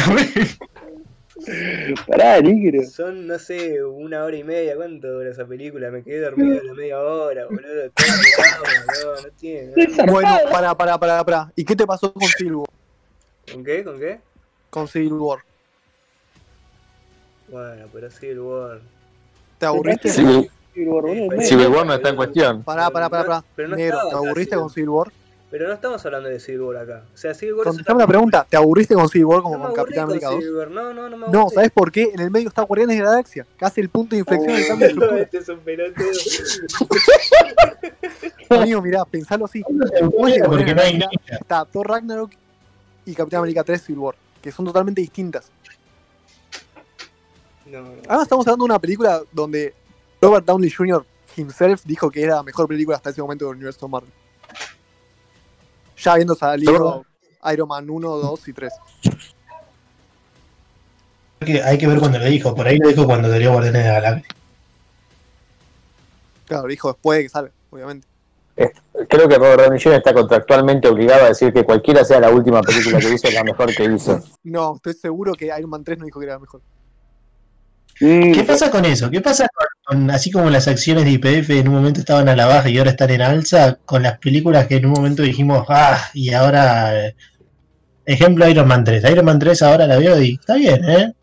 Pará, 2.07 2.41
negro. 2.41 2.83
Son, 2.85 3.27
no 3.27 3.37
sé, 3.39 3.83
una 3.83 4.23
hora 4.23 4.35
y 4.35 4.43
media. 4.43 4.75
¿Cuánto 4.75 5.11
dura 5.11 5.29
esa 5.29 5.45
película? 5.45 5.91
Me 5.91 6.03
quedé 6.03 6.21
dormido 6.21 6.59
a 6.59 6.63
la 6.63 6.73
media 6.73 6.99
hora, 6.99 7.45
boludo. 7.45 7.89
Todo 7.91 9.15
no, 9.15 9.21
no 9.21 9.29
tiene. 9.39 9.73
Bueno, 10.11 10.29
para, 10.51 10.75
para, 10.75 10.97
para, 10.97 11.23
para. 11.23 11.51
¿Y 11.55 11.63
qué 11.63 11.75
te 11.75 11.85
pasó 11.85 12.11
con 12.13 12.27
Civil 12.27 12.55
War? 12.55 12.69
¿Con 13.51 13.63
qué? 13.63 13.83
¿Con 13.83 13.99
qué? 13.99 14.19
Con 14.69 14.87
Civil 14.87 15.13
War? 15.13 15.39
Bueno, 17.47 17.85
pero 17.93 18.09
Civil 18.09 18.39
War. 18.39 18.81
¿Te 19.57 19.65
aburriste? 19.65 20.09
Civil, 20.09 20.49
Civil 20.73 20.89
War, 20.89 21.03
boludo. 21.03 21.41
Civil 21.41 21.67
War 21.67 21.85
no 21.85 21.93
está 21.93 22.09
en 22.09 22.15
cuestión. 22.15 22.63
Pará, 22.63 22.89
pará, 22.89 23.09
pará, 23.09 23.23
pará. 23.25 23.43
Pero 23.55 23.69
no 23.69 23.75
Negro, 23.75 23.97
estaba 23.97 24.09
¿te 24.09 24.15
aburriste 24.15 24.55
con 24.55 24.69
Civil 24.69 24.89
War? 24.89 25.11
Pero 25.57 25.69
no 25.69 25.73
estamos 25.73 26.05
hablando 26.05 26.27
de 26.27 26.37
Civil 26.37 26.59
War 26.63 26.75
acá. 26.75 27.05
O 27.13 27.17
sea, 27.17 27.33
Civil 27.33 27.53
War 27.53 27.61
es 27.61 27.67
Contestame 27.67 27.95
una 27.95 28.03
la 28.03 28.07
pregunta, 28.09 28.45
¿te 28.49 28.57
aburriste 28.57 28.93
con 28.93 29.07
Civil 29.07 29.23
War 29.23 29.41
como 29.41 29.57
No 29.57 29.63
con 29.67 29.73
Capitán 29.73 30.03
con 30.03 30.11
América 30.11 30.29
2? 30.31 30.39
Civil 30.39 30.55
War. 30.57 30.69
No, 30.69 30.93
no, 30.93 31.09
no 31.09 31.15
me 31.17 31.27
No. 31.29 31.49
¿sabes 31.49 31.71
por 31.71 31.93
qué? 31.93 32.11
En 32.13 32.19
el 32.19 32.29
medio 32.29 32.49
está 32.49 32.63
Guardianes 32.63 32.97
de 32.97 33.03
la 33.03 33.11
Galaxia, 33.11 33.47
casi 33.55 33.79
el 33.79 33.87
punto 33.87 34.17
de 34.17 34.19
inflexión 34.19 34.53
del 34.53 34.67
cambio 34.67 35.11
de 35.13 35.21
este 35.21 35.37
es 35.37 35.47
un 35.47 35.59
pelotudo. 35.59 36.09
Amigo, 38.49 38.81
mirá, 38.81 39.05
pensalo 39.05 39.45
así. 39.45 39.63
Porque 39.63 40.75
no 40.75 40.81
hay 40.81 40.99
Galaxia 40.99 41.37
está 41.39 41.63
Thor 41.63 41.87
Ragnarok 41.87 42.31
y 43.05 43.15
Capitán 43.15 43.37
América 43.37 43.63
3 43.63 43.81
Civil 43.81 43.99
War, 43.99 44.15
que 44.41 44.51
son 44.51 44.65
totalmente 44.65 44.99
distintas. 44.99 45.49
No, 47.65 47.81
no. 47.81 47.91
Ahora 48.09 48.23
estamos 48.23 48.45
hablando 48.45 48.65
de 48.65 48.71
una 48.71 48.79
película 48.79 49.21
donde 49.31 49.73
Robert 50.21 50.45
Downey 50.45 50.69
Jr. 50.69 51.05
himself 51.37 51.85
dijo 51.85 52.11
que 52.11 52.23
era 52.23 52.35
la 52.35 52.43
mejor 52.43 52.67
película 52.67 52.97
hasta 52.97 53.11
ese 53.11 53.21
momento 53.21 53.45
del 53.45 53.55
universo 53.55 53.87
Marvel. 53.87 54.11
Ya 55.97 56.13
habiendo 56.13 56.35
salido 56.35 57.05
Iron 57.51 57.67
Man 57.67 57.89
1, 57.89 58.09
2 58.09 58.47
y 58.47 58.53
3. 58.53 58.73
Que 61.39 61.61
hay 61.61 61.77
que 61.77 61.87
ver 61.87 61.99
cuando 61.99 62.19
lo 62.19 62.25
dijo. 62.25 62.55
Por 62.55 62.67
ahí 62.67 62.77
lo 62.77 62.89
dijo 62.89 63.05
cuando 63.05 63.29
salió 63.29 63.51
Guardianes 63.51 63.83
de 63.83 63.89
la 63.89 64.01
Galaxia. 64.01 64.35
Claro, 66.45 66.67
dijo 66.67 66.89
después 66.89 67.17
de 67.17 67.23
que 67.23 67.29
sale, 67.29 67.51
obviamente. 67.71 68.07
Creo 69.09 69.27
que 69.27 69.35
Robert 69.35 69.61
Downey 69.63 69.81
Jr. 69.81 69.97
está 69.97 70.13
contractualmente 70.13 70.87
obligado 70.87 71.25
a 71.25 71.29
decir 71.29 71.51
que 71.51 71.65
cualquiera 71.65 72.05
sea 72.05 72.19
la 72.19 72.29
última 72.29 72.61
película 72.61 72.99
que 72.99 73.13
hizo 73.13 73.27
es 73.27 73.33
la 73.33 73.43
mejor 73.43 73.75
que 73.75 73.83
hizo. 73.83 74.21
No, 74.43 74.75
estoy 74.75 74.93
seguro 74.93 75.33
que 75.33 75.47
Iron 75.57 75.69
Man 75.69 75.83
3 75.83 75.99
no 75.99 76.05
dijo 76.05 76.19
que 76.19 76.25
era 76.25 76.35
la 76.35 76.39
mejor. 76.39 76.61
Mm, 78.01 78.33
¿Qué 78.33 78.43
pasa 78.43 78.69
con 78.69 78.83
eso? 78.85 79.09
¿Qué 79.09 79.21
pasa 79.21 79.47
con, 79.53 79.67
con- 79.99 80.11
así 80.11 80.29
como 80.31 80.49
las 80.49 80.67
acciones 80.67 81.05
de 81.05 81.11
IPF 81.11 81.49
en 81.51 81.67
un 81.69 81.75
momento 81.75 82.01
estaban 82.01 82.27
a 82.27 82.35
la 82.35 82.45
baja 82.45 82.69
y 82.69 82.77
ahora 82.77 82.91
están 82.91 83.09
en 83.11 83.21
alza, 83.21 83.77
con 83.85 84.03
las 84.03 84.17
películas 84.19 84.67
que 84.67 84.75
en 84.77 84.85
un 84.87 84.91
momento 84.93 85.23
dijimos, 85.23 85.65
ah, 85.69 85.97
y 86.13 86.33
ahora, 86.33 87.13
ejemplo 88.05 88.47
Iron 88.49 88.67
Man 88.67 88.83
3. 88.83 89.03
Iron 89.11 89.25
Man 89.25 89.39
3 89.39 89.61
ahora 89.61 89.87
la 89.87 89.97
veo 89.97 90.21
y 90.21 90.33
está 90.33 90.55
bien, 90.55 90.83
¿eh? 90.89 91.13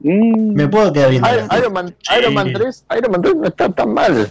mm. 0.00 0.52
Me 0.54 0.68
puedo 0.68 0.92
quedar 0.92 1.10
viendo. 1.10 1.28
Iron, 1.32 1.48
Iron 1.56 1.72
Man, 1.72 1.96
Iron 2.18 2.34
Man 2.34 2.52
3, 2.52 2.84
Iron 2.98 3.10
Man 3.12 3.22
3 3.22 3.34
no 3.36 3.46
está 3.48 3.68
tan 3.70 3.94
mal. 3.94 4.28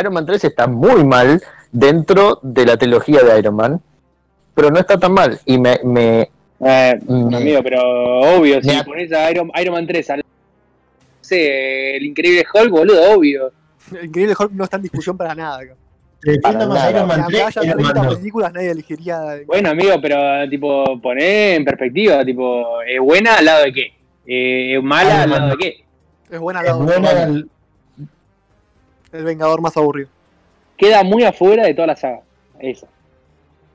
Iron 0.00 0.14
Man 0.14 0.26
3 0.26 0.44
está 0.44 0.66
muy 0.66 1.04
mal 1.04 1.40
dentro 1.70 2.40
de 2.42 2.66
la 2.66 2.76
trilogía 2.76 3.22
de 3.22 3.38
Iron 3.38 3.54
Man, 3.54 3.80
pero 4.54 4.70
no 4.70 4.78
está 4.80 4.98
tan 4.98 5.12
mal. 5.12 5.40
Y 5.44 5.58
me, 5.58 5.78
me 5.84 6.30
Eh, 6.64 6.98
Mm. 7.06 7.34
amigo, 7.34 7.62
pero 7.62 7.80
obvio, 8.38 8.62
si 8.62 8.70
pones 8.84 9.12
a 9.12 9.30
Iron, 9.30 9.50
Iron 9.60 9.74
Man 9.74 9.86
3 9.86 10.10
al. 10.10 10.18
No 10.18 10.24
sé, 11.20 11.96
el 11.96 12.04
increíble 12.04 12.44
Hulk, 12.52 12.70
boludo, 12.70 13.14
obvio. 13.16 13.52
El 13.92 14.06
Increíble 14.06 14.34
Hulk 14.38 14.52
no 14.52 14.64
está 14.64 14.76
en 14.76 14.82
discusión 14.84 15.16
para 15.16 15.34
nada. 15.34 15.58
acá. 15.60 15.74
Para 16.42 16.66
más. 16.66 16.90
Iron 16.90 17.06
Man 17.08 17.20
aunque 17.20 17.36
3 17.36 17.46
haya 17.48 17.60
que 17.60 17.66
Iron 17.68 17.82
Man 17.82 17.92
30 17.92 18.08
2. 18.10 18.18
películas, 18.18 18.52
nadie 18.52 18.70
elegiría. 18.70 19.20
Bueno, 19.46 19.68
amigo, 19.70 19.94
pero 20.00 20.48
tipo, 20.48 21.00
poné 21.00 21.54
en 21.56 21.64
perspectiva, 21.64 22.24
tipo, 22.24 22.80
¿es 22.82 23.00
buena 23.00 23.36
al 23.36 23.44
lado 23.44 23.64
de 23.64 23.72
qué? 23.72 23.92
Eh, 24.26 24.76
¿Es 24.76 24.82
mala 24.82 25.22
al 25.24 25.30
lado 25.30 25.48
de 25.50 25.56
qué? 25.58 25.84
Es 26.30 26.40
buena 26.40 26.60
Es 26.60 26.66
la 26.66 26.74
buena 26.74 27.10
el- 27.24 27.48
el 29.12 29.24
Vengador 29.24 29.60
más 29.60 29.76
aburrido. 29.76 30.08
Queda 30.76 31.02
muy 31.04 31.22
afuera 31.24 31.64
de 31.64 31.74
toda 31.74 31.86
la 31.88 31.96
saga. 31.96 32.20
Esa. 32.58 32.86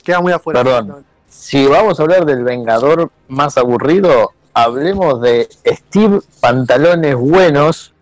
Queda 0.03 0.19
muy 0.19 0.33
afuera. 0.33 0.61
Perdón. 0.63 1.05
Si 1.31 1.65
vamos 1.65 1.99
a 1.99 2.03
hablar 2.03 2.25
del 2.25 2.43
Vengador 2.43 3.09
más 3.29 3.57
aburrido, 3.57 4.31
hablemos 4.53 5.21
de 5.21 5.47
Steve 5.65 6.19
Pantalones 6.41 7.15
Buenos, 7.15 7.93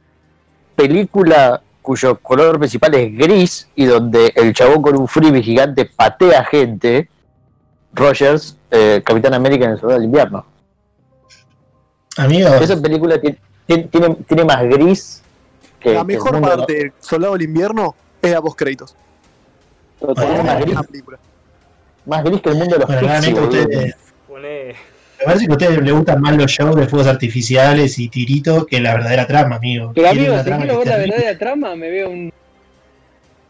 película 0.75 1.61
cuyo 1.81 2.17
color 2.19 2.57
principal 2.59 2.93
es 2.95 3.15
gris 3.17 3.69
y 3.75 3.85
donde 3.85 4.33
el 4.35 4.53
chabón 4.53 4.81
con 4.81 4.97
un 4.99 5.07
freebie 5.07 5.41
gigante 5.43 5.85
patea 5.85 6.43
gente. 6.45 7.09
Rogers, 7.93 8.55
eh, 8.71 9.01
Capitán 9.05 9.33
América 9.33 9.65
en 9.65 9.71
el 9.71 9.79
Soldado 9.79 9.99
del 9.99 10.05
Invierno. 10.05 10.45
Amigo, 12.17 12.49
Esa 12.49 12.79
película 12.81 13.19
ti- 13.19 13.35
ti- 13.65 13.83
tiene, 13.85 14.15
tiene 14.27 14.43
más 14.45 14.61
gris 14.63 15.21
que. 15.79 15.93
La 15.93 16.05
que 16.05 16.13
el 16.13 16.17
mejor 16.17 16.33
mundo- 16.33 16.47
parte 16.49 16.73
del 16.73 16.93
Soldado 16.99 17.33
del 17.33 17.43
Invierno 17.43 17.95
es 18.21 18.31
la 18.31 18.41
post 18.41 18.57
créditos. 18.57 18.95
Totalmente. 19.99 20.43
más 20.43 20.53
Es 20.55 20.61
gris, 20.61 20.73
una 20.73 20.83
película. 20.83 21.19
Más 22.09 22.23
gris 22.23 22.41
que 22.41 22.49
el 22.49 22.55
mundo 22.55 22.75
de 22.75 22.79
los 22.79 22.87
bueno, 22.87 23.43
ustedes, 23.43 23.95
Pone. 24.27 24.75
me 25.19 25.25
parece 25.25 25.45
que 25.45 25.51
a 25.51 25.55
ustedes 25.55 25.81
les 25.81 25.93
gustan 25.93 26.21
más 26.21 26.35
los 26.35 26.51
shows 26.51 26.75
de 26.75 26.87
fuegos 26.87 27.07
artificiales 27.07 27.97
y 27.99 28.09
tiritos 28.09 28.65
que 28.65 28.79
la 28.79 28.95
verdadera 28.95 29.27
trama, 29.27 29.55
amigo. 29.57 29.91
Pero 29.95 30.09
amigo, 30.09 30.37
si 30.37 30.43
quiero 30.43 30.79
ver 30.79 30.87
la 30.87 30.97
verdadera 30.97 31.37
trama, 31.37 31.75
me 31.75 31.89
veo 31.89 32.09
un. 32.09 32.33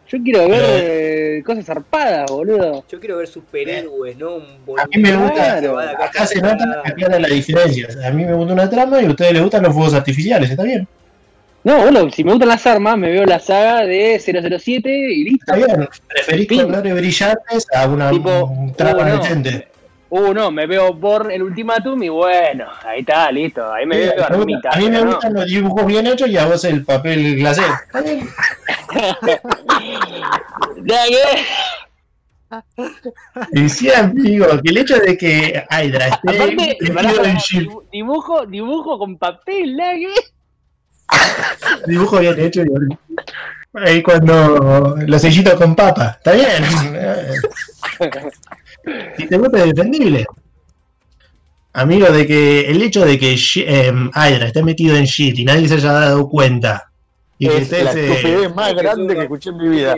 Yo 0.07 0.17
quiero 0.23 0.49
ver 0.49 0.63
eh, 0.65 1.43
cosas 1.45 1.65
zarpadas, 1.65 2.31
boludo. 2.31 2.83
Yo 2.89 2.99
quiero 2.99 3.17
ver 3.17 3.27
superhéroes, 3.27 4.17
¿no? 4.17 4.37
Un 4.37 4.65
boludo. 4.65 4.83
A 4.83 4.87
mí 4.87 5.01
me 5.01 5.15
gusta, 5.15 5.59
Claro. 5.59 5.79
Acá 5.79 6.25
se 6.25 6.41
nota 6.41 6.81
acá 6.83 7.19
la 7.19 7.27
diferencia. 7.27 7.87
A 8.05 8.11
mí 8.11 8.25
me 8.25 8.33
gusta 8.33 8.53
una 8.53 8.69
trama 8.69 9.01
y 9.01 9.05
a 9.05 9.09
ustedes 9.09 9.33
les 9.33 9.41
gustan 9.41 9.63
los 9.63 9.73
fuegos 9.73 9.93
artificiales, 9.93 10.49
está 10.49 10.63
bien. 10.63 10.87
No, 11.69 11.77
bueno, 11.83 12.09
si 12.09 12.23
me 12.23 12.31
gustan 12.31 12.49
las 12.49 12.65
armas, 12.65 12.97
me 12.97 13.11
veo 13.11 13.25
la 13.25 13.39
saga 13.39 13.85
de 13.85 14.19
007 14.19 14.89
y 14.89 15.23
listo. 15.25 15.53
Está 15.53 15.67
bien. 15.67 15.87
Preferís 16.07 16.47
colores 16.63 16.95
brillantes 16.95 17.67
a 17.75 17.87
una 17.87 18.09
Tipo, 18.09 18.45
un 18.45 18.73
trama 18.73 19.03
no. 19.07 19.19
decente. 19.19 19.67
Uh, 20.09 20.33
no, 20.33 20.49
me 20.49 20.65
veo 20.65 20.91
Born 20.95 21.29
el 21.29 21.43
ultimatum 21.43 22.01
y 22.01 22.09
bueno, 22.09 22.65
ahí 22.83 23.01
está, 23.01 23.31
listo. 23.31 23.71
Ahí 23.71 23.85
me 23.85 23.97
Sí, 23.97 24.09
veo 24.15 24.25
armita. 24.25 24.69
a 24.71 24.77
mí 24.77 24.85
me 24.85 24.89
pero 24.93 25.05
no. 25.05 25.11
gustan 25.11 25.33
los 25.35 25.45
dibujos 25.45 25.85
bien 25.85 26.07
hechos 26.07 26.27
y 26.29 26.37
a 26.37 26.45
vos 26.47 26.63
el 26.65 26.83
papel 26.83 27.35
glacé. 27.37 27.61
Está 27.85 28.01
bien. 28.01 28.27
Y 33.53 33.69
sí, 33.69 33.91
amigo, 33.93 34.47
que 34.63 34.71
el 34.71 34.77
hecho 34.77 34.97
de 34.97 35.15
que 35.15 35.63
Hydra 35.69 36.07
esté 36.07 36.35
Aparte, 36.35 36.77
dibujo, 37.91 38.47
dibujo 38.47 38.97
con 38.97 39.19
papel, 39.19 39.77
¿la 39.77 39.93
que? 39.93 40.07
dibujo 41.87 42.19
bien 42.19 42.39
hecho 42.39 42.61
y 42.63 42.67
Ahí 43.85 44.01
cuando 44.01 44.97
los 45.05 45.21
sellitos 45.21 45.53
con 45.53 45.75
papa. 45.75 46.15
Está 46.17 46.31
bien. 46.33 46.63
Si 49.17 49.27
te 49.27 49.37
gusta 49.37 49.59
es 49.59 49.73
defendible. 49.73 50.25
Amigo, 51.73 52.07
de 52.07 52.25
que 52.25 52.61
el 52.61 52.81
hecho 52.81 53.05
de 53.05 53.19
que 53.19 53.37
em, 53.57 54.09
Hydra 54.15 54.47
esté 54.47 54.63
metido 54.63 54.95
en 54.95 55.03
shit 55.05 55.37
y 55.37 55.45
nadie 55.45 55.67
se 55.67 55.75
haya 55.75 55.91
dado 55.91 56.27
cuenta. 56.27 56.89
Y 57.37 57.47
que 57.47 57.57
Es 57.57 57.63
esté 57.63 57.83
la 57.83 57.91
ese- 57.91 58.11
estupidez 58.13 58.55
más 58.55 58.73
grande 58.73 59.15
que 59.15 59.21
escuché 59.21 59.49
en 59.51 59.57
mi 59.57 59.69
vida. 59.69 59.93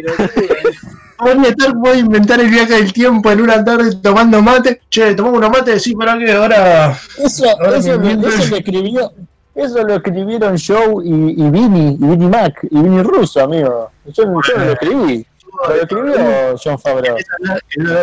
Tony 1.18 1.48
Stark 1.48 1.80
puede 1.82 2.00
inventar 2.00 2.40
el 2.42 2.50
viaje 2.50 2.74
del 2.74 2.92
tiempo 2.92 3.32
en 3.32 3.42
una 3.42 3.64
tarde 3.64 3.96
tomando 4.02 4.42
mate. 4.42 4.82
Che, 4.90 5.14
tomamos 5.16 5.38
unos 5.38 5.52
mates, 5.52 5.82
sí, 5.84 5.96
para 5.96 6.18
que 6.18 6.32
ahora. 6.32 6.98
Eso, 7.24 7.46
Ahora 7.60 7.78
eso, 7.78 8.00
me 8.00 8.12
eso 8.14 8.48
lo 8.50 8.56
escribió, 8.58 9.14
eso 9.56 9.84
lo 9.84 9.96
escribieron 9.96 10.58
Joe 10.58 11.06
y, 11.06 11.42
y 11.42 11.50
Vinny, 11.50 11.98
y 12.00 12.06
Vinny 12.06 12.28
Mac, 12.28 12.60
y 12.64 12.76
Vinny 12.76 13.04
Russo, 13.04 13.44
amigo. 13.44 13.92
Yo, 14.06 14.24
yo 14.24 14.58
no 14.58 14.66
lo 14.66 14.72
escribí. 14.72 15.26
Lo 15.68 15.76
escribió 15.76 16.56
John 16.64 16.80
Favreau. 16.80 17.18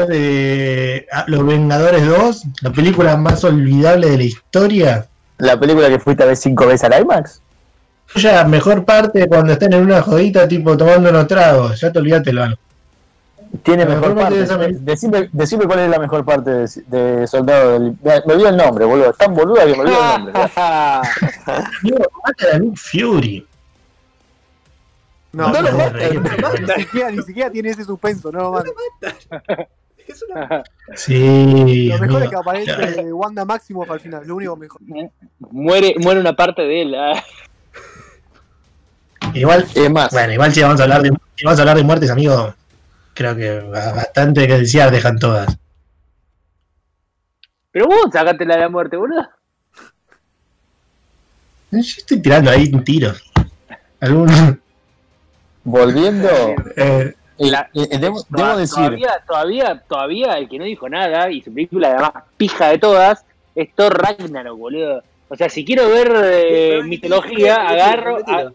De 0.08 1.06
ah, 1.12 1.24
Los 1.26 1.46
Vengadores 1.46 2.06
2, 2.06 2.42
la 2.62 2.70
película 2.70 3.16
más 3.16 3.42
olvidable 3.44 4.10
de 4.10 4.16
la 4.18 4.24
historia. 4.24 5.08
La 5.38 5.58
película 5.58 5.88
que 5.88 5.98
fuiste 5.98 6.22
a 6.22 6.26
ver 6.26 6.36
cinco 6.36 6.66
veces 6.66 6.90
al 6.90 7.02
IMAX. 7.02 7.40
Ya, 8.16 8.44
mejor 8.44 8.84
parte 8.84 9.26
cuando 9.28 9.52
están 9.52 9.72
en 9.72 9.82
una 9.82 10.02
jodita, 10.02 10.48
tipo 10.48 10.76
tomando 10.76 11.10
unos 11.10 11.26
tragos. 11.26 11.80
Ya 11.80 11.92
te 11.92 11.98
olvidaste 11.98 12.32
lo 12.32 12.42
Tiene 13.62 13.84
La 13.84 13.94
mejor 13.94 14.14
mejor 14.14 14.30
parte. 14.30 14.74
Decime, 14.80 15.28
decime 15.32 15.64
cuál 15.66 15.78
es 15.80 15.90
la 15.90 15.98
mejor 15.98 16.24
parte 16.24 16.50
de, 16.50 16.68
de 16.88 17.26
Soldado 17.26 17.72
del... 17.72 17.96
Me 18.02 18.34
olvidé 18.34 18.48
el 18.50 18.56
nombre, 18.56 18.84
boludo. 18.84 19.10
Es 19.10 19.16
tan 19.16 19.34
boluda 19.34 19.64
que 19.64 19.72
me 19.72 19.78
olvidé 19.80 19.96
el 19.96 20.24
nombre. 20.24 20.32
Amigo, 21.80 21.98
mata 22.26 22.54
a 22.54 22.58
Nick 22.58 22.76
Fury. 22.76 23.46
No, 25.32 25.48
No 25.50 25.62
lo 25.62 25.72
matan. 25.72 26.22
ni, 26.76 26.82
siquiera, 26.82 27.10
ni 27.10 27.22
siquiera 27.22 27.50
tiene 27.50 27.70
ese 27.70 27.84
suspenso, 27.84 28.30
no 28.32 28.40
lo 28.40 28.52
matan. 28.52 28.72
Es 30.06 30.24
una 30.30 30.64
Sí. 30.94 31.88
Lo 31.88 31.98
mejor 31.98 32.22
es 32.22 32.30
que 32.30 32.36
aparece 32.36 33.12
Wanda 33.12 33.44
Maximoff 33.44 33.90
al 33.90 34.00
final, 34.00 34.26
lo 34.26 34.36
único 34.36 34.56
mejor. 34.56 34.80
Muere, 35.50 35.94
muere 35.98 36.20
una 36.20 36.34
parte 36.34 36.62
de 36.62 36.82
él. 36.82 36.94
ah. 36.94 37.22
Igual, 39.34 39.66
Es 39.74 39.90
más, 39.90 40.10
bueno, 40.10 40.32
igual 40.32 40.52
si 40.52 40.62
vamos 40.62 40.80
a 40.80 40.84
hablar 40.84 41.02
de, 41.02 41.10
si 41.36 41.44
vamos 41.44 41.58
a 41.58 41.62
hablar 41.62 41.76
de 41.76 41.82
muertes, 41.84 42.10
amigo, 42.10 42.54
creo 43.18 43.34
que 43.34 43.58
ba- 43.60 43.92
bastante 43.94 44.46
que 44.46 44.58
desear 44.58 44.92
dejan 44.92 45.18
todas. 45.18 45.58
Pero 47.72 47.86
vos 47.86 48.06
sacate 48.12 48.44
la 48.46 48.54
de 48.54 48.60
la 48.62 48.68
muerte, 48.68 48.96
boludo. 48.96 49.28
Yo 51.72 51.78
estoy 51.80 52.22
tirando 52.22 52.48
ahí 52.50 52.70
un 52.72 52.84
tiro. 52.84 53.12
Algún, 54.00 54.60
volviendo... 55.64 56.28
eh, 56.76 57.14
La- 57.38 57.68
eh, 57.74 57.88
eh, 57.90 57.98
debo, 57.98 58.22
decir... 58.56 58.76
Todavía, 58.76 59.22
todavía, 59.26 59.82
todavía, 59.88 60.38
el 60.38 60.48
que 60.48 60.58
no 60.60 60.64
dijo 60.64 60.88
nada 60.88 61.28
y 61.30 61.42
su 61.42 61.52
película 61.52 61.90
la 61.94 62.00
más 62.00 62.24
pija 62.36 62.68
de 62.68 62.78
todas 62.78 63.24
es 63.56 63.74
Thor 63.74 64.00
Ragnarok, 64.00 64.56
boludo. 64.56 65.02
O 65.28 65.34
sea, 65.36 65.48
si 65.48 65.64
quiero 65.64 65.88
ver 65.88 66.12
eh, 66.24 66.80
mitología, 66.84 67.68
agarro. 67.68 68.18
a- 68.26 68.52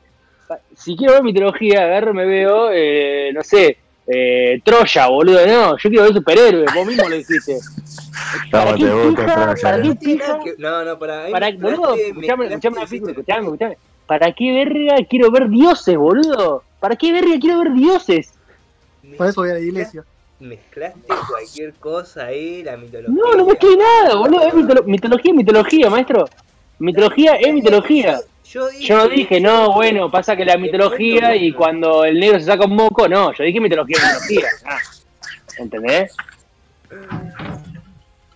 si 0.76 0.95
quiero 0.95 1.14
ver 1.16 1.24
mitología, 1.24 1.84
agarro, 1.84 2.14
me 2.14 2.26
veo, 2.26 2.70
eh, 2.72 3.32
no 3.34 3.43
sé, 3.43 3.78
eh, 4.08 4.62
Troya, 4.64 5.08
boludo. 5.08 5.45
No, 5.45 5.78
yo 5.78 5.89
quiero 5.89 6.04
ver 6.04 6.14
superhéroes, 6.14 6.74
vos 6.74 6.86
mismo 6.86 7.08
lo 7.10 7.16
dijiste. 7.16 7.58
¿Para 8.51 8.76
qué 8.76 8.86
pija? 8.86 9.26
¿Para 9.62 9.82
qué 9.82 9.95
pija? 9.95 10.39
que- 10.43 10.56
No, 10.58 10.84
no, 10.84 10.99
para. 10.99 11.30
Para, 11.30 11.51
boludo, 11.51 11.95
escuchame, 11.95 12.45
escuchame, 12.45 12.45
escuchame, 12.47 12.84
hiciste- 12.84 13.12
escuchame. 13.12 13.78
¿Para 14.06 14.32
qué 14.34 14.51
verga 14.51 14.95
quiero 15.10 15.32
ver 15.32 15.49
dioses, 15.49 15.95
boludo? 15.97 16.64
¿Para 16.80 16.95
qué 16.95 17.12
verga 17.14 17.32
quiero 17.39 17.60
ver 17.60 17.74
dioses? 17.74 18.34
Por 19.18 19.28
eso 19.28 19.41
voy 19.41 19.51
a 19.51 19.54
la 19.54 19.60
iglesia. 19.60 20.04
Mezclaste 20.39 20.99
cualquier 21.30 21.74
cosa 21.76 22.26
ahí, 22.26 22.64
la 22.64 22.76
mitología. 22.76 23.16
No, 23.16 23.34
no 23.36 23.45
mezclé 23.45 23.78
nada, 23.78 24.16
boludo. 24.16 24.41
Es 24.45 24.54
mitolo- 24.54 24.84
mitología, 24.84 25.32
es 25.32 25.38
mitología, 25.38 25.89
maestro. 25.89 26.26
Mitología 26.80 27.36
es 27.36 27.54
mitología. 27.54 28.20
Yo, 28.46 28.68
dije, 28.70 28.84
Yo 28.86 28.98
no 28.98 29.08
dije, 29.08 29.39
no, 29.41 29.74
bueno, 29.74 30.12
pasa 30.12 30.36
que 30.36 30.46
la 30.46 30.58
mitología 30.58 31.36
y 31.36 31.52
cuando 31.54 32.06
el 32.06 32.20
negro 32.20 32.39
se 32.39 32.46
saca 32.46 32.66
un 32.66 32.76
moco, 32.76 33.08
no. 33.08 33.34
Yo 33.34 33.44
dije 33.44 33.60
mitología, 33.60 33.98
mitología. 33.98 34.48
Ah, 34.66 34.78
¿Entendés? 35.58 36.16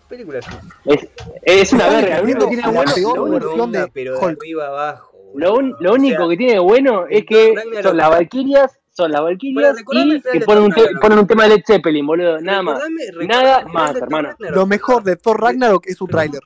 Película. 0.09 0.39
Es, 0.85 1.07
es 1.43 1.73
una 1.73 1.89
verga. 1.89 2.17
Lo 2.19 2.23
único 2.23 2.39
que 2.49 2.55
tiene 2.55 2.61
de 2.67 2.73
la 2.73 2.77
bueno, 2.79 2.91
peor 2.95 3.17
lo, 3.17 3.23
único- 3.25 3.45
versión 3.47 3.71
de 3.73 3.87
pero 3.93 4.19
de 4.19 4.25
arriba 4.25 4.67
abajo. 4.67 5.11
lo 5.35 5.53
un- 5.55 5.75
lo 5.79 5.93
único 5.93 6.15
O 6.23 6.27
sea, 6.27 6.29
que 6.29 6.37
tiene 6.37 6.53
de 6.53 6.59
bueno 6.59 7.05
es 7.09 7.25
que 7.25 7.53
son 7.83 7.97
las 7.97 8.09
valquirias, 8.09 8.79
son 8.93 9.11
las 9.11 9.21
Bueno, 9.21 9.73
recordame 9.75 10.15
y 10.15 10.21
que 10.21 10.39
ponen 10.45 10.63
un, 10.63 10.71
te- 10.71 10.79
Ragnarok. 10.81 11.01
ponen 11.01 11.19
un 11.19 11.27
tema 11.27 11.43
de 11.43 11.49
Led 11.49 11.63
Zeppelin, 11.67 12.07
boludo. 12.07 12.39
Nada 12.39 12.61
más. 12.63 12.79
Nada 13.27 13.65
más, 13.67 13.95
hermano. 13.97 14.29
Lo 14.39 14.65
mejor 14.65 15.03
de 15.03 15.17
Thor 15.17 15.41
Ragnarok 15.41 15.85
es 15.87 15.97
su 15.97 16.07
tráiler. 16.07 16.41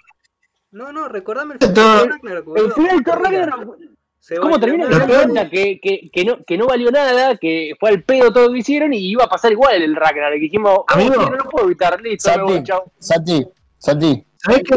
No, 0.72 0.92
no, 0.94 1.08
recordame 1.10 1.56
el 1.60 1.60
de 1.60 1.68
Ragnarok. 1.68 2.58
El 2.58 2.72
final 2.74 2.98
de 2.98 3.04
Thor 3.04 3.22
Ragnarok, 3.22 3.78
Se 4.20 4.38
¿Cómo 4.38 4.60
termina? 4.60 4.86
DiCaprio. 4.88 5.16
cuenta 5.18 5.50
que, 5.50 5.80
que, 5.82 6.10
que, 6.14 6.26
no, 6.26 6.38
que 6.46 6.58
no 6.58 6.68
valió 6.68 6.92
nada, 6.92 7.36
que 7.38 7.74
fue 7.80 7.90
al 7.90 8.04
pedo 8.04 8.32
todo 8.32 8.48
lo 8.48 8.54
que 8.54 8.60
hicieron 8.60 8.94
y 8.94 9.00
iba 9.10 9.24
a 9.26 9.30
pasar 9.30 9.52
igual 9.52 9.82
el 9.82 9.96
Ragnarok. 9.96 10.38
Y 10.38 10.42
dijimos, 10.42 10.72
oh, 10.78 10.86
Amigo. 10.88 11.16
no 11.16 11.30
lo 11.36 11.44
puedo 11.50 11.66
evitar, 11.66 12.00
listo, 12.02 12.30
Santi, 12.30 12.64
chao. 12.64 12.86
Santi, 13.00 13.46
Santi, 13.80 14.24
¿Sabés 14.38 14.62
qué? 14.64 14.76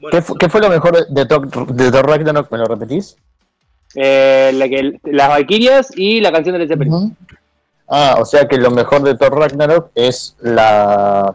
Bueno, 0.00 0.10
¿qué, 0.10 0.20
fu- 0.22 0.34
qué 0.34 0.48
fue 0.48 0.60
lo 0.60 0.68
mejor 0.68 1.06
de 1.08 1.26
Thor, 1.26 1.48
de 1.72 1.90
Thor 1.90 2.06
Ragnarok? 2.06 2.50
¿Me 2.52 2.58
lo 2.58 2.66
repetís? 2.66 3.16
Eh, 3.94 4.50
la 4.54 4.68
que, 4.68 4.98
las 5.04 5.28
Valkyrias 5.28 5.92
y 5.96 6.20
la 6.20 6.30
canción 6.32 6.52
de 6.54 6.58
Led 6.58 6.68
Zeppelin. 6.68 6.92
Ujú. 6.92 7.12
Ah, 7.88 8.16
o 8.18 8.24
sea 8.24 8.46
que 8.48 8.56
lo 8.58 8.70
mejor 8.70 9.02
de 9.02 9.14
Thor 9.16 9.38
Ragnarok 9.38 9.90
es 9.94 10.36
la, 10.40 11.34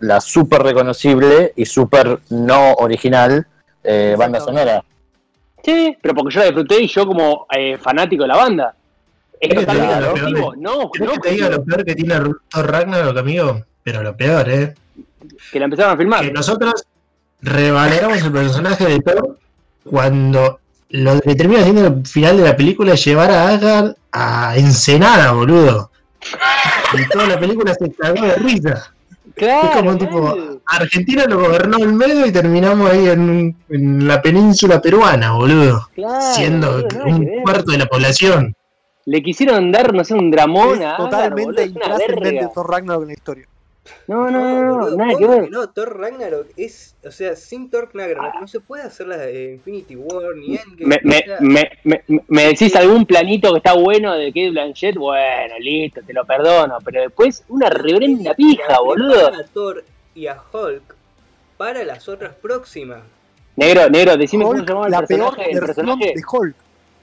la 0.00 0.20
súper 0.20 0.62
reconocible 0.62 1.52
y 1.56 1.64
súper 1.64 2.20
no 2.30 2.72
original 2.74 3.46
eh, 3.82 4.14
banda 4.18 4.40
sonora. 4.40 4.84
Sí, 5.62 5.96
pero 6.00 6.14
porque 6.14 6.34
yo 6.34 6.40
la 6.40 6.46
disfruté 6.46 6.82
y 6.82 6.88
yo 6.88 7.06
como 7.06 7.46
eh, 7.50 7.78
fanático 7.78 8.22
de 8.22 8.28
la 8.28 8.36
banda. 8.36 8.74
Es 9.40 9.48
¿Querés 9.48 9.66
que 9.66 9.72
te 9.72 9.78
totalmente 9.78 10.20
diga 10.24 10.30
lo 10.30 10.40
peor 10.40 10.58
No, 10.58 10.90
¿Querés 10.90 11.08
no, 11.08 11.14
que 11.14 11.28
te 11.28 11.34
diga 11.34 11.50
lo 11.50 11.64
peor 11.64 11.84
que 11.84 11.94
tiene 11.94 12.14
Thor 12.48 12.70
Ragnarok, 12.70 13.18
amigo? 13.18 13.62
Pero 13.82 14.02
lo 14.02 14.16
peor, 14.16 14.48
¿eh? 14.48 14.74
que 15.50 15.58
la 15.58 15.64
empezaron 15.66 15.94
a 15.94 15.96
filmar. 15.96 16.24
Que 16.24 16.32
nosotros 16.32 16.86
revaloramos 17.42 18.22
el 18.22 18.32
personaje 18.32 18.86
de 18.86 19.00
Thor 19.00 19.38
cuando 19.84 20.60
lo 20.90 21.20
que 21.20 21.34
termina 21.34 21.62
siendo 21.62 21.86
el 21.86 22.06
final 22.06 22.36
de 22.38 22.44
la 22.44 22.56
película 22.56 22.94
es 22.94 23.04
llevar 23.04 23.30
a 23.30 23.48
Asgard 23.48 23.94
a 24.12 24.56
Ensenada, 24.56 25.32
boludo. 25.32 25.90
Y 26.94 27.08
toda 27.08 27.26
la 27.26 27.38
película 27.38 27.74
se 27.74 27.92
cagó 27.92 28.24
de 28.24 28.34
risa. 28.36 28.92
Claro, 29.36 29.68
es 29.68 29.76
como 29.76 29.98
tipo. 29.98 30.36
Argentina 30.64 31.26
lo 31.28 31.40
gobernó 31.40 31.76
el 31.76 31.92
medio 31.92 32.24
y 32.24 32.32
terminamos 32.32 32.90
ahí 32.90 33.06
en, 33.08 33.54
en 33.68 34.08
la 34.08 34.22
península 34.22 34.80
peruana, 34.80 35.32
boludo. 35.32 35.88
Claro, 35.94 36.22
siendo 36.32 36.72
boludo, 36.72 37.04
un 37.04 37.42
cuarto 37.42 37.72
de 37.72 37.78
la 37.78 37.86
población. 37.86 38.56
Le 39.04 39.22
quisieron 39.22 39.70
dar, 39.70 39.92
no 39.92 40.04
sé, 40.04 40.14
un 40.14 40.30
dramón 40.30 40.80
Es 40.80 40.86
a 40.86 40.96
totalmente 40.96 41.44
boludo, 41.44 41.62
es 41.62 41.70
una 41.70 41.98
verga. 41.98 42.50
Thor 42.52 42.70
Ragnarok 42.70 43.02
en 43.02 43.08
la 43.08 43.12
historia. 43.12 43.46
No, 44.06 44.30
no, 44.30 44.40
no, 44.40 44.64
no, 44.64 44.76
boludo, 44.78 44.96
nada 44.96 45.18
que 45.18 45.26
ver. 45.26 45.50
No, 45.50 45.68
Thor 45.68 45.98
Ragnarok 45.98 46.48
es, 46.56 46.94
o 47.04 47.10
sea, 47.10 47.36
sin 47.36 47.70
Thor 47.70 47.88
Ragnarok 47.92 48.40
no 48.40 48.48
se 48.48 48.60
puede 48.60 48.82
hacer 48.82 49.08
la 49.08 49.16
de 49.18 49.54
Infinity 49.54 49.96
War 49.96 50.36
ni 50.36 50.56
Endgame. 50.56 50.86
Me, 50.86 51.00
me, 51.02 51.18
sea, 51.18 51.38
me, 51.40 51.70
me, 51.84 52.02
me 52.28 52.42
decís 52.46 52.74
algún 52.76 53.06
planito 53.06 53.52
que 53.52 53.58
está 53.58 53.74
bueno 53.74 54.14
de 54.14 54.28
Kate 54.28 54.50
Blanchett, 54.50 54.96
bueno, 54.96 55.58
listo, 55.58 56.00
te 56.06 56.12
lo 56.12 56.24
perdono, 56.24 56.78
pero 56.84 57.02
después 57.02 57.44
una 57.48 57.70
reverenda 57.70 58.34
pija, 58.34 58.80
boludo. 58.80 59.28
a 59.28 59.44
Thor 59.52 59.84
y 60.14 60.26
a 60.26 60.40
Hulk 60.52 60.94
para 61.56 61.84
las 61.84 62.08
otras 62.08 62.34
próximas. 62.34 63.00
Negro, 63.56 63.88
negro, 63.88 64.16
decime 64.16 64.44
cómo 64.44 64.54
se 64.54 64.60
Hulk, 64.60 64.68
llamaba 64.68 64.86
el 64.86 65.06
personaje, 65.06 65.50
el 65.50 65.60
personaje, 65.60 66.12
de 66.14 66.22
Hulk. 66.30 66.56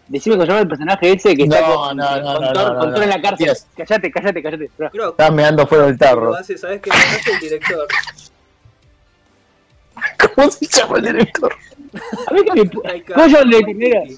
Decime 0.07 0.35
cómo 0.35 0.45
se 0.45 0.49
llama 0.51 0.61
el 0.61 0.67
personaje 0.67 1.11
ese 1.13 1.35
que 1.35 1.43
está 1.43 1.61
No, 1.61 1.75
con, 1.75 1.97
no, 1.97 2.15
no, 2.21 2.33
con 2.33 2.41
no, 2.43 2.53
Thor, 2.53 2.73
no, 2.73 2.79
con 2.79 2.89
no, 2.89 2.93
Thor 2.95 3.03
en 3.03 3.09
la 3.09 3.21
cárcel. 3.21 3.47
Matías. 3.47 3.67
Cállate, 3.75 4.11
cállate, 4.11 4.43
cállate. 4.43 4.69
Creo 4.91 5.09
Estás 5.11 5.33
meando 5.33 5.67
fuera 5.67 5.85
del 5.85 5.93
que 5.93 5.99
tarro. 6.05 6.35
hace, 6.35 6.57
¿sabes 6.57 6.81
qué 6.81 6.89
el 7.33 7.39
director? 7.39 7.87
¿Cómo 10.35 10.51
se 10.51 10.65
llama 10.67 10.97
el 10.97 11.03
director? 11.05 11.53
A 12.27 12.33
ver 12.33 12.43
qué 12.45 12.53
me... 12.53 12.69
¿Cómo 13.13 13.27
yo 13.27 13.43
le? 13.43 14.17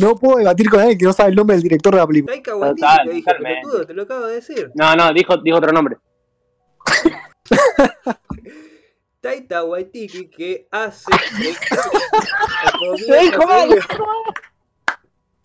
No 0.00 0.16
puedo 0.16 0.38
debatir 0.38 0.68
con 0.70 0.80
alguien 0.80 0.98
que 0.98 1.04
no 1.04 1.12
sabe 1.12 1.30
el 1.30 1.36
nombre 1.36 1.54
del 1.56 1.62
director 1.62 1.94
de 1.94 2.00
la 2.00 2.06
película. 2.06 2.32
Taika 2.34 2.56
Waititi, 2.56 2.80
Total, 2.80 3.06
te 3.06 3.12
dije, 3.12 3.24
totalmente. 3.24 3.60
pelotudo, 3.60 3.86
te 3.86 3.94
lo 3.94 4.02
acabo 4.02 4.26
de 4.26 4.34
decir. 4.34 4.70
No, 4.74 4.94
no, 4.96 5.12
dijo, 5.12 5.36
dijo 5.38 5.58
otro 5.58 5.72
nombre. 5.72 5.96
Taika 9.24 9.64
Waititi 9.64 10.28
que 10.28 10.68
hace... 10.70 11.10
Lo 13.08 13.20
dijo 13.22 13.46
mal. 13.46 13.70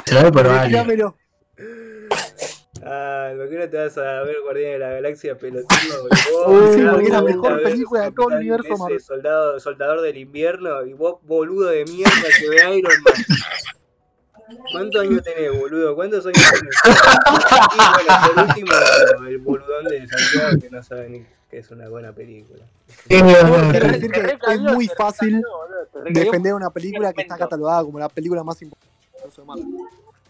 Se 0.05 0.15
lo 0.15 0.21
doy 0.23 0.31
por. 0.33 0.67
Dígamelo. 0.67 1.15
Ah, 2.83 3.31
¿por 3.37 3.49
qué 3.49 3.55
no 3.55 3.69
te 3.69 3.77
vas 3.77 3.97
a 3.97 4.23
ver 4.23 4.35
Guardián 4.43 4.71
de 4.73 4.79
la 4.79 4.89
Galaxia 4.89 5.37
pelotudo? 5.37 6.09
Uy, 6.47 6.75
sí, 6.75 6.85
porque 6.91 7.05
es 7.05 7.09
la 7.09 7.21
vos 7.21 7.29
mejor 7.29 7.63
película 7.63 8.01
de 8.01 8.11
todo 8.11 8.31
el 8.31 8.37
universo 8.39 8.75
Marvel. 8.75 8.99
Soldado, 8.99 9.59
soldador 9.61 10.01
del 10.01 10.17
invierno 10.17 10.85
y 10.85 10.91
vos 10.91 11.19
boludo 11.23 11.69
de 11.69 11.85
mierda 11.85 12.27
que 12.37 12.49
ve 12.49 12.79
Iron 12.79 12.91
Man. 13.01 14.57
¿Cuántos 14.73 15.03
años 15.03 15.23
tenés, 15.23 15.57
boludo? 15.57 15.95
¿Cuántos 15.95 16.25
años 16.25 16.43
tenés? 16.51 16.75
Y 17.75 17.93
bueno, 17.93 18.13
por 18.25 18.43
último, 18.43 18.71
el 19.25 19.37
boludón 19.37 19.85
de 19.85 20.05
Santiago 20.05 20.59
que 20.59 20.69
no 20.69 20.83
sabe 20.83 21.09
ni 21.09 21.25
que 21.49 21.57
es 21.57 21.71
una 21.71 21.89
buena 21.89 22.11
película. 22.11 22.63
Es 23.07 24.59
muy 24.59 24.87
fácil 24.87 25.41
defender 26.11 26.53
una 26.53 26.69
película 26.69 27.13
que 27.13 27.23
está 27.23 27.37
catalogada 27.37 27.83
como 27.83 27.99
la 27.99 28.09
película 28.09 28.43
más 28.43 28.61
importante 28.61 28.89
de. 29.35 29.79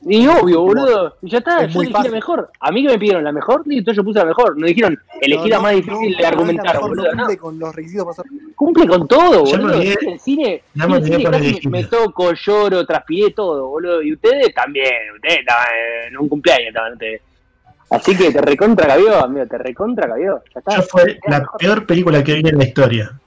Y 0.01 0.25
obvio, 0.27 0.61
boludo. 0.61 1.17
Y 1.21 1.29
ya 1.29 1.39
está, 1.39 1.65
Es 1.65 1.73
yo 1.73 1.81
elegí 1.81 2.03
la 2.03 2.09
mejor. 2.09 2.49
A 2.59 2.71
mí 2.71 2.83
que 2.83 2.93
me 2.93 2.97
pidieron 2.97 3.23
la 3.23 3.33
mejor, 3.33 3.67
listo, 3.67 3.91
yo 3.91 4.03
puse 4.03 4.19
la 4.19 4.25
mejor. 4.25 4.57
No 4.57 4.65
dijeron, 4.65 4.97
elegí 5.19 5.43
No, 5.43 5.47
la 5.49 5.55
no, 5.57 5.61
más 5.63 5.75
difícil 5.75 6.15
de 6.17 6.25
argumentar, 6.25 6.79
boludo. 6.79 7.09
Cumple 7.11 7.37
con 7.37 7.59
los 7.59 7.75
requisitos 7.75 8.17
cumple 8.55 8.87
con 8.87 9.07
todo, 9.07 9.43
boludo. 9.43 9.77
olvidé. 9.77 9.97
En 10.01 10.09
el 10.09 10.19
cine, 10.19 10.63
me 10.73 10.85
en 10.85 10.91
el 10.91 10.97
olvidé 10.97 11.17
cine 11.17 11.29
casi 11.29 11.67
me 11.67 11.83
toco, 11.83 12.33
lloro, 12.33 12.85
transpiré 12.85 13.31
todo, 13.31 13.67
boludo. 13.67 14.01
Y 14.01 14.13
ustedes 14.13 14.53
también, 14.53 14.93
ustedes 15.15 15.39
estaban 15.39 15.67
en 16.07 16.17
un 16.17 16.29
cumpleaños, 16.29 16.67
estaban 16.69 16.93
ustedes. 16.93 17.21
Así 17.89 18.15
que 18.15 18.31
te 18.31 18.41
recontra 18.41 18.87
cabió, 18.87 19.23
amigo, 19.23 19.45
te 19.47 19.57
recontra 19.57 20.07
cabió. 20.07 20.43
Ya 20.53 20.59
está. 20.59 20.75
Yo 20.77 20.83
fue 20.83 21.19
la 21.27 21.43
peor 21.57 21.85
película 21.85 22.23
que 22.23 22.35
vi 22.35 22.47
en 22.49 22.57
la 22.57 22.63
historia. 22.65 23.19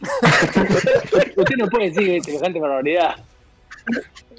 Usted 1.36 1.56
no 1.56 1.66
puede 1.68 1.90
decir 1.90 2.22
semejante 2.24 2.60
barbaridad. 2.60 3.14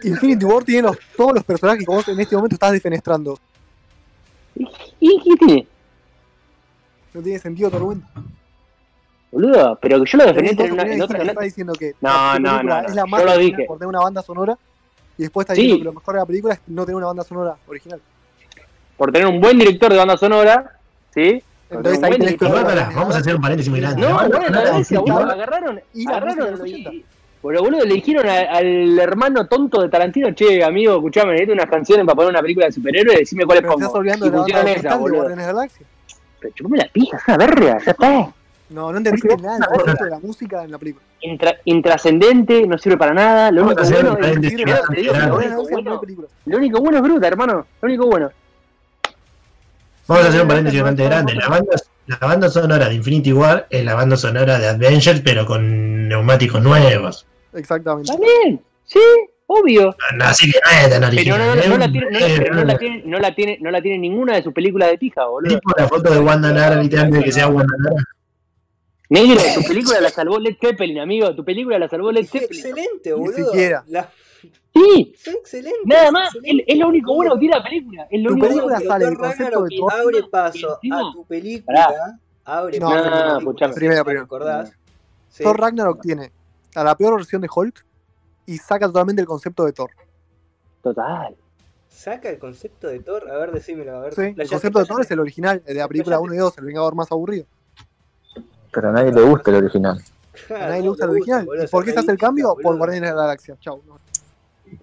Infinity 0.04 0.46
War 0.46 0.64
tiene 0.64 0.84
los, 0.84 0.98
todos 1.18 1.34
los 1.36 1.44
personajes 1.44 1.86
que 1.86 1.92
vos 1.92 2.08
en 2.08 2.20
este 2.20 2.36
momento 2.36 2.56
estás 2.56 2.72
defenestrando. 2.72 3.38
¿Y 5.00 5.22
qué 5.24 5.36
tiene? 5.46 5.68
No 7.14 7.22
tiene 7.22 7.40
sentido 7.40 7.70
tormento. 7.70 8.08
Boludo, 9.32 9.78
pero 9.82 10.04
que 10.04 10.10
yo 10.10 10.18
lo 10.18 10.26
defendí 10.26 10.64
en, 10.64 10.72
una, 10.74 10.84
en 10.84 11.02
otra. 11.02 11.22
en 11.22 11.30
está 11.30 11.42
diciendo 11.44 11.74
que 11.74 11.94
No, 12.02 12.40
no, 12.40 12.64
no, 12.64 12.80
es 12.82 12.96
la 12.96 13.02
no, 13.04 13.08
más 13.08 13.22
yo 13.22 13.28
lo 13.28 13.38
dije. 13.38 13.64
por 13.66 13.78
tener 13.78 13.90
una 13.90 14.00
banda 14.00 14.22
sonora 14.24 14.58
y 15.18 15.24
después 15.24 15.46
está 15.46 15.56
Sí. 15.56 15.62
diciendo 15.62 15.82
que 15.84 15.86
lo 15.86 15.94
mejor 15.94 16.14
de 16.16 16.20
la 16.22 16.26
película 16.26 16.54
es 16.56 16.60
no 16.68 16.84
tener 16.86 16.96
una 16.96 17.08
banda 17.08 17.24
sonora 17.24 17.56
original. 17.68 18.02
Por 19.00 19.12
tener 19.12 19.28
un 19.28 19.42
buen 19.42 19.58
director 19.58 19.92
de 19.92 19.98
banda 19.98 20.16
sonora, 20.18 20.74
¿sí? 21.14 21.42
Entonces 21.72 22.04
ahí 22.04 22.12
tenés 22.12 22.28
director. 22.28 22.50
Todo. 22.52 22.64
pará, 22.66 22.92
vamos 22.94 23.16
a 23.16 23.20
hacer 23.20 23.36
un 23.36 23.42
paréntesis 23.42 23.72
muy 23.72 23.80
grande. 23.80 24.02
No, 24.02 24.08
La 24.10 24.14
banda 24.16 24.38
bueno, 24.38 24.52
gracia, 24.62 24.78
Infinity 24.80 25.12
boludo, 25.12 25.32
agarraron, 25.32 25.82
Y 25.94 26.08
agarraron 26.08 26.48
y- 26.58 26.62
80. 26.62 26.92
Pero 27.42 27.62
boludo, 27.62 27.86
le 27.86 27.94
dijeron 27.94 28.28
a- 28.28 28.58
al 28.58 29.00
hermano 29.00 29.48
tonto 29.48 29.82
de 29.82 29.88
Tarantino, 29.90 30.34
che, 30.36 30.62
amigo, 30.64 30.96
escuchame, 30.98 31.32
necesito 31.32 31.54
unas 31.54 31.70
canciones 31.70 32.06
para 32.06 32.16
poner 32.18 32.32
una 32.32 32.42
película 32.42 32.66
de 32.66 32.72
superhéroes, 32.74 33.20
decime 33.20 33.46
cuáles 33.46 33.64
pongo. 33.64 33.78
estás 33.80 33.94
olvidando 33.96 34.26
Y 34.26 34.30
de 34.30 34.38
pusieron 34.38 34.68
esa, 34.68 34.96
boludo. 34.96 35.30
De 35.30 35.36
Galaxia. 35.36 35.86
Pero 36.42 36.54
chupame 36.54 36.78
la 36.78 36.88
pija, 36.92 37.18
es 37.18 37.24
una 37.28 37.38
verga, 37.38 37.78
ya 37.86 37.92
está. 37.92 38.34
No, 38.70 38.92
no 38.92 38.98
entendiste 38.98 39.36
nada 39.38 39.58
de 40.04 40.10
la 40.10 40.20
música 40.20 40.64
en 40.64 40.72
la 40.72 40.78
película. 40.78 41.04
Intra- 41.22 41.58
intrascendente, 41.66 42.68
no 42.68 42.78
sirve 42.78 42.98
para 42.98 43.14
nada. 43.14 43.52
Bueno 43.52 43.74
no 43.74 43.84
bueno- 45.64 46.02
lo 46.46 46.58
único 46.58 46.80
bueno 46.82 46.98
es 46.98 47.04
Bruta, 47.04 47.28
hermano. 47.28 47.66
Lo 47.82 47.88
único 47.88 48.06
bueno. 48.08 48.30
Vamos 50.10 50.26
a 50.26 50.30
hacer 50.30 50.42
un 50.42 50.48
paréntesis 50.48 50.82
bastante 50.82 51.04
grande. 51.06 51.34
La 51.36 51.48
banda, 51.48 51.76
la 52.08 52.18
banda 52.18 52.50
sonora 52.50 52.90
de 52.90 52.96
Infinity 52.96 53.32
War 53.32 53.68
es 53.70 53.86
la 53.86 53.94
banda 53.96 54.18
sonora 54.18 54.60
de 54.60 54.68
Avengers, 54.68 55.22
pero 55.22 55.46
con 55.46 56.08
neumáticos 56.10 56.62
nuevos. 56.62 57.26
Exactamente. 57.54 58.12
También, 58.12 58.62
sí, 58.86 59.00
obvio. 59.48 59.96
No, 60.18 60.26
Así 60.26 60.52
que 60.52 60.60
no 60.66 60.72
es 60.72 60.90
tan 60.90 61.02
Pero 61.02 61.08
original. 61.08 61.40
no, 61.40 61.46
no, 61.46 61.56
no, 61.56 61.62
es 61.62 61.70
la 61.80 61.86
un- 61.86 61.92
tiene, 61.92 62.12
no, 62.12 62.18
es 62.20 62.40
pero 62.40 62.54
no 62.56 62.64
la 62.66 62.78
tiene, 62.78 63.04
no 63.06 63.20
la 63.20 63.36
tiene, 63.36 63.58
no 63.62 63.72
la 63.72 63.82
tiene 63.82 63.98
ninguna 64.00 64.36
de 64.36 64.44
sus 64.44 64.54
películas 64.54 64.90
de 64.90 64.98
pija, 64.98 65.26
boludo. 65.26 65.56
tipo 65.56 65.72
la 65.78 65.88
foto 65.88 66.12
de 66.12 66.20
Wanda 66.20 66.52
Nara, 66.52 66.82
literalmente 66.82 67.26
que 67.26 67.32
sea 67.32 67.48
Wanda 67.48 67.74
Nara. 67.78 68.04
Negro, 69.10 69.42
tu 69.56 69.64
película 69.68 70.00
la 70.02 70.10
salvó 70.10 70.38
Led 70.40 70.56
Zeppelin, 70.62 71.00
amigo. 71.00 71.36
Tu 71.36 71.44
película 71.44 71.80
la 71.80 71.88
salvó 71.90 72.12
Led 72.12 72.26
Zeppelin. 72.26 72.66
excelente, 72.66 73.10
Ni 73.10 73.12
boludo. 73.12 73.46
siquiera. 73.52 73.84
La- 73.88 74.10
Sí, 74.74 75.16
Fue 75.24 75.34
excelente. 75.34 75.80
nada 75.86 76.12
más. 76.12 76.36
excelente, 76.36 76.64
Es, 76.68 76.74
es 76.76 76.80
lo 76.80 76.88
único 76.90 77.16
bueno 77.16 77.34
que 77.34 77.40
tiene 77.40 77.56
la 77.58 77.64
película. 77.64 78.08
Es 78.10 78.22
lo 78.22 78.28
Tu 78.30 78.34
único 78.34 78.48
película 78.48 78.76
bueno. 78.78 78.90
sale 78.92 79.04
Thor 79.06 79.12
el 79.14 79.18
concepto 79.20 79.44
Ragnarok 79.44 79.70
de 79.70 79.78
Thor. 79.78 79.94
abre 79.94 80.24
paso 80.30 80.76
encima- 80.76 81.00
a 81.10 81.14
tu 81.14 81.26
película. 81.26 82.20
Abre 82.46 82.80
No, 82.80 82.90
paso 82.90 83.10
no, 83.10 83.16
a 83.16 83.40
tu 83.40 83.46
no, 83.46 83.68
si 83.70 83.74
Primero, 83.76 83.98
no 84.00 84.04
primero. 84.06 84.22
recordás. 84.24 84.72
Sí. 85.30 85.44
Thor 85.44 85.60
Ragnarok 85.60 86.02
tiene 86.02 86.32
a 86.76 86.84
la 86.84 86.96
peor 86.96 87.16
versión 87.16 87.42
de 87.42 87.50
Hulk 87.54 87.86
y 88.46 88.58
saca 88.58 88.88
totalmente 88.88 89.22
el 89.22 89.28
concepto 89.28 89.66
de 89.66 89.74
Thor. 89.74 89.90
Total. 90.82 91.36
Saca 91.88 92.30
el 92.30 92.40
concepto 92.40 92.88
de 92.88 93.00
Thor. 93.02 93.30
A 93.30 93.38
ver, 93.38 93.52
decímelo. 93.52 93.98
A 93.98 94.02
ver. 94.02 94.14
Sí, 94.14 94.34
el 94.38 94.50
concepto 94.50 94.80
de 94.80 94.86
Thor 94.86 95.02
es 95.02 95.12
el 95.12 95.20
original, 95.20 95.62
el 95.66 95.74
de 95.76 95.80
la 95.82 95.88
película 95.88 96.18
Playate. 96.18 96.34
1 96.34 96.34
y 96.36 96.38
2, 96.38 96.58
el 96.60 96.66
Vengador 96.66 96.96
más 96.96 97.12
aburrido. 97.12 97.46
Pero 98.72 98.90
a 98.90 98.92
nadie 98.94 99.12
le 99.12 99.22
gusta 99.22 99.52
el 99.52 99.58
original. 99.58 100.00
A 100.50 100.54
nadie 100.68 100.82
le 100.84 100.88
gusta 100.90 101.06
el 101.06 101.12
original. 101.12 101.46
boludo, 101.46 101.64
¿Y 101.66 101.68
por 101.68 101.84
qué 101.84 101.92
se 101.92 102.00
hace 102.00 102.12
el 102.12 102.18
cambio? 102.18 102.56
Por. 102.62 102.78
Guardianes 102.78 103.10
de 103.10 103.16
la 103.16 103.22
Galaxia. 103.24 103.58
Chau. 103.60 103.82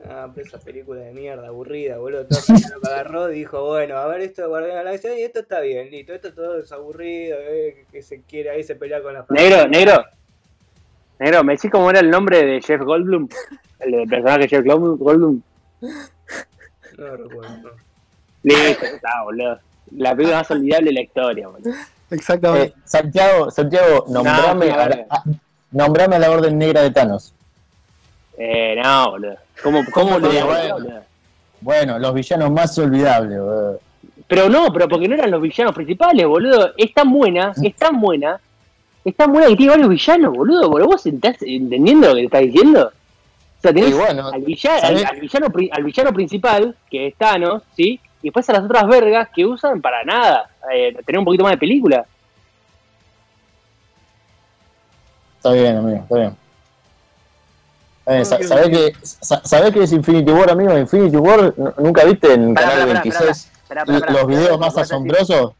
Ah, 0.08 0.28
pero 0.34 0.46
esa 0.46 0.58
película 0.58 1.00
de 1.00 1.12
mierda, 1.12 1.48
aburrida, 1.48 1.98
boludo. 1.98 2.26
Todo 2.26 2.38
el 2.48 2.54
mundo 2.54 2.76
agarró 2.88 3.30
y 3.32 3.38
dijo, 3.38 3.64
bueno, 3.66 3.96
a 3.96 4.06
ver 4.06 4.20
esto 4.22 4.42
de 4.42 4.48
Guardián 4.48 4.70
de 4.70 4.76
la 4.76 4.82
Galaxia 4.84 5.18
y 5.18 5.22
esto 5.22 5.40
está 5.40 5.60
bien, 5.60 5.90
listo. 5.90 6.12
Esto 6.12 6.32
todo 6.32 6.58
es 6.58 6.70
aburrido, 6.72 7.38
eh, 7.40 7.74
que, 7.90 7.92
que 7.98 8.02
se 8.02 8.22
quiere 8.22 8.50
ahí 8.50 8.62
se 8.62 8.74
pelea 8.76 9.02
con 9.02 9.14
la 9.14 9.24
Negro, 9.30 9.68
negro. 9.68 10.04
Negro, 11.18 11.44
¿me 11.44 11.54
decís 11.54 11.70
cómo 11.70 11.88
era 11.90 12.00
el 12.00 12.10
nombre 12.10 12.44
de 12.44 12.60
Jeff 12.60 12.80
Goldblum? 12.82 13.28
El 13.80 14.08
personaje 14.08 14.48
Jeff 14.48 14.64
Goldblum. 14.64 15.40
No 16.98 17.16
recuerdo. 17.16 17.70
Listo, 18.42 18.84
está, 18.86 19.22
boludo. 19.24 19.58
La 19.96 20.10
película 20.14 20.38
más 20.38 20.50
olvidable 20.50 20.86
de 20.86 20.92
la 20.94 21.00
historia, 21.02 21.48
boludo. 21.48 21.70
Exactamente. 22.10 22.68
Eh, 22.68 22.80
Santiago, 22.84 23.50
Santiago, 23.50 24.04
nombrame, 24.08 24.68
No, 24.68 24.74
a 24.74 24.88
la, 24.88 25.06
a- 25.10 25.24
nombrame 25.72 26.16
a 26.16 26.18
la 26.20 26.30
orden 26.30 26.56
negra 26.58 26.82
de 26.82 26.90
Thanos. 26.90 27.34
Eh, 28.38 28.76
no, 28.82 29.10
boludo. 29.10 29.36
¿Cómo, 29.62 29.80
cómo 29.92 30.18
lo 30.18 30.28
bueno. 30.30 31.00
Bueno, 31.60 31.98
los 31.98 32.14
villanos 32.14 32.50
más 32.50 32.78
olvidables, 32.78 33.38
boludo. 33.38 33.80
Pero 34.28 34.48
no, 34.48 34.72
pero 34.72 34.88
porque 34.88 35.08
no 35.08 35.14
eran 35.14 35.30
los 35.30 35.40
villanos 35.40 35.74
principales, 35.74 36.26
boludo. 36.26 36.72
Es 36.76 36.92
tan 36.92 37.10
buena, 37.12 37.52
es 37.62 37.74
tan 37.76 38.00
buena, 38.00 38.38
es 39.04 39.16
tan 39.16 39.32
buena 39.32 39.48
que 39.48 39.56
tiene 39.56 39.70
varios 39.70 39.88
villanos, 39.88 40.34
boludo. 40.34 40.68
¿Boludo? 40.68 40.88
¿Vos 40.88 41.06
estás 41.06 41.36
entendiendo 41.42 42.08
lo 42.08 42.14
que 42.14 42.20
te 42.20 42.24
está 42.26 42.38
diciendo? 42.38 42.86
O 42.88 43.62
sea, 43.62 43.72
tenés 43.72 43.96
bueno, 43.96 44.28
al, 44.28 44.42
villano, 44.42 44.76
al, 44.76 44.80
¿sabés? 44.82 45.04
al 45.06 45.20
villano, 45.20 45.50
pri- 45.50 45.70
al 45.72 45.82
villano 45.84 46.12
principal, 46.12 46.76
que 46.90 47.06
es 47.08 47.14
Thanos, 47.16 47.62
¿sí? 47.74 47.98
Y 48.22 48.28
después 48.28 48.48
a 48.50 48.52
las 48.52 48.64
otras 48.64 48.86
vergas 48.86 49.28
que 49.34 49.46
usan 49.46 49.80
para 49.80 50.04
nada. 50.04 50.50
Eh, 50.72 50.94
tener 51.06 51.18
un 51.18 51.24
poquito 51.24 51.44
más 51.44 51.52
de 51.52 51.58
película. 51.58 52.04
Está 55.38 55.52
bien, 55.52 55.76
amigo, 55.76 55.98
está 56.02 56.16
bien. 56.16 56.36
Eh, 58.06 58.18
No, 58.20 58.24
sa- 58.24 58.36
que- 58.38 58.44
¿Sabés 58.44 59.72
que, 59.72 59.82
es 59.82 59.92
Infinity 59.92 60.30
War, 60.30 60.50
amigo? 60.50 60.76
Infinity 60.78 61.16
War, 61.16 61.52
¿n- 61.56 61.70
¿nunca 61.78 62.04
viste 62.04 62.32
en 62.32 62.54
Pará, 62.54 62.68
Canal 62.70 62.88
pará, 62.88 63.02
pará, 63.02 63.02
26 63.02 63.50
Pará, 63.68 63.84
pará, 63.84 64.00
pará. 64.00 64.12
los 64.12 64.26
videos 64.26 64.58
más 64.60 64.78
asombrosos? 64.78 65.52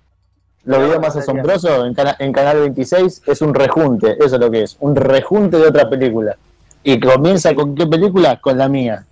Los 0.64 0.78
videos 0.78 1.01
más 1.01 1.16
asombrosos 1.16 1.86
en, 1.86 1.94
cana- 1.94 2.16
en 2.18 2.32
Canal 2.32 2.61
26 2.61 3.22
es 3.26 3.40
un 3.42 3.55
rejunte, 3.55 4.12
eso 4.24 4.36
es 4.36 4.40
lo 4.40 4.51
que 4.51 4.62
es, 4.62 4.76
un 4.80 4.94
rejunte 4.97 5.59
de 5.59 5.68
otra 5.68 5.88
película. 5.88 6.36
¿Y 6.84 7.01
comienza 7.01 7.53
con 7.55 7.74
qué 7.74 7.86
película? 7.86 8.38
Con 8.40 8.59
la 8.59 8.68
mía. 8.68 9.05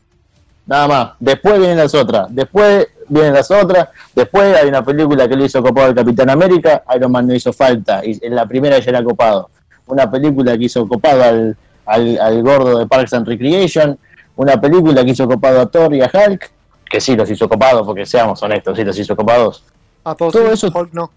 Nada 0.67 0.87
más. 0.89 1.11
Después 1.19 1.59
vienen 1.59 1.77
las 1.79 1.93
otras. 1.95 2.27
Después 2.31 2.87
vienen 3.09 3.35
las 3.35 3.51
otras. 3.51 3.89
Después 4.15 4.57
hay 4.57 4.69
una 4.69 4.85
película 4.85 5.27
que 5.29 5.35
le 5.37 5.47
hizo 5.47 5.61
copado 5.61 5.89
al 5.89 5.95
Capitán 5.95 6.31
América. 6.31 6.85
Iron 6.95 7.11
Man 7.11 7.27
no 7.27 7.35
hizo 7.35 7.53
falta. 7.53 8.01
Y 8.05 8.19
en 8.25 8.35
la 8.37 8.47
primera 8.47 8.79
ya 8.79 8.91
era 8.91 9.03
copado. 9.03 9.51
Una 9.87 10.09
película 10.11 10.57
que 10.57 10.65
hizo 10.65 10.87
copado 10.89 11.23
al, 11.25 11.57
al, 11.87 12.19
al 12.21 12.43
gordo 12.43 12.79
de 12.79 12.87
Parks 12.87 13.13
and 13.15 13.27
Recreation. 13.27 13.99
Una 14.37 14.61
película 14.61 15.05
que 15.05 15.11
hizo 15.13 15.27
copado 15.29 15.61
a 15.61 15.67
Thor 15.67 15.95
y 15.95 16.01
a 16.03 16.11
Hulk. 16.13 16.51
Que 16.89 17.01
sí 17.01 17.17
los 17.17 17.29
hizo 17.31 17.49
copados, 17.49 17.85
porque 17.87 18.05
seamos 18.07 18.43
honestos, 18.43 18.77
sí 18.77 18.85
los 18.85 18.99
hizo 18.99 19.17
copados. 19.17 19.65
A 20.05 20.15
todos 20.15 20.33
todo 20.35 20.47
sí, 20.49 20.67
eso- 20.67 20.79
Hulk 20.79 20.93
no. 20.93 21.11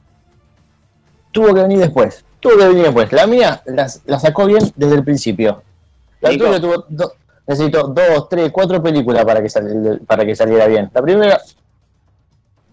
Tuvo 1.31 1.53
que 1.53 1.61
venir 1.61 1.79
después. 1.79 2.23
Tuvo 2.39 2.57
que 2.57 2.67
venir 2.67 2.83
después. 2.83 3.11
La 3.11 3.27
mía 3.27 3.61
la, 3.65 3.87
la 4.05 4.19
sacó 4.19 4.45
bien 4.45 4.63
desde 4.75 4.95
el 4.95 5.03
principio. 5.03 5.61
La 6.21 6.29
tuya 6.31 6.59
tuvo 6.59 6.85
do- 6.89 7.13
necesitó 7.45 7.87
dos, 7.89 8.27
tres, 8.29 8.51
cuatro 8.51 8.81
películas 8.81 9.23
para 9.25 9.41
que, 9.41 9.49
sal- 9.49 10.01
para 10.07 10.25
que 10.25 10.35
saliera 10.35 10.65
bien. 10.67 10.89
La 10.93 11.01
primera, 11.01 11.39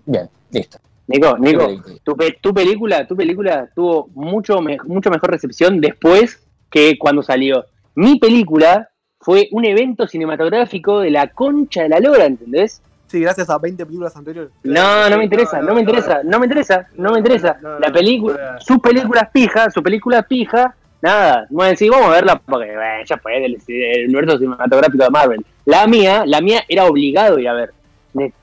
bien, 0.06 0.28
listo. 0.50 0.78
Nico, 1.06 1.36
Nico, 1.38 1.68
tu, 2.02 2.16
pe- 2.16 2.38
tu 2.40 2.54
película, 2.54 3.06
tu 3.06 3.14
película 3.14 3.68
tuvo 3.74 4.08
mucho, 4.14 4.60
me- 4.62 4.78
mucho 4.86 5.10
mejor 5.10 5.30
recepción 5.30 5.80
después 5.80 6.40
que 6.70 6.98
cuando 6.98 7.22
salió. 7.22 7.66
Mi 7.94 8.18
película 8.18 8.90
fue 9.20 9.48
un 9.52 9.64
evento 9.64 10.06
cinematográfico 10.06 11.00
de 11.00 11.10
la 11.10 11.28
concha 11.28 11.82
de 11.82 11.88
la 11.88 12.00
lora, 12.00 12.24
¿entendés? 12.26 12.82
Sí, 13.06 13.20
gracias 13.20 13.48
a 13.48 13.58
20 13.58 13.86
películas 13.86 14.16
anteriores. 14.16 14.50
No, 14.64 15.08
no 15.08 15.18
me 15.18 15.24
interesa, 15.24 15.60
no 15.60 15.74
me 15.74 15.80
interesa, 15.80 16.22
no 16.24 16.38
me 16.40 16.46
interesa, 16.46 16.88
no 16.96 17.12
me 17.12 17.18
interesa. 17.18 17.56
No, 17.62 17.68
no, 17.74 17.78
La 17.78 17.88
no, 17.88 17.94
película, 17.94 18.52
no. 18.54 18.60
su 18.60 18.80
película 18.80 19.20
es 19.20 19.28
pija, 19.30 19.70
su 19.70 19.82
película 19.82 20.18
es 20.20 20.26
pija, 20.26 20.74
nada. 21.00 21.42
No 21.50 21.58
voy 21.58 21.66
a 21.66 21.70
decir, 21.70 21.90
vamos 21.90 22.08
a 22.08 22.12
verla 22.12 22.40
porque 22.44 22.66
bueno, 22.74 23.04
ya 23.06 23.16
fue 23.18 23.40
del 23.40 23.58
el 23.68 24.04
universo 24.08 24.38
cinematográfico 24.38 25.04
de 25.04 25.10
Marvel. 25.10 25.46
La 25.66 25.86
mía, 25.86 26.24
la 26.26 26.40
mía 26.40 26.64
era 26.68 26.84
obligado 26.86 27.38
ir 27.38 27.48
a 27.48 27.52
ver. 27.54 27.72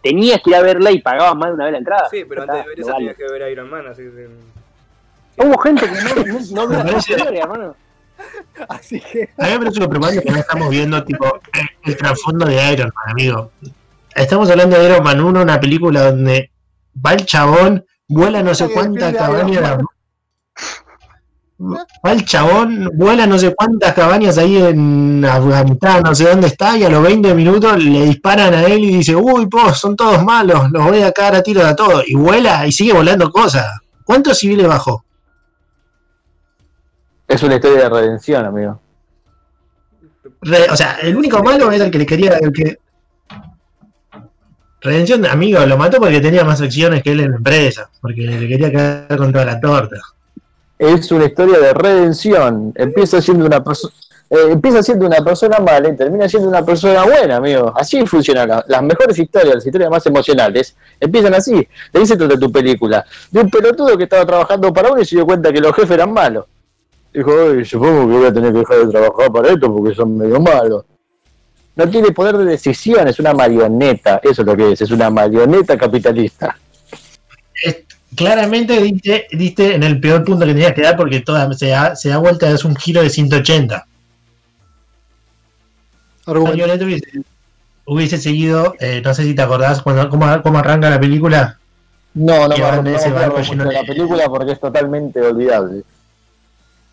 Tenías 0.01 0.41
que 0.41 0.49
ir 0.51 0.55
a 0.55 0.61
verla 0.61 0.91
y 0.91 1.01
pagabas 1.01 1.35
más 1.35 1.49
de 1.49 1.53
una 1.55 1.63
vez 1.65 1.71
la 1.73 1.77
entrada. 1.79 2.07
Sí, 2.09 2.23
pero 2.27 2.43
antes 2.43 2.57
de 2.63 2.69
ver 2.69 2.79
esa 2.79 2.93
vale. 2.93 3.13
tenías 3.13 3.17
que 3.17 3.39
ver 3.39 3.51
Iron 3.51 3.69
Man, 3.69 3.87
así 3.87 4.03
que. 4.03 4.27
Hubo 5.43 5.57
gente 5.59 5.85
que 5.85 5.91
no, 5.91 6.67
no, 6.67 6.67
no 6.67 6.67
vio 6.67 6.79
Me 6.85 6.91
las 6.93 7.09
anteriores, 7.09 7.39
hermano. 7.41 7.75
Así 8.69 8.99
que. 8.99 9.29
A 9.37 9.45
mí 9.45 9.51
me 9.51 9.59
parece 9.59 9.79
que 9.79 9.87
preocupante 9.87 10.23
que 10.23 10.31
no 10.31 10.37
estamos 10.37 10.69
viendo, 10.69 11.03
tipo, 11.03 11.39
el 11.83 11.97
trasfondo 11.97 12.45
de 12.45 12.73
Iron 12.73 12.91
Man, 12.95 13.11
amigo. 13.11 13.51
Estamos 14.15 14.49
hablando 14.49 14.77
de 14.77 14.85
Iron 14.85 15.03
Man 15.03 15.21
1, 15.21 15.41
una 15.41 15.59
película 15.59 16.11
donde 16.11 16.51
va 17.05 17.13
el 17.13 17.25
chabón, 17.25 17.85
vuela 18.07 18.43
no 18.43 18.53
sé 18.53 18.69
cuántas 18.69 19.13
cabañas. 19.15 19.77
Va 22.03 22.11
el 22.11 22.25
chabón, 22.25 22.89
vuela 22.95 23.27
no 23.27 23.37
sé 23.37 23.53
cuántas 23.53 23.93
cabañas 23.93 24.39
ahí 24.39 24.57
en 24.57 25.23
Afganistán, 25.23 26.01
no 26.01 26.15
sé 26.15 26.27
dónde 26.27 26.47
está, 26.47 26.75
y 26.75 26.83
a 26.83 26.89
los 26.89 27.03
20 27.03 27.35
minutos 27.35 27.77
le 27.83 28.05
disparan 28.05 28.51
a 28.55 28.63
él 28.63 28.83
y 28.83 28.97
dice, 28.97 29.15
uy, 29.15 29.45
po, 29.45 29.71
son 29.71 29.95
todos 29.95 30.23
malos, 30.23 30.71
los 30.71 30.83
voy 30.83 31.03
a 31.03 31.11
cagar 31.11 31.35
a 31.35 31.43
tiros 31.43 31.63
a 31.63 31.75
todos. 31.75 32.03
Y 32.07 32.15
vuela 32.15 32.65
y 32.65 32.71
sigue 32.71 32.93
volando 32.93 33.29
cosas. 33.29 33.79
¿Cuántos 34.03 34.39
civiles 34.39 34.67
bajó? 34.67 35.05
Es 37.31 37.43
una 37.43 37.55
historia 37.55 37.83
de 37.83 37.89
redención, 37.89 38.45
amigo. 38.45 38.79
Re- 40.41 40.67
o 40.69 40.75
sea, 40.75 40.97
el 41.01 41.15
único 41.15 41.41
malo 41.41 41.71
era 41.71 41.85
el 41.85 41.91
que 41.91 41.97
le 41.99 42.05
quería. 42.05 42.33
El 42.37 42.51
que... 42.51 42.77
Redención, 44.81 45.25
amigo, 45.25 45.63
lo 45.65 45.77
mató 45.77 45.99
porque 45.99 46.19
tenía 46.19 46.43
más 46.43 46.59
acciones 46.61 47.03
que 47.03 47.11
él 47.11 47.21
en 47.21 47.31
la 47.31 47.37
empresa. 47.37 47.89
Porque 48.01 48.21
le 48.23 48.47
quería 48.47 48.71
quedar 48.71 49.17
con 49.17 49.31
toda 49.31 49.45
la 49.45 49.59
torta. 49.59 49.97
Es 50.77 51.11
una 51.11 51.25
historia 51.25 51.59
de 51.59 51.73
redención. 51.73 52.73
Empieza 52.75 53.21
siendo 53.21 53.45
una 53.45 53.63
persona. 53.63 53.93
empieza 54.49 54.81
siendo 54.81 55.05
una 55.07 55.23
persona 55.23 55.59
mala 55.59 55.89
y 55.89 55.95
termina 55.95 56.27
siendo 56.27 56.47
una 56.49 56.63
persona 56.65 57.03
buena, 57.03 57.35
amigo. 57.35 57.73
Así 57.77 58.05
funcionan 58.05 58.47
la- 58.49 58.65
las 58.67 58.81
mejores 58.81 59.19
historias, 59.19 59.55
las 59.55 59.65
historias 59.65 59.89
más 59.89 60.05
emocionales. 60.05 60.75
Empiezan 60.99 61.33
así. 61.33 61.67
De 61.93 61.99
ahí 61.99 62.05
se 62.05 62.15
trata 62.17 62.37
tu 62.39 62.51
película. 62.51 63.05
De 63.29 63.41
un 63.41 63.49
pelotudo 63.49 63.97
que 63.97 64.05
estaba 64.05 64.25
trabajando 64.25 64.73
para 64.73 64.89
uno 64.91 65.01
y 65.01 65.05
se 65.05 65.15
dio 65.17 65.25
cuenta 65.25 65.51
que 65.53 65.59
los 65.61 65.73
jefes 65.75 65.91
eran 65.91 66.11
malos. 66.13 66.45
Dijo, 67.13 67.31
"Ay, 67.49 67.65
supongo 67.65 68.07
que 68.07 68.13
voy 68.17 68.25
a 68.25 68.33
tener 68.33 68.53
que 68.53 68.59
dejar 68.59 68.77
de 68.85 68.87
trabajar 68.91 69.31
para 69.31 69.49
esto 69.49 69.73
porque 69.73 69.93
son 69.95 70.17
medio 70.17 70.39
malos. 70.39 70.85
No 71.75 71.89
tiene 71.89 72.11
poder 72.11 72.37
de 72.37 72.45
decisión, 72.45 73.07
es 73.07 73.19
una 73.19 73.33
marioneta. 73.33 74.19
Eso 74.23 74.41
es 74.41 74.47
lo 74.47 74.55
que 74.55 74.71
es, 74.73 74.81
es 74.81 74.91
una 74.91 75.09
marioneta 75.09 75.77
capitalista. 75.77 76.55
Es- 77.63 77.83
claramente 78.15 78.81
diste, 78.81 79.27
diste 79.31 79.75
en 79.75 79.83
el 79.83 79.99
peor 79.99 80.23
punto 80.23 80.45
que 80.45 80.53
tenías 80.53 80.73
que 80.73 80.81
dar 80.81 80.95
porque 80.97 81.21
toda, 81.21 81.51
se, 81.53 81.67
da, 81.67 81.95
se 81.95 82.09
da 82.09 82.17
vuelta, 82.17 82.49
es 82.49 82.63
un 82.65 82.75
giro 82.75 83.01
de 83.01 83.09
180. 83.09 83.85
Argumento. 86.25 86.51
Marioneta 86.57 86.85
hubiese, 86.85 87.05
hubiese 87.85 88.17
seguido, 88.17 88.75
eh, 88.79 89.01
no 89.03 89.13
sé 89.13 89.23
si 89.23 89.33
te 89.33 89.41
acordás 89.41 89.81
cuando, 89.81 90.07
cómo, 90.09 90.41
cómo 90.43 90.59
arranca 90.59 90.89
la 90.89 90.99
película. 90.99 91.57
No, 92.13 92.47
no 92.47 92.49
me 92.49 92.57
no 92.59 92.81
mucho 93.37 93.55
de 93.55 93.63
de- 93.65 93.73
la 93.73 93.83
película 93.83 94.25
porque 94.29 94.51
es 94.51 94.59
totalmente 94.59 95.21
olvidable. 95.21 95.83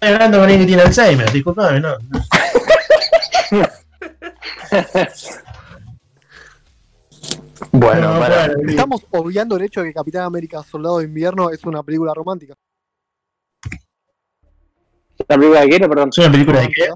Estoy 0.01 0.15
hablando 0.15 0.39
con 0.39 0.45
alguien 0.45 0.61
que 0.61 0.67
tiene 0.67 0.83
Alzheimer, 0.83 1.31
disculpame, 1.33 1.81
no. 1.81 1.97
Bueno, 7.73 8.15
No, 8.15 8.21
para- 8.21 8.47
bueno, 8.55 8.71
Estamos 8.71 9.07
obviando 9.11 9.57
el 9.57 9.63
hecho 9.65 9.81
de 9.83 9.89
que 9.89 9.95
Capitán 9.95 10.23
América 10.25 10.63
Soldado 10.63 10.99
de 10.99 11.05
Invierno 11.05 11.51
es 11.51 11.65
una 11.65 11.83
película 11.83 12.15
romántica. 12.15 12.55
¿La 15.27 15.37
película 15.37 15.61
de 15.63 15.69
qué 15.69 15.81
perdón? 15.89 16.09
¿Es 16.11 16.19
una 16.19 16.31
película 16.31 16.61
de 16.61 16.69
qué? 16.69 16.89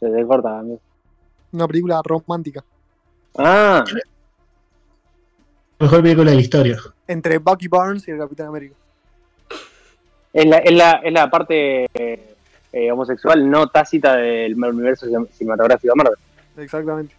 Se 0.00 0.08
te 0.10 0.26
corta, 0.26 0.58
amigo. 0.60 0.80
Una 1.52 1.66
película 1.66 2.00
romántica. 2.04 2.64
Ah, 3.36 3.84
Mejor 5.80 6.02
película 6.02 6.30
de 6.30 6.36
la 6.36 6.42
historia. 6.42 6.78
Entre 7.08 7.38
Bucky 7.38 7.68
Barnes 7.68 8.06
y 8.08 8.12
el 8.12 8.18
Capitán 8.18 8.46
América. 8.46 8.76
Es 10.34 10.44
la, 10.46 10.58
es 10.58 10.72
la, 10.72 10.90
es 11.02 11.12
la 11.12 11.30
parte 11.30 11.86
eh, 11.94 12.90
homosexual 12.92 13.48
no 13.48 13.68
tácita 13.68 14.16
del 14.16 14.54
universo 14.62 15.06
cinematográfico 15.32 15.94
de 15.94 15.96
Marvel. 15.96 16.18
Exactamente. 16.58 17.14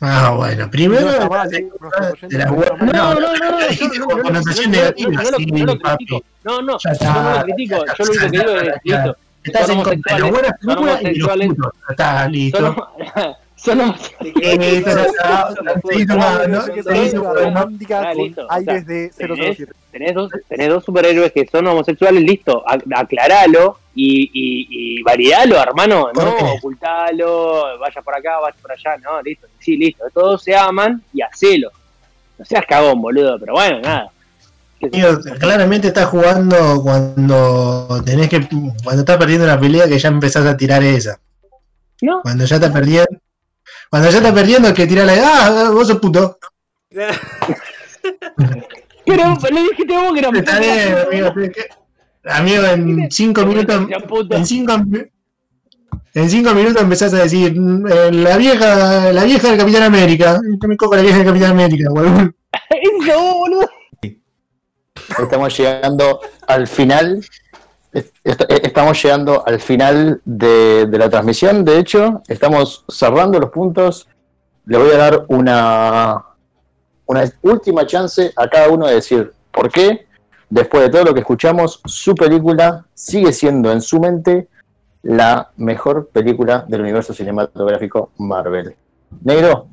Ah, 0.00 0.32
bueno, 0.36 0.70
primero. 0.70 1.00
No 1.02 1.18
no 1.18 3.14
no, 3.14 3.20
no, 3.20 3.50
no, 3.50 3.58
dijiste 3.68 3.98
yo- 3.98 4.06
no, 4.06 5.30
lo 5.30 5.36
critico. 5.36 6.22
No, 6.44 6.62
no, 6.62 6.78
Ya 6.78 6.92
yo 6.94 7.12
lo 7.38 7.42
critico. 7.44 7.84
ya 7.84 7.94
Yo 7.98 8.04
lo 8.04 8.10
único 8.12 8.24
que 8.24 8.30
digo 8.30 8.50
es, 8.56 8.74
listo, 8.84 9.16
Estás 9.42 9.68
en 9.70 9.82
contra 9.82 10.16
de 10.16 10.22
buenas 10.30 10.52
películas 10.60 11.02
y 11.02 11.14
los 11.18 11.28
putos. 11.48 11.72
Está 11.90 12.28
listo. 12.28 12.88
son, 13.62 13.78
son 13.78 13.80
homosexuales. 13.80 14.84
Ya 14.84 15.02
está, 15.02 15.54
seguí 15.88 16.06
tomando, 16.06 16.48
¿no? 16.48 16.64
Que 16.66 16.80
es 16.80 16.84
Seguí 16.86 16.98
una 16.98 17.10
película 17.10 17.20
tomando. 17.32 17.44
romántica 17.60 18.12
con 18.14 18.16
listo, 18.24 18.42
o 18.42 18.48
sea, 18.48 18.56
aires 18.56 18.86
de 18.86 19.10
007. 19.16 19.72
Tenés 19.90 20.14
dos, 20.14 20.30
tenés 20.48 20.68
dos 20.68 20.84
superhéroes 20.84 21.32
que 21.32 21.46
son 21.50 21.66
homosexuales, 21.66 22.22
listo, 22.22 22.64
ac- 22.64 22.84
aclaralo 22.96 23.78
y, 23.94 24.22
y, 24.32 24.98
y 24.98 25.02
validalo, 25.02 25.60
hermano, 25.60 26.10
¿Por 26.14 26.24
no 26.24 26.52
ocultalo, 26.54 27.78
vaya 27.78 28.00
por 28.02 28.14
acá, 28.16 28.38
vaya 28.40 28.56
por 28.62 28.70
allá, 28.72 28.96
no, 28.98 29.20
listo, 29.22 29.46
sí, 29.58 29.76
listo, 29.76 30.04
todos 30.14 30.42
se 30.44 30.54
aman 30.54 31.02
y 31.12 31.22
hacelo. 31.22 31.70
No 32.38 32.44
seas 32.44 32.64
cagón, 32.68 33.02
boludo, 33.02 33.38
pero 33.38 33.52
bueno, 33.54 33.80
nada. 33.80 34.10
Claramente 35.38 35.88
estás 35.88 36.06
jugando 36.06 36.80
cuando 36.82 38.02
tenés 38.04 38.28
que. 38.30 38.40
Cuando 38.82 39.00
estás 39.00 39.18
perdiendo 39.18 39.46
la 39.46 39.60
pelea 39.60 39.86
que 39.86 39.98
ya 39.98 40.08
empezás 40.08 40.46
a 40.46 40.56
tirar 40.56 40.82
esa. 40.82 41.18
No, 42.00 42.22
Cuando 42.22 42.44
ya 42.46 42.56
estás 42.56 42.70
perdiendo. 42.70 43.10
Cuando 43.90 44.08
ya 44.08 44.18
estás 44.18 44.32
perdiendo 44.32 44.68
es 44.68 44.74
que 44.74 44.86
tirarle. 44.86 45.20
¡Ah! 45.20 45.70
Vos 45.72 45.88
sos 45.88 45.98
puto. 45.98 46.38
pero 49.04 49.36
le 49.50 49.62
dijiste 49.62 49.92
vos 49.92 50.12
que 50.12 50.18
era 50.20 50.30
Está 50.30 50.60
bien, 50.60 50.96
amigo. 51.06 51.34
Amigo, 52.24 52.64
en 52.64 53.10
cinco 53.10 53.44
minutos. 53.44 53.86
Puto. 54.08 54.36
En 54.36 54.46
cinco, 54.46 54.74
en 56.14 56.30
cinco 56.30 56.54
minutos 56.54 56.82
empezás 56.82 57.14
a 57.14 57.22
decir 57.22 57.58
mm, 57.58 57.86
eh, 57.86 58.12
la 58.12 58.36
vieja, 58.36 59.12
la 59.12 59.24
vieja 59.24 59.48
del 59.48 59.58
Capitán 59.58 59.82
América. 59.82 60.40
Yo 60.60 60.68
me 60.68 60.76
cojo 60.76 60.94
la 60.94 61.02
vieja 61.02 61.18
del 61.18 61.26
Capitán 61.26 61.50
América. 61.52 61.90
Eso, 62.70 63.34
boludo. 63.34 63.68
Estamos 65.18 65.56
llegando 65.58 66.20
al 66.46 66.68
final. 66.68 67.24
Est- 67.92 68.14
est- 68.24 68.42
Estamos 68.64 69.02
llegando 69.02 69.46
al 69.46 69.60
final 69.60 70.20
de, 70.24 70.86
la 70.90 71.08
transmisión. 71.10 71.64
De 71.64 71.78
hecho, 71.78 72.22
estamos 72.28 72.84
cerrando 72.88 73.38
los 73.38 73.50
puntos. 73.50 74.08
Le 74.66 74.78
voy 74.78 74.90
a 74.92 74.96
dar 74.98 75.24
una, 75.28 76.24
una 77.06 77.24
última 77.42 77.86
chance 77.86 78.32
a 78.36 78.48
cada 78.48 78.68
uno 78.68 78.86
de 78.86 78.94
decir 78.94 79.32
por 79.50 79.70
qué, 79.70 80.06
después 80.48 80.82
de 80.84 80.90
todo 80.90 81.04
lo 81.04 81.14
que 81.14 81.20
escuchamos, 81.20 81.80
su 81.84 82.14
película 82.14 82.86
sigue 82.94 83.32
siendo 83.32 83.72
en 83.72 83.80
su 83.80 83.98
mente 84.00 84.48
la 85.02 85.50
mejor 85.56 86.08
película 86.08 86.64
del 86.68 86.82
universo 86.82 87.12
cinematográfico 87.14 88.12
Marvel. 88.18 88.76
Negro, 89.22 89.66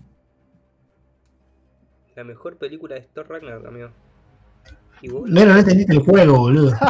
La 2.16 2.24
mejor 2.24 2.56
película 2.58 2.96
de 2.96 3.02
Thor 3.14 3.30
Ragnarok, 3.30 3.68
amigo. 3.68 3.90
¿Y 5.02 5.10
vos? 5.10 5.30
No, 5.30 5.46
no 5.46 5.58
entendiste 5.58 5.94
el 5.94 6.00
juego, 6.00 6.38
boludo. 6.40 6.74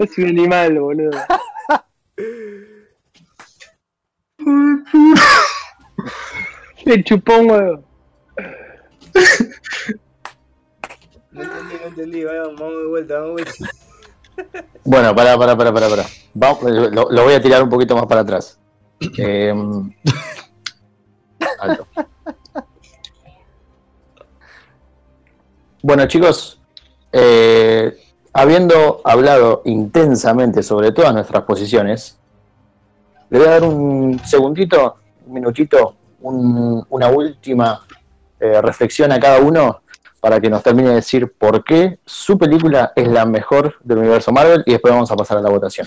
Es 0.00 0.18
un 0.18 0.26
animal, 0.26 0.78
boludo. 0.78 1.18
Le 6.84 7.04
chupó 7.04 7.38
un 7.38 7.50
huevo. 7.50 7.84
No 11.30 11.42
entendí, 11.42 11.74
no 11.74 11.86
entendí. 11.86 12.24
Vamos, 12.24 12.60
vamos 12.60 12.76
de 12.76 12.86
vuelta, 12.86 13.14
vamos 13.18 13.36
de 13.36 13.44
vuelta. 13.44 13.52
Bueno, 14.84 15.14
pará, 15.14 15.38
pará, 15.38 15.56
pará, 15.56 15.72
pará, 15.72 15.88
pará. 15.88 16.04
Vamos, 16.34 16.62
lo, 16.62 17.10
lo 17.10 17.24
voy 17.24 17.34
a 17.34 17.42
tirar 17.42 17.62
un 17.62 17.68
poquito 17.68 17.96
más 17.96 18.06
para 18.06 18.20
atrás. 18.20 18.58
Alto. 21.60 21.86
Bueno, 25.82 26.06
chicos, 26.06 26.60
eh, 27.12 27.96
habiendo 28.32 29.00
hablado 29.04 29.62
intensamente 29.64 30.62
sobre 30.62 30.92
todas 30.92 31.14
nuestras 31.14 31.44
posiciones, 31.44 32.18
le 33.30 33.38
voy 33.38 33.48
a 33.48 33.50
dar 33.52 33.64
un 33.64 34.20
segundito, 34.24 34.96
un 35.26 35.32
minutito, 35.34 35.94
un- 36.20 36.84
una 36.90 37.08
última 37.08 37.84
eh, 38.40 38.60
reflexión 38.62 39.10
a 39.12 39.18
cada 39.20 39.40
uno 39.40 39.80
para 40.20 40.40
que 40.40 40.48
nos 40.50 40.62
termine 40.62 40.90
de 40.90 40.94
decir 40.96 41.32
por 41.36 41.62
qué 41.64 41.98
su 42.04 42.38
película 42.38 42.92
es 42.94 43.08
la 43.08 43.24
mejor 43.26 43.76
del 43.82 43.98
universo 43.98 44.30
Marvel 44.32 44.62
y 44.66 44.72
después 44.72 44.92
vamos 44.94 45.10
a 45.10 45.16
pasar 45.16 45.38
a 45.38 45.40
la 45.42 45.50
votación. 45.50 45.86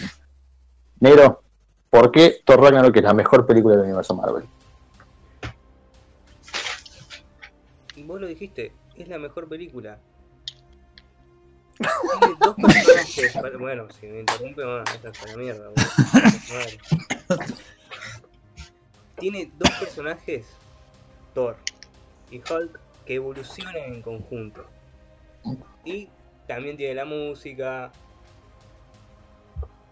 Negro, 0.99 1.43
¿por 1.91 2.11
qué 2.11 2.41
Thor 2.43 2.59
Ragnarok 2.61 2.95
es 2.97 3.03
la 3.03 3.13
mejor 3.13 3.45
película 3.45 3.75
del 3.75 3.85
universo 3.85 4.15
Marvel? 4.15 4.45
Vos 7.97 8.19
lo 8.19 8.25
dijiste, 8.27 8.73
es 8.95 9.07
la 9.07 9.19
mejor 9.19 9.47
película. 9.47 9.99
Tiene 12.19 12.35
dos 12.39 12.55
personajes. 12.55 13.33
para- 13.33 13.57
Bueno, 13.57 13.87
si 13.91 14.07
me 14.07 14.21
interrumpe, 14.21 14.63
bueno, 14.63 14.83
esta 14.93 15.09
es 15.09 15.27
la 15.31 15.37
mierda. 15.37 15.69
Madre. 16.49 16.79
Tiene 19.19 19.51
dos 19.57 19.69
personajes, 19.79 20.47
Thor 21.35 21.55
y 22.31 22.37
Hulk, 22.39 22.79
que 23.05 23.15
evolucionan 23.15 23.75
en 23.75 24.01
conjunto. 24.01 24.65
Y 25.85 26.09
también 26.47 26.75
tiene 26.77 26.95
la 26.95 27.05
música, 27.05 27.91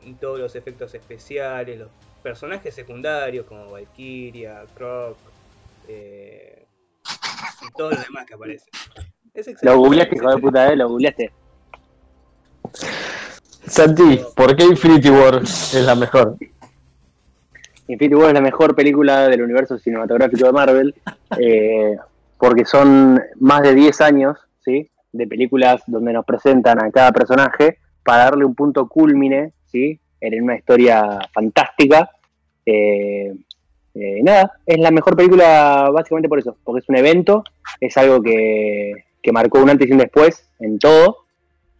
y 0.03 0.13
todos 0.13 0.39
los 0.39 0.55
efectos 0.55 0.93
especiales, 0.93 1.79
los 1.79 1.89
personajes 2.23 2.73
secundarios 2.73 3.45
como 3.45 3.71
Valkyria, 3.71 4.63
Croc, 4.75 5.17
eh, 5.87 6.65
y 7.61 7.77
todos 7.77 7.93
los 7.93 8.05
demás 8.05 8.25
que 8.25 8.33
aparecen. 8.33 8.69
Es 9.33 9.63
Lo 9.63 9.77
googleaste, 9.77 10.15
hijo 10.15 10.29
de 10.29 10.37
puta, 10.37 10.71
eh, 10.71 10.75
lo 10.75 10.89
googleaste. 10.89 11.31
Santi, 13.65 14.21
¿por 14.35 14.55
qué 14.55 14.63
Infinity 14.63 15.09
War 15.09 15.41
es 15.43 15.73
la 15.73 15.95
mejor? 15.95 16.37
Infinity 17.87 18.15
War 18.15 18.27
es 18.29 18.33
la 18.33 18.41
mejor 18.41 18.75
película 18.75 19.27
del 19.27 19.41
universo 19.41 19.77
cinematográfico 19.77 20.45
de 20.45 20.51
Marvel, 20.51 20.95
eh, 21.39 21.97
porque 22.37 22.65
son 22.65 23.21
más 23.39 23.61
de 23.61 23.75
10 23.75 24.01
años 24.01 24.37
¿sí? 24.63 24.89
de 25.11 25.27
películas 25.27 25.81
donde 25.87 26.13
nos 26.13 26.25
presentan 26.25 26.83
a 26.83 26.91
cada 26.91 27.11
personaje 27.11 27.77
para 28.03 28.25
darle 28.25 28.45
un 28.45 28.55
punto 28.55 28.87
culmine 28.87 29.53
¿sí? 29.71 29.99
en 30.21 30.43
una 30.43 30.55
historia 30.55 31.19
fantástica. 31.33 32.09
Eh, 32.65 33.33
eh, 33.95 34.19
nada, 34.23 34.51
es 34.65 34.79
la 34.79 34.91
mejor 34.91 35.15
película 35.15 35.89
básicamente 35.91 36.29
por 36.29 36.39
eso, 36.39 36.55
porque 36.63 36.79
es 36.79 36.89
un 36.89 36.97
evento, 36.97 37.43
es 37.79 37.97
algo 37.97 38.21
que, 38.21 38.93
que 39.21 39.31
marcó 39.31 39.61
un 39.61 39.69
antes 39.69 39.89
y 39.89 39.91
un 39.91 39.97
después 39.97 40.49
en 40.59 40.79
todo. 40.79 41.25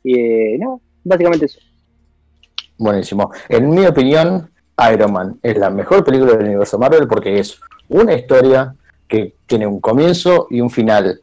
Y 0.04 0.20
eh, 0.20 0.58
nada, 0.60 0.78
básicamente 1.04 1.46
eso. 1.46 1.60
Buenísimo. 2.78 3.32
En 3.50 3.70
mi 3.70 3.86
opinión, 3.86 4.50
Iron 4.92 5.12
Man 5.12 5.40
es 5.44 5.58
la 5.58 5.70
mejor 5.70 6.04
película 6.04 6.34
del 6.34 6.48
universo 6.48 6.80
Marvel 6.80 7.08
porque 7.08 7.40
es 7.40 7.60
una 7.90 8.14
historia 8.14 8.76
que 9.08 9.34
tiene 9.48 9.68
un 9.68 9.82
comienzo 9.82 10.48
y 10.50 10.62
un 10.62 10.70
final 10.70 11.22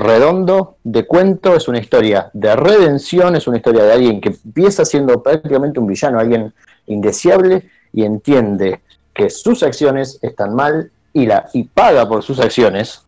redondo 0.00 0.76
de 0.82 1.06
cuento, 1.06 1.54
es 1.54 1.68
una 1.68 1.78
historia 1.78 2.30
de 2.32 2.56
redención, 2.56 3.36
es 3.36 3.46
una 3.46 3.58
historia 3.58 3.84
de 3.84 3.92
alguien 3.92 4.20
que 4.20 4.30
empieza 4.44 4.84
siendo 4.84 5.22
prácticamente 5.22 5.78
un 5.78 5.86
villano, 5.86 6.18
alguien 6.18 6.52
indeseable 6.86 7.70
y 7.92 8.04
entiende 8.04 8.80
que 9.14 9.30
sus 9.30 9.62
acciones 9.62 10.18
están 10.22 10.54
mal 10.54 10.90
y, 11.12 11.26
la, 11.26 11.48
y 11.52 11.64
paga 11.64 12.08
por 12.08 12.22
sus 12.22 12.40
acciones 12.40 13.04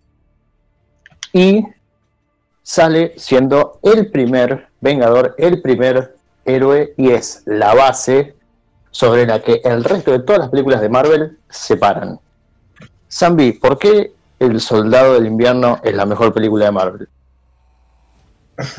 y 1.33 1.65
sale 2.63 3.15
siendo 3.17 3.79
el 3.83 4.11
primer 4.11 4.69
vengador, 4.81 5.35
el 5.39 5.61
primer 5.63 6.15
héroe 6.45 6.95
y 6.97 7.11
es 7.11 7.43
la 7.47 7.75
base 7.75 8.35
sobre 8.91 9.27
la 9.27 9.41
que 9.41 9.61
el 9.65 9.85
resto 9.85 10.13
de 10.13 10.21
todas 10.21 10.41
las 10.41 10.51
películas 10.51 10.81
de 10.81 10.89
Marvel 10.89 11.39
se 11.49 11.77
paran. 11.77 12.21
Zambi, 13.11 13.53
¿por 13.53 13.79
qué 13.79 14.13
El 14.43 14.61
Soldado 14.61 15.15
del 15.15 15.27
Invierno 15.27 15.81
es 15.85 15.95
la 15.95 16.05
mejor 16.05 16.35
película 16.35 16.65
de 16.65 16.73
Marvel? 16.73 17.09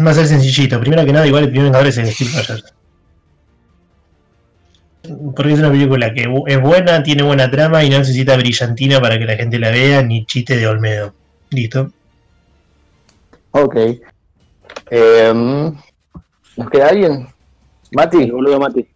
Va 0.06 0.12
a 0.12 0.14
ser 0.14 0.28
sencillito. 0.28 0.80
Primero 0.80 1.06
que 1.06 1.14
nada, 1.14 1.26
igual 1.26 1.46
el 1.46 1.50
primer 1.50 1.68
vengador 1.68 1.88
es 1.88 1.98
el 1.98 2.08
Steve 2.08 2.32
Rogers. 2.36 2.74
Porque 5.36 5.54
es 5.54 5.60
una 5.60 5.72
película 5.72 6.14
que 6.14 6.28
es 6.48 6.62
buena, 6.62 7.02
tiene 7.02 7.24
buena 7.24 7.50
trama 7.50 7.84
y 7.84 7.90
no 7.90 7.98
necesita 7.98 8.36
brillantina 8.36 9.00
para 9.00 9.18
que 9.18 9.26
la 9.26 9.36
gente 9.36 9.58
la 9.58 9.70
vea, 9.70 10.02
ni 10.04 10.26
chiste 10.26 10.58
de 10.58 10.68
Olmedo. 10.68 11.14
Listo. 11.50 11.92
Ok. 13.52 13.76
Em, 14.90 15.74
¿Nos 16.58 16.70
queda 16.70 16.90
alguien? 16.90 17.28
Mati, 17.92 18.24
El 18.24 18.32
boludo 18.34 18.60
Mati. 18.60 18.88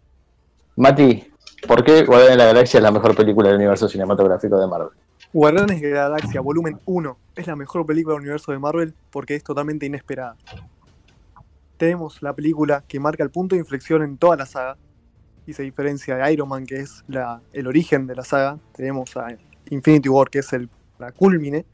Mati, 0.75 1.31
¿por 1.65 1.83
qué 1.83 2.03
Guardián 2.03 2.31
de 2.31 2.37
la 2.37 2.45
Galaxia 2.45 2.77
es 2.79 2.83
la 2.83 2.91
mejor 2.91 3.15
película 3.15 3.49
del 3.49 3.57
universo 3.57 3.87
cinematográfico 3.87 4.59
de 4.59 4.67
Marvel? 4.67 4.89
Guardianes 5.33 5.81
de 5.81 5.91
la 5.91 6.03
Galaxia 6.09 6.39
Volumen 6.39 6.79
1 6.85 7.17
es 7.35 7.47
la 7.47 7.55
mejor 7.55 7.85
película 7.85 8.13
del 8.13 8.21
universo 8.21 8.53
de 8.53 8.59
Marvel 8.59 8.93
porque 9.11 9.35
es 9.35 9.43
totalmente 9.43 9.85
inesperada. 9.85 10.37
Tenemos 11.75 12.21
la 12.21 12.33
película 12.33 12.83
que 12.87 12.99
marca 12.99 13.23
el 13.23 13.29
punto 13.29 13.55
de 13.55 13.59
inflexión 13.59 14.03
en 14.03 14.17
toda 14.17 14.37
la 14.37 14.45
saga 14.45 14.77
y 15.45 15.53
se 15.53 15.63
diferencia 15.63 16.15
de 16.15 16.33
Iron 16.33 16.49
Man, 16.49 16.65
que 16.65 16.77
es 16.77 17.03
el 17.53 17.67
origen 17.67 18.07
de 18.07 18.15
la 18.15 18.23
saga. 18.23 18.57
Tenemos 18.73 19.15
a 19.17 19.37
Infinity 19.69 20.09
War, 20.09 20.29
que 20.29 20.39
es 20.39 20.49
la 20.97 21.11
culmine. 21.11 21.65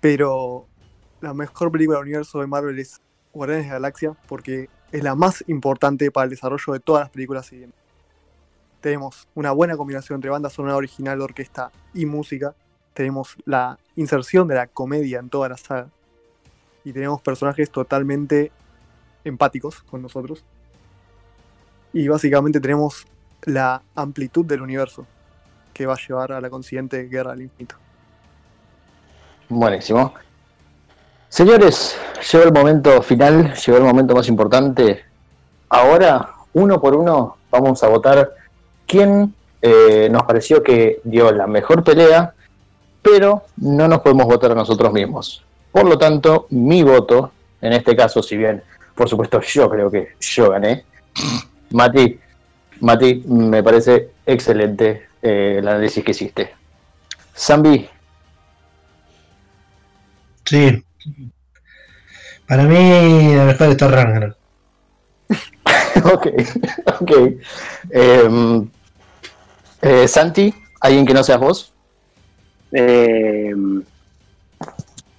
Pero 0.00 0.66
la 1.20 1.34
mejor 1.34 1.72
película 1.72 1.98
del 1.98 2.06
universo 2.06 2.40
de 2.40 2.46
Marvel 2.46 2.78
es 2.78 3.00
Guardianes 3.32 3.66
de 3.66 3.70
la 3.70 3.74
Galaxia 3.74 4.16
porque 4.28 4.68
es 4.92 5.02
la 5.02 5.16
más 5.16 5.44
importante 5.48 6.10
para 6.12 6.24
el 6.24 6.30
desarrollo 6.30 6.72
de 6.72 6.80
todas 6.80 7.02
las 7.02 7.10
películas 7.10 7.46
siguientes. 7.46 7.83
Tenemos 8.84 9.26
una 9.34 9.50
buena 9.52 9.78
combinación 9.78 10.18
entre 10.18 10.28
banda 10.30 10.50
sonora 10.50 10.76
original, 10.76 11.18
orquesta 11.22 11.70
y 11.94 12.04
música. 12.04 12.54
Tenemos 12.92 13.34
la 13.46 13.78
inserción 13.96 14.46
de 14.46 14.56
la 14.56 14.66
comedia 14.66 15.20
en 15.20 15.30
toda 15.30 15.48
la 15.48 15.56
saga. 15.56 15.88
Y 16.84 16.92
tenemos 16.92 17.22
personajes 17.22 17.70
totalmente 17.70 18.52
empáticos 19.24 19.82
con 19.84 20.02
nosotros. 20.02 20.44
Y 21.94 22.08
básicamente 22.08 22.60
tenemos 22.60 23.06
la 23.44 23.80
amplitud 23.94 24.44
del 24.44 24.60
universo 24.60 25.06
que 25.72 25.86
va 25.86 25.94
a 25.94 26.06
llevar 26.06 26.32
a 26.32 26.40
la 26.42 26.50
consiguiente 26.50 27.04
guerra 27.04 27.32
al 27.32 27.40
infinito. 27.40 27.76
Buenísimo. 29.48 30.12
Señores, 31.30 31.96
llegó 32.30 32.44
el 32.44 32.52
momento 32.52 33.00
final, 33.00 33.54
llegó 33.54 33.78
el 33.78 33.84
momento 33.84 34.14
más 34.14 34.28
importante. 34.28 35.06
Ahora, 35.70 36.34
uno 36.52 36.78
por 36.78 36.94
uno, 36.94 37.38
vamos 37.50 37.82
a 37.82 37.88
votar 37.88 38.43
quién 38.94 39.34
eh, 39.60 40.08
nos 40.08 40.22
pareció 40.22 40.62
que 40.62 41.00
dio 41.02 41.32
la 41.32 41.48
mejor 41.48 41.82
pelea, 41.82 42.32
pero 43.02 43.42
no 43.56 43.88
nos 43.88 44.02
podemos 44.02 44.26
votar 44.26 44.52
a 44.52 44.54
nosotros 44.54 44.92
mismos. 44.92 45.44
Por 45.72 45.84
lo 45.84 45.98
tanto, 45.98 46.46
mi 46.50 46.84
voto, 46.84 47.32
en 47.60 47.72
este 47.72 47.96
caso, 47.96 48.22
si 48.22 48.36
bien, 48.36 48.62
por 48.94 49.08
supuesto, 49.08 49.40
yo 49.54 49.68
creo 49.68 49.90
que 49.90 50.12
yo 50.20 50.50
gané, 50.50 50.84
Mati, 51.70 52.20
Mati, 52.80 53.24
me 53.26 53.64
parece 53.64 54.10
excelente 54.24 55.08
eh, 55.20 55.56
el 55.58 55.66
análisis 55.66 56.04
que 56.04 56.12
hiciste. 56.12 56.54
Zambi, 57.36 57.88
Sí. 60.44 60.84
Para 62.46 62.62
mí, 62.64 63.34
la 63.34 63.46
mejor 63.46 63.70
es 63.70 63.76
Thor 63.76 63.90
Ragnarok. 63.90 64.36
ok, 66.12 66.26
ok. 67.00 67.12
Em, 67.90 68.68
eh, 69.84 70.08
Santi, 70.08 70.54
¿alguien 70.80 71.04
que 71.04 71.12
no 71.12 71.22
seas 71.22 71.38
vos? 71.38 71.74
Eh, 72.72 73.52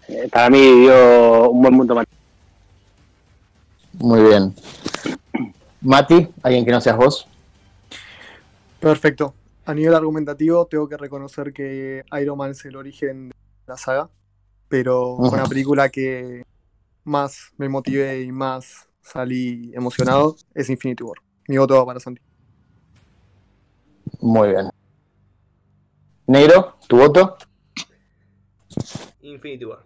eh, 0.08 0.30
para 0.32 0.50
mí 0.50 0.60
dio 0.60 1.52
un 1.52 1.62
buen 1.62 1.78
punto 1.78 1.94
Mati. 1.94 2.12
Muy 3.94 4.24
bien. 4.24 4.56
Mati, 5.82 6.28
¿alguien 6.42 6.66
que 6.66 6.72
no 6.72 6.82
seas 6.82 6.98
vos? 6.98 7.28
Perfecto. 8.80 9.36
A 9.66 9.74
nivel 9.76 9.94
argumentativo, 9.94 10.66
tengo 10.66 10.90
que 10.90 10.98
reconocer 10.98 11.54
que 11.54 12.04
Iron 12.20 12.38
Man 12.38 12.52
es 12.52 12.66
el 12.66 12.76
origen 12.76 13.30
de 13.30 13.36
la 13.68 13.78
saga, 13.78 14.10
pero 14.68 15.20
la 15.32 15.46
película 15.46 15.90
que 15.90 16.44
más 17.04 17.52
me 17.58 17.70
motivé 17.70 18.24
y 18.24 18.32
más 18.32 18.88
salí 19.02 19.72
emocionado 19.76 20.36
es 20.56 20.72
Infinity 20.72 21.04
War. 21.04 21.18
Mi 21.48 21.58
voto 21.58 21.76
va 21.76 21.86
para 21.86 22.00
Santi. 22.00 22.22
Muy 24.22 24.50
bien. 24.50 24.70
Negro, 26.28 26.76
¿tu 26.88 26.98
voto? 26.98 27.38
Infinity 29.22 29.66
War. 29.66 29.80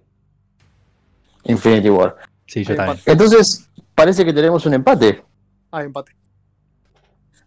Infinity 1.45 1.89
War. 1.89 2.15
Sí, 2.45 2.63
yo 2.63 2.75
también. 2.75 2.99
Entonces, 3.05 3.69
parece 3.95 4.25
que 4.25 4.33
tenemos 4.33 4.65
un 4.65 4.73
empate 4.73 5.23
Ah, 5.71 5.83
empate. 5.83 6.15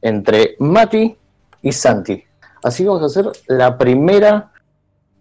entre 0.00 0.56
Mati 0.58 1.16
y 1.62 1.72
Santi. 1.72 2.22
Así 2.62 2.82
que 2.82 2.88
vamos 2.88 3.02
a 3.02 3.06
hacer 3.06 3.30
la 3.48 3.76
primera 3.76 4.52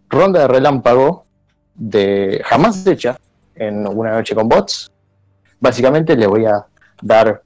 ronda 0.09 0.41
de 0.41 0.47
relámpago 0.47 1.25
de 1.73 2.41
jamás 2.45 2.85
hecha 2.85 3.17
en 3.55 3.87
una 3.87 4.11
noche 4.11 4.35
con 4.35 4.47
bots. 4.47 4.91
Básicamente 5.59 6.15
les 6.15 6.27
voy 6.27 6.45
a 6.45 6.65
dar 7.01 7.41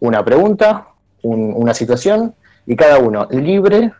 una 0.00 0.24
pregunta, 0.24 0.88
un- 1.22 1.52
una 1.54 1.74
situación, 1.74 2.34
y 2.66 2.76
cada 2.76 2.98
uno 2.98 3.26
libre 3.30 3.92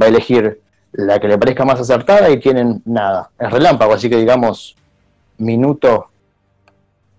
va 0.00 0.06
a 0.06 0.08
elegir 0.08 0.60
la 0.92 1.18
que 1.18 1.28
le 1.28 1.38
parezca 1.38 1.64
más 1.64 1.80
acertada 1.80 2.30
y 2.30 2.40
tienen 2.40 2.82
nada. 2.84 3.30
Es 3.38 3.50
relámpago, 3.50 3.92
así 3.92 4.08
que 4.08 4.16
digamos 4.16 4.76
minuto, 5.38 6.08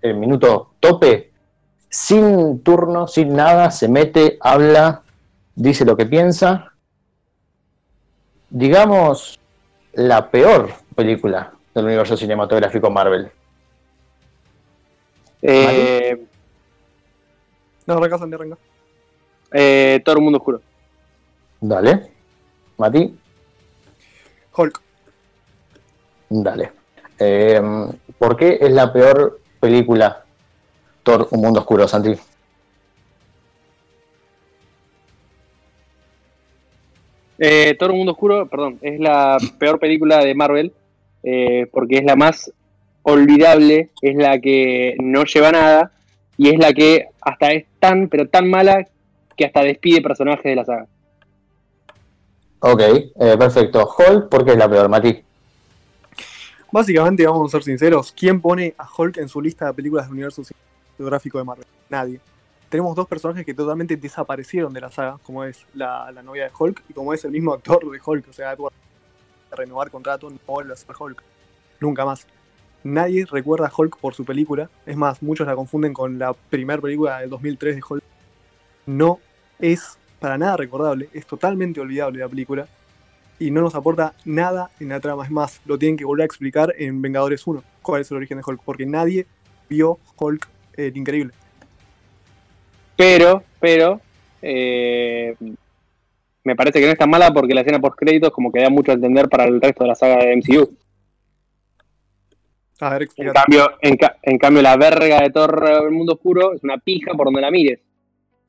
el 0.02 0.16
minuto 0.16 0.72
tope, 0.80 1.32
sin 1.90 2.62
turno, 2.64 3.08
sin 3.08 3.36
nada, 3.36 3.72
se 3.72 3.88
mete, 3.88 4.38
habla, 4.42 5.04
dice 5.56 5.86
lo 5.86 5.96
que 5.96 6.06
piensa. 6.06 6.74
Digamos 8.50 9.40
la 9.94 10.30
peor 10.30 10.72
película 10.96 11.54
del 11.76 11.86
universo 11.86 12.18
cinematográfico 12.18 12.90
Marvel. 12.90 13.32
Eh, 15.42 16.26
No, 17.86 17.94
arranca 17.96 18.18
Santi, 18.18 18.36
arranca. 18.36 18.58
Eh, 19.52 20.02
todo 20.04 20.16
el 20.18 20.22
mundo 20.22 20.38
oscuro. 20.38 20.62
Dale. 21.60 22.12
Mati, 22.78 23.18
Hulk. 24.56 24.82
dale. 26.30 26.72
Eh, 27.20 27.62
¿Por 28.20 28.38
qué 28.38 28.60
es 28.62 28.72
la 28.72 28.94
peor 28.94 29.40
película 29.60 30.24
Thor, 31.02 31.28
Un 31.32 31.42
Mundo 31.42 31.62
Oscuro, 31.62 31.88
Santi? 31.88 32.14
Eh, 37.40 37.76
Thor 37.80 37.94
Mundo 37.94 38.12
Oscuro, 38.12 38.48
perdón, 38.48 38.78
es 38.82 39.00
la 39.00 39.38
peor 39.58 39.80
película 39.80 40.24
de 40.24 40.36
Marvel 40.36 40.74
eh, 41.24 41.68
porque 41.72 41.98
es 41.98 42.04
la 42.04 42.16
más 42.16 42.52
olvidable, 43.04 43.90
es 44.02 44.16
la 44.16 44.40
que 44.40 44.96
no 45.00 45.24
lleva 45.24 45.52
nada 45.52 45.92
y 46.38 46.50
es 46.50 46.60
la 46.60 46.74
que 46.74 47.08
hasta 47.22 47.52
es 47.52 47.66
tan, 47.80 48.08
pero 48.10 48.28
tan 48.28 48.50
mala 48.50 48.88
que 49.38 49.46
hasta 49.46 49.62
despide 49.62 50.02
personajes 50.02 50.44
de 50.44 50.56
la 50.56 50.66
saga. 50.66 50.88
Ok, 52.60 52.82
eh, 52.82 53.38
perfecto. 53.38 53.88
Hulk, 53.98 54.30
¿por 54.30 54.44
qué 54.44 54.52
es 54.52 54.58
la 54.58 54.68
peor, 54.68 54.90
Mati? 54.90 55.24
Básicamente, 56.72 57.26
vamos 57.26 57.50
a 57.50 57.58
ser 57.58 57.64
sinceros, 57.64 58.12
¿quién 58.12 58.42
pone 58.42 58.74
a 58.78 58.88
Hulk 58.98 59.18
en 59.18 59.30
su 59.30 59.40
lista 59.40 59.68
de 59.68 59.74
películas 59.74 60.06
del 60.06 60.14
universo 60.14 60.44
cinematográfico 60.44 61.38
de 61.38 61.44
Marvel? 61.44 61.66
Nadie. 61.90 62.20
Tenemos 62.68 62.94
dos 62.96 63.08
personajes 63.08 63.46
que 63.46 63.54
totalmente 63.54 63.96
desaparecieron 63.96 64.74
de 64.74 64.82
la 64.82 64.92
saga, 64.92 65.18
como 65.24 65.46
es 65.46 65.66
la, 65.74 66.12
la 66.12 66.22
novia 66.22 66.46
de 66.46 66.52
Hulk 66.58 66.84
y 66.90 66.94
como 66.94 67.14
es 67.14 67.24
el 67.24 67.32
mismo 67.32 67.54
actor 67.54 67.90
de 67.90 68.00
Hulk, 68.04 68.28
o 68.28 68.34
sea, 68.34 68.52
Edward 68.52 68.74
renovar 69.52 69.90
contrato, 69.90 70.30
no 70.30 70.38
vuelve 70.46 70.74
a 70.74 70.76
ser 70.76 70.96
Hulk. 70.98 71.24
Nunca 71.80 72.06
más. 72.06 72.28
Nadie 72.84 73.26
recuerda 73.26 73.68
a 73.68 73.72
Hulk 73.76 73.98
por 73.98 74.14
su 74.14 74.26
película. 74.26 74.70
Es 74.86 74.98
más, 74.98 75.22
muchos 75.22 75.48
la 75.48 75.56
confunden 75.56 75.94
con 75.94 76.20
la 76.20 76.34
primera 76.34 76.82
película 76.82 77.20
del 77.20 77.30
2003 77.30 77.76
de 77.76 77.82
Hulk. 77.88 78.04
No 78.86 79.20
es 79.60 79.98
para 80.20 80.38
nada 80.38 80.58
recordable, 80.58 81.10
es 81.14 81.26
totalmente 81.26 81.80
olvidable 81.80 82.20
la 82.20 82.30
película. 82.30 82.68
Y 83.40 83.52
no 83.52 83.62
nos 83.62 83.76
aporta 83.76 84.14
nada 84.26 84.72
en 84.80 84.90
la 84.90 85.00
trama. 85.00 85.24
Es 85.24 85.30
más, 85.30 85.62
lo 85.66 85.78
tienen 85.78 85.96
que 85.96 86.06
volver 86.06 86.24
a 86.24 86.26
explicar 86.26 86.74
en 86.78 87.02
Vengadores 87.04 87.46
1. 87.46 87.64
¿Cuál 87.84 88.02
es 88.02 88.10
el 88.10 88.18
origen 88.18 88.38
de 88.40 88.44
Hulk? 88.46 88.62
Porque 88.66 88.86
nadie 88.88 89.28
vio 89.70 90.00
Hulk 90.18 90.48
eh, 90.76 90.88
el 90.88 90.98
increíble. 90.98 91.34
Pero, 92.96 93.44
pero, 93.60 94.02
eh, 94.42 95.36
me 96.44 96.56
parece 96.56 96.80
que 96.80 96.88
no 96.88 96.92
es 96.94 96.98
tan 96.98 97.10
mala 97.12 97.32
porque 97.32 97.54
la 97.54 97.62
escena 97.62 97.80
post 97.80 97.96
créditos 98.00 98.32
como 98.32 98.52
que 98.52 98.62
da 98.62 98.70
mucho 98.72 98.92
a 98.92 98.96
entender 98.96 99.30
para 99.30 99.44
el 99.46 99.62
resto 99.62 99.84
de 99.84 99.88
la 99.90 99.96
saga 99.96 100.18
de 100.18 100.34
MCU. 100.38 100.76
A 102.80 102.90
ver, 102.92 103.08
En 103.18 103.34
cambio, 103.34 103.72
en, 103.82 103.98
ca- 103.98 104.18
en 104.22 104.38
cambio 104.38 104.62
la 104.62 104.78
verga 104.78 105.20
de 105.22 105.30
Thor 105.30 105.64
el 105.84 105.92
mundo 105.92 106.14
oscuro 106.14 106.54
es 106.54 106.64
una 106.64 106.78
pija 106.78 107.14
por 107.14 107.26
donde 107.26 107.42
la 107.42 107.52
mires. 107.52 107.80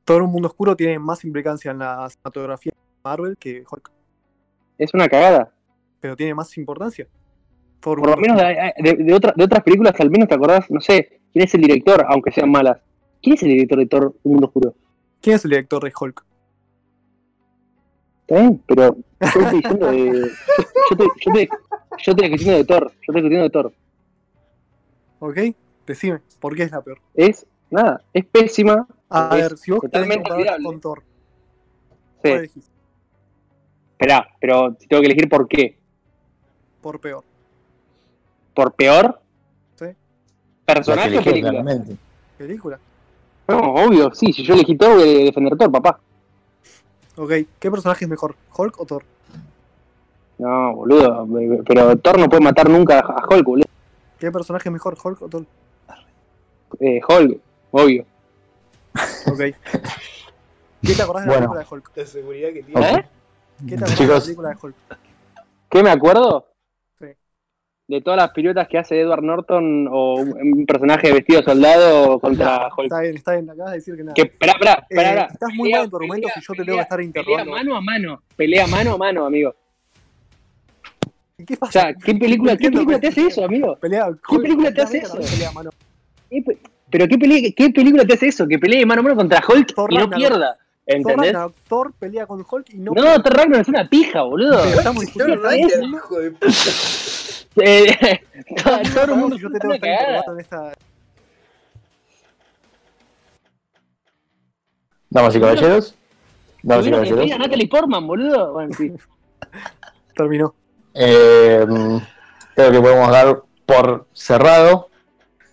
Todo 0.08 0.24
un 0.24 0.30
mundo 0.32 0.48
oscuro 0.48 0.74
tiene 0.74 0.98
más 0.98 1.22
implicancia 1.22 1.70
en 1.70 1.80
la 1.80 2.08
cinematografía 2.08 2.72
de 2.74 2.78
Marvel 3.04 3.36
que 3.38 3.62
Hulk. 3.70 3.90
Es 4.78 4.94
una 4.94 5.06
cagada. 5.06 5.52
Pero 6.00 6.16
tiene 6.16 6.32
más 6.34 6.56
importancia. 6.56 7.06
Por 7.80 8.04
lo 8.06 8.16
menos 8.16 8.38
de, 8.38 8.72
de- 8.78 9.04
de 9.04 9.12
otra- 9.14 9.34
de 9.36 9.44
otras 9.44 9.62
películas 9.62 9.92
al 10.00 10.08
menos 10.10 10.26
te 10.28 10.34
acordás, 10.34 10.70
no 10.70 10.80
sé, 10.80 11.20
quién 11.32 11.44
es 11.44 11.52
el 11.54 11.60
director, 11.60 12.06
aunque 12.08 12.30
sean 12.32 12.50
malas. 12.50 12.78
¿Quién 13.22 13.34
es 13.34 13.42
el 13.42 13.50
director 13.50 13.78
de 13.80 13.86
Thor 13.86 14.14
un 14.22 14.32
mundo 14.32 14.46
oscuro? 14.46 14.74
¿Quién 15.20 15.36
es 15.36 15.44
el 15.44 15.50
director 15.50 15.84
de 15.84 15.92
Hulk? 16.00 16.24
¿Está 18.26 18.40
bien? 18.40 18.62
Pero 18.66 18.96
yo 18.96 19.04
estoy 19.20 19.44
diciendo 19.60 19.90
de. 19.90 19.98
Yo, 19.98 20.12
yo, 20.12 20.24
estoy- 20.90 21.06
yo, 21.20 21.32
estoy- 21.32 21.48
yo 21.98 22.12
estoy 22.12 22.28
discutiendo 22.30 22.58
de 22.58 22.64
Thor. 22.64 22.86
Yo 22.92 22.96
estoy 23.00 23.14
discutiendo 23.16 23.44
de 23.44 23.50
Thor. 23.50 23.72
¿Ok? 25.20 25.38
Decime, 25.86 26.20
¿por 26.40 26.54
qué 26.54 26.62
es 26.64 26.70
la 26.70 26.80
peor? 26.82 26.98
Es, 27.14 27.46
nada, 27.70 28.02
es 28.12 28.24
pésima. 28.26 28.86
A 29.10 29.36
Es 29.36 29.42
ver, 29.42 29.58
si 29.58 29.70
vos 29.70 29.80
totalmente 29.80 30.28
con 30.62 30.80
Thor, 30.80 31.02
Sí. 32.22 32.30
Esperá, 33.92 34.28
pero 34.40 34.76
si 34.78 34.86
tengo 34.86 35.00
que 35.00 35.06
elegir 35.06 35.28
por 35.28 35.48
qué. 35.48 35.76
Por 36.82 37.00
peor. 37.00 37.24
¿Por 38.54 38.72
peor? 38.72 39.20
Sí. 39.76 39.86
¿Personaje 40.64 41.18
o 41.18 41.22
película? 41.22 41.50
claramente. 41.50 41.96
¿Película? 42.36 42.78
No, 43.48 43.58
obvio, 43.74 44.14
sí. 44.14 44.32
Si 44.32 44.42
yo 44.44 44.54
elegí 44.54 44.76
Thor, 44.76 44.96
voy 44.98 45.22
a 45.22 45.24
defender 45.24 45.54
a 45.54 45.56
Thor, 45.56 45.72
papá. 45.72 46.00
Ok, 47.16 47.32
¿qué 47.58 47.70
personaje 47.70 48.04
es 48.04 48.08
mejor? 48.10 48.36
¿Hulk 48.56 48.80
o 48.80 48.84
Thor? 48.86 49.04
No, 50.38 50.74
boludo. 50.76 51.26
Pero 51.66 51.96
Thor 51.98 52.18
no 52.18 52.28
puede 52.28 52.42
matar 52.44 52.68
nunca 52.68 53.00
a 53.00 53.24
Hulk, 53.28 53.44
boludo. 53.44 53.66
¿Qué 54.18 54.30
personaje 54.30 54.68
es 54.68 54.72
mejor? 54.72 54.96
¿Hulk 55.02 55.22
o 55.22 55.28
Thor? 55.28 55.46
Eh, 56.80 57.00
Hulk, 57.08 57.40
obvio. 57.70 58.04
Ok. 59.26 59.40
¿Qué 60.82 60.94
te 60.94 61.02
acordás 61.02 61.24
de 61.26 61.30
la 61.30 61.36
película 61.36 61.60
de 61.60 61.66
Hulk? 61.70 61.90
La 61.96 62.06
seguridad 62.06 62.48
que 62.52 62.62
tiene. 62.62 62.90
¿Eh? 62.90 63.04
¿Qué 63.68 63.76
te 63.76 63.84
acordás 63.84 63.98
de 63.98 64.06
la 64.06 64.20
película 64.20 64.48
de 64.50 64.56
Hulk? 64.62 64.74
¿Qué 65.70 65.82
me 65.82 65.90
acuerdo? 65.90 66.46
Sí. 66.98 67.06
De 67.88 68.00
todas 68.00 68.16
las 68.16 68.30
piruetas 68.30 68.68
que 68.68 68.78
hace 68.78 69.00
Edward 69.00 69.22
Norton 69.22 69.88
o 69.90 70.14
un 70.16 70.64
personaje 70.66 71.12
vestido 71.12 71.42
soldado 71.42 72.18
contra 72.20 72.68
Hulk. 72.74 72.84
Está 72.84 73.00
bien, 73.00 73.16
está 73.16 73.32
bien, 73.32 73.50
acabas 73.50 73.72
de 73.72 73.78
decir 73.78 73.96
que 73.96 74.02
nada. 74.04 74.14
Que, 74.14 74.22
esperá, 74.22 74.52
esperá, 74.52 74.72
Eh, 74.72 74.86
esperá, 74.90 75.08
esperá. 75.10 75.26
estás 75.32 75.54
muy 75.54 75.70
mal 75.72 75.84
en 75.84 75.90
tu 75.90 75.96
argumento 75.96 76.28
si 76.34 76.40
yo 76.40 76.54
te 76.54 76.64
tengo 76.64 76.76
que 76.78 76.82
estar 76.82 76.96
Pelea 76.98 77.06
interrogando. 77.06 77.52
mano 77.52 77.76
a 77.76 77.80
mano, 77.80 78.22
pelea 78.36 78.66
mano 78.66 78.94
a 78.94 78.98
mano, 78.98 79.26
amigo. 79.26 79.54
¿Qué 81.46 81.54
O 81.54 81.58
pasa? 81.58 81.72
sea, 81.80 81.94
¿qué 81.94 82.14
película, 82.14 82.56
¿qué 82.56 82.70
película 82.70 82.98
te 82.98 83.08
hace 83.08 83.26
eso, 83.26 83.44
amigo? 83.44 83.76
Pelea, 83.76 84.08
¿Qué 84.28 84.38
película 84.38 84.72
te 84.72 84.82
hace 84.82 84.98
eso? 84.98 85.16
pelea 85.18 85.52
mano. 85.52 85.70
¿Qué 86.90 86.98
pe- 86.98 87.06
¿Pero 87.06 87.08
qué, 87.08 87.18
peli- 87.18 87.52
qué 87.52 87.70
película 87.70 88.04
te 88.04 88.14
hace 88.14 88.28
eso? 88.28 88.46
Que 88.48 88.58
pelee 88.58 88.84
mano 88.86 89.00
a 89.00 89.04
mano 89.04 89.16
contra 89.16 89.42
Hulk 89.46 89.74
Thor 89.74 89.92
y 89.92 89.96
no 89.96 90.00
Ragnarok. 90.02 90.18
pierda. 90.28 90.54
Thor, 90.56 90.96
¿Entendés? 90.96 91.32
Ragnarok, 91.32 91.54
Thor 91.68 91.92
pelea 91.98 92.26
con 92.26 92.46
Hulk 92.50 92.70
y 92.74 92.78
no. 92.78 92.92
No, 92.94 93.22
Thor 93.22 93.36
Ragnarok 93.36 93.62
es 93.62 93.68
una 93.68 93.88
pija, 93.88 94.22
boludo. 94.22 94.60
Pero 94.62 94.78
estamos. 94.78 95.04
Thor 95.12 95.28
hijo 95.54 96.20
de 96.20 96.30
puta. 96.32 96.46
Eh, 97.60 98.20
todo 98.94 99.04
el 99.06 99.16
mundo 99.16 99.36
yo 99.36 99.50
te 99.50 99.58
tengo 99.58 99.74
interrogando 99.74 100.32
en 100.34 100.40
esta. 100.40 100.72
Damas 105.10 105.34
y 105.34 105.40
caballeros. 105.40 105.94
Damas 106.62 106.86
y 106.86 106.90
caballeros. 106.90 107.38
Natalie 107.38 107.68
Portman, 107.68 108.06
boludo. 108.06 108.52
Bueno, 108.52 108.74
sí. 108.76 108.92
Terminó. 110.14 110.54
Eh, 110.94 111.64
creo 112.54 112.70
que 112.72 112.80
podemos 112.80 113.10
dar 113.10 113.42
por 113.66 114.06
cerrado 114.12 114.88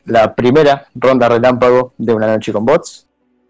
la 0.05 0.33
primera 0.33 0.87
ronda 0.95 1.29
relámpago 1.29 1.93
de 1.97 2.13
una 2.13 2.27
noche 2.27 2.53
con 2.53 2.65
bots. 2.65 3.07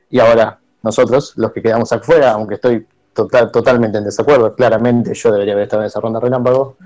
Y 0.10 0.20
ahora, 0.20 0.60
nosotros, 0.84 1.34
los 1.38 1.52
que 1.52 1.62
quedamos 1.62 1.92
afuera, 1.92 2.32
aunque 2.32 2.56
estoy 2.56 2.88
total, 3.14 3.52
totalmente 3.52 3.98
en 3.98 4.06
desacuerdo, 4.06 4.56
claramente 4.56 5.14
yo 5.14 5.32
debería 5.32 5.54
haber 5.54 5.64
estado 5.64 5.84
en 5.84 5.88
esa 5.88 6.00
ronda 6.00 6.20
relámpago. 6.20 6.78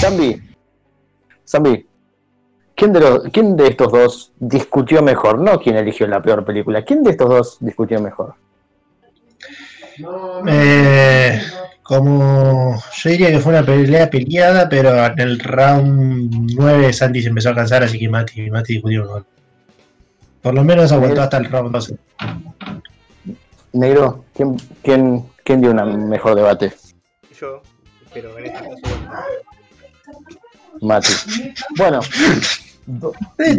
Zambi, 0.00 0.40
Zambi, 1.46 1.86
¿quién 2.74 2.92
de, 2.92 3.00
los, 3.00 3.22
¿quién 3.32 3.56
de 3.56 3.68
estos 3.68 3.90
dos 3.90 4.32
discutió 4.38 5.02
mejor? 5.02 5.38
No 5.38 5.58
quién 5.58 5.76
eligió 5.76 6.06
la 6.06 6.22
peor 6.22 6.44
película. 6.44 6.84
¿Quién 6.84 7.02
de 7.02 7.10
estos 7.10 7.28
dos 7.28 7.56
discutió 7.60 8.00
mejor? 8.00 8.34
Eh, 10.46 11.40
como 11.88 12.78
yo 12.98 13.10
diría 13.10 13.30
que 13.30 13.38
fue 13.40 13.54
una 13.54 13.64
pelea 13.64 14.10
peleada, 14.10 14.68
pero 14.68 15.06
en 15.06 15.18
el 15.20 15.38
round 15.38 16.52
9 16.54 16.92
Santi 16.92 17.22
se 17.22 17.28
empezó 17.30 17.48
a 17.48 17.54
cansar, 17.54 17.82
así 17.82 17.98
que 17.98 18.10
Mati, 18.10 18.50
Mati 18.50 18.74
discutió 18.74 19.00
un 19.04 19.08
gol. 19.08 19.26
Por 20.42 20.52
lo 20.52 20.62
menos 20.64 20.92
aguantó 20.92 21.22
hasta 21.22 21.38
el 21.38 21.46
round 21.46 21.72
12. 21.72 21.96
Negro, 23.72 24.26
¿quién, 24.34 24.56
quién, 24.82 25.24
quién 25.44 25.62
dio 25.62 25.70
un 25.70 26.10
mejor 26.10 26.34
debate? 26.34 26.74
Yo, 27.40 27.62
pero 28.12 28.38
en 28.38 28.44
este 28.44 28.58
caso, 28.58 28.76
bueno. 28.82 29.10
Mati. 30.82 31.12
Bueno, 31.74 32.00
do- 32.84 33.14
Eh, 33.38 33.56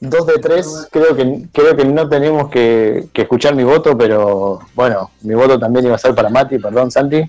Dos 0.00 0.26
de 0.26 0.38
tres, 0.38 0.88
creo 0.92 1.16
que, 1.16 1.48
creo 1.52 1.76
que 1.76 1.84
no 1.84 2.08
tenemos 2.08 2.50
que, 2.50 3.08
que 3.12 3.22
escuchar 3.22 3.56
mi 3.56 3.64
voto, 3.64 3.98
pero 3.98 4.60
bueno, 4.74 5.10
mi 5.22 5.34
voto 5.34 5.58
también 5.58 5.86
iba 5.86 5.96
a 5.96 5.98
ser 5.98 6.14
para 6.14 6.30
Mati, 6.30 6.58
perdón, 6.58 6.90
Santi. 6.90 7.24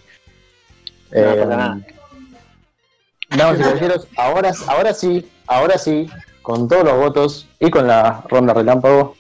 Eh, 1.12 1.36
pasa 1.44 1.46
nada. 1.46 1.80
caballeros, 3.58 4.08
ahora, 4.16 4.52
ahora 4.68 4.94
sí, 4.94 5.28
ahora 5.48 5.78
sí, 5.80 6.08
con 6.44 6.68
todos 6.68 6.84
los 6.84 6.98
votos 6.98 7.48
y 7.60 7.72
con 7.72 7.88
la 7.88 8.24
ronda 8.30 8.54
relámpago, 8.54 9.16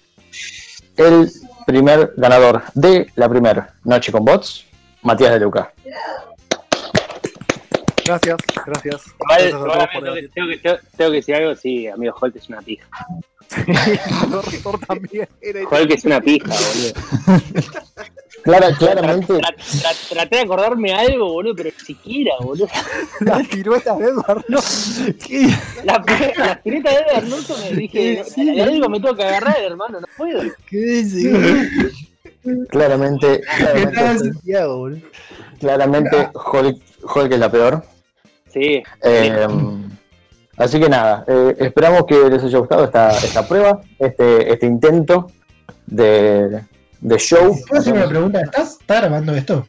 el 0.97 1.31
primer 1.65 2.13
ganador 2.17 2.63
de 2.75 3.11
la 3.15 3.27
primera 3.29 3.73
noche 3.83 4.11
con 4.11 4.25
bots, 4.25 4.65
Matías 5.01 5.31
de 5.31 5.39
Luca. 5.39 5.73
Gracias, 8.09 8.37
gracias. 8.65 9.01
Igual, 9.19 9.63
Gracias 9.63 9.89
por 9.93 10.03
tengo, 10.03 10.15
tengo, 10.33 10.47
que, 10.49 10.57
tengo- 10.57 10.77
tengo 10.97 11.11
que 11.11 11.17
decir 11.17 11.35
algo, 11.35 11.55
sí, 11.55 11.87
amigo, 11.87 12.15
Hulk 12.19 12.35
es 12.35 12.49
una 12.49 12.61
pija. 12.61 12.87
Thor, 14.29 14.45
Thor 14.63 14.79
también. 14.79 15.27
Era 15.41 15.59
Hulk 15.71 15.91
es 15.91 16.05
una 16.05 16.21
pija, 16.21 16.47
boludo. 16.47 17.41
Clara, 18.43 18.71
claramente, 18.77 19.33
Tra- 19.33 19.55
tra- 19.55 20.09
traté 20.09 20.35
de 20.37 20.41
acordarme 20.43 20.93
algo, 20.93 21.33
boludo, 21.33 21.55
pero 21.55 21.69
ni 21.77 21.85
siquiera, 21.85 22.31
boludo. 22.39 22.67
La 23.21 23.39
pirueta 23.39 23.95
de 23.95 24.05
Edward, 24.05 24.45
no. 24.47 24.59
La, 25.83 26.03
la 26.37 26.61
pireta 26.61 26.89
de 26.89 26.95
Edward 26.97 27.27
Norton 27.27 27.57
me 27.61 27.75
dije, 27.75 28.23
de 28.35 28.61
algo 28.63 28.89
me 28.89 28.99
tengo 28.99 29.15
que 29.15 29.23
agarrar, 29.23 29.57
hermano, 29.59 29.99
no 29.99 30.07
puedo. 30.17 30.41
claramente, 32.69 33.41
claramente, 33.57 35.01
claramente 35.59 36.29
Hulk, 36.33 36.81
Hulk 37.15 37.31
es 37.33 37.39
la 37.39 37.51
peor. 37.51 37.83
Sí, 38.53 38.83
Eh, 39.03 39.47
Así 40.57 40.77
que 40.77 40.89
nada, 40.89 41.23
eh, 41.25 41.55
esperamos 41.59 42.03
que 42.05 42.29
les 42.29 42.43
haya 42.43 42.57
gustado 42.59 42.83
esta, 42.83 43.11
esta 43.11 43.47
prueba, 43.47 43.79
este, 43.97 44.51
este 44.51 44.65
intento 44.65 45.31
de, 45.85 46.61
de 46.99 47.17
show. 47.17 47.57
¿Puedo 47.65 47.79
hacer 47.81 47.93
una 47.93 48.09
pregunta? 48.09 48.41
¿Estás, 48.41 48.77
¿Estás 48.81 48.99
grabando 49.01 49.33
esto? 49.33 49.65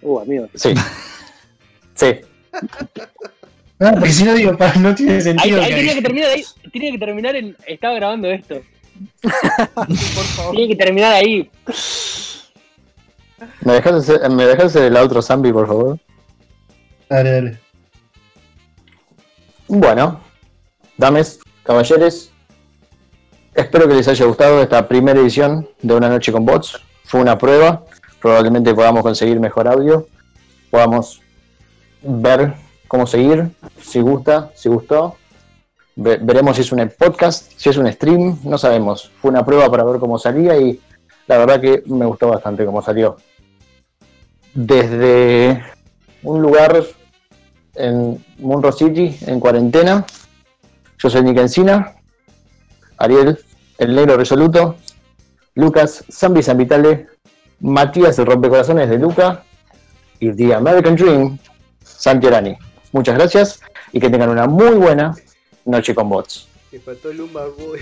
Uh, 0.00 0.20
amigo. 0.20 0.48
Sí. 0.54 0.72
Sí. 1.94 2.20
No, 3.78 3.92
porque 3.92 4.10
si 4.12 4.24
no 4.24 4.32
digo, 4.34 4.52
no 4.80 4.94
tiene 4.94 5.20
sentido. 5.20 5.60
ahí 5.60 5.68
que- 5.68 5.74
tenía 5.76 5.94
que 5.94 6.02
terminar 6.02 6.30
ahí. 6.30 6.44
Tiene 6.72 6.92
que 6.92 6.98
terminar 6.98 7.36
en. 7.36 7.56
Estaba 7.66 7.94
grabando 7.94 8.28
esto. 8.30 8.62
Por 9.22 9.32
favor. 9.92 10.54
Tiene 10.56 10.68
que 10.68 10.76
terminar 10.84 11.12
ahí. 11.12 11.50
¿Me 13.60 13.74
dejas 13.74 13.92
hacer, 13.94 14.30
¿me 14.30 14.46
dejas 14.46 14.64
hacer 14.66 14.84
el 14.84 14.96
outro 14.96 15.20
Zambi, 15.22 15.52
por 15.52 15.66
favor? 15.66 15.98
Dale, 17.08 17.30
dale. 17.30 17.58
Bueno, 19.68 20.20
dames, 20.96 21.40
caballeros, 21.62 22.30
espero 23.54 23.86
que 23.86 23.94
les 23.94 24.08
haya 24.08 24.24
gustado 24.24 24.62
esta 24.62 24.88
primera 24.88 25.20
edición 25.20 25.68
de 25.82 25.94
Una 25.94 26.08
Noche 26.08 26.32
con 26.32 26.46
Bots. 26.46 26.80
Fue 27.04 27.20
una 27.20 27.36
prueba, 27.38 27.84
probablemente 28.20 28.74
podamos 28.74 29.02
conseguir 29.02 29.38
mejor 29.40 29.68
audio, 29.68 30.06
podamos 30.70 31.20
ver 32.02 32.54
cómo 32.86 33.06
seguir, 33.06 33.50
si 33.82 34.00
gusta, 34.00 34.50
si 34.54 34.68
gustó. 34.68 35.16
Ve- 35.96 36.18
veremos 36.22 36.56
si 36.56 36.62
es 36.62 36.72
un 36.72 36.90
podcast, 36.96 37.52
si 37.56 37.68
es 37.68 37.76
un 37.76 37.90
stream, 37.92 38.38
no 38.44 38.56
sabemos. 38.56 39.10
Fue 39.20 39.30
una 39.30 39.44
prueba 39.44 39.70
para 39.70 39.84
ver 39.84 39.98
cómo 39.98 40.18
salía 40.18 40.56
y 40.56 40.80
la 41.26 41.38
verdad 41.38 41.60
que 41.60 41.82
me 41.86 42.06
gustó 42.06 42.28
bastante 42.28 42.64
cómo 42.64 42.80
salió. 42.82 43.16
Desde 44.54 45.62
un 46.22 46.40
lugar 46.40 46.84
en 47.78 48.24
Munro 48.38 48.72
City, 48.72 49.16
en 49.26 49.40
cuarentena. 49.40 50.04
Yo 50.98 51.08
soy 51.08 51.22
Nick 51.22 51.38
Encina, 51.38 51.94
Ariel, 52.96 53.38
el 53.78 53.94
negro 53.94 54.16
resoluto, 54.16 54.76
Lucas, 55.54 56.04
Zambi 56.10 56.42
Zambitale, 56.42 57.06
Matías, 57.60 58.18
el 58.18 58.26
rompecorazones 58.26 58.88
de 58.90 58.98
Luca, 58.98 59.44
y 60.20 60.32
The 60.32 60.54
American 60.54 60.96
Dream, 60.96 61.38
Santi 61.82 62.26
Arani. 62.26 62.56
Muchas 62.92 63.14
gracias 63.14 63.60
y 63.92 64.00
que 64.00 64.10
tengan 64.10 64.30
una 64.30 64.46
muy 64.46 64.74
buena 64.76 65.14
noche 65.64 65.94
con 65.94 66.08
bots. 66.08 66.48
Me 66.72 66.78
faltó 66.78 67.10
Boy. 67.10 67.80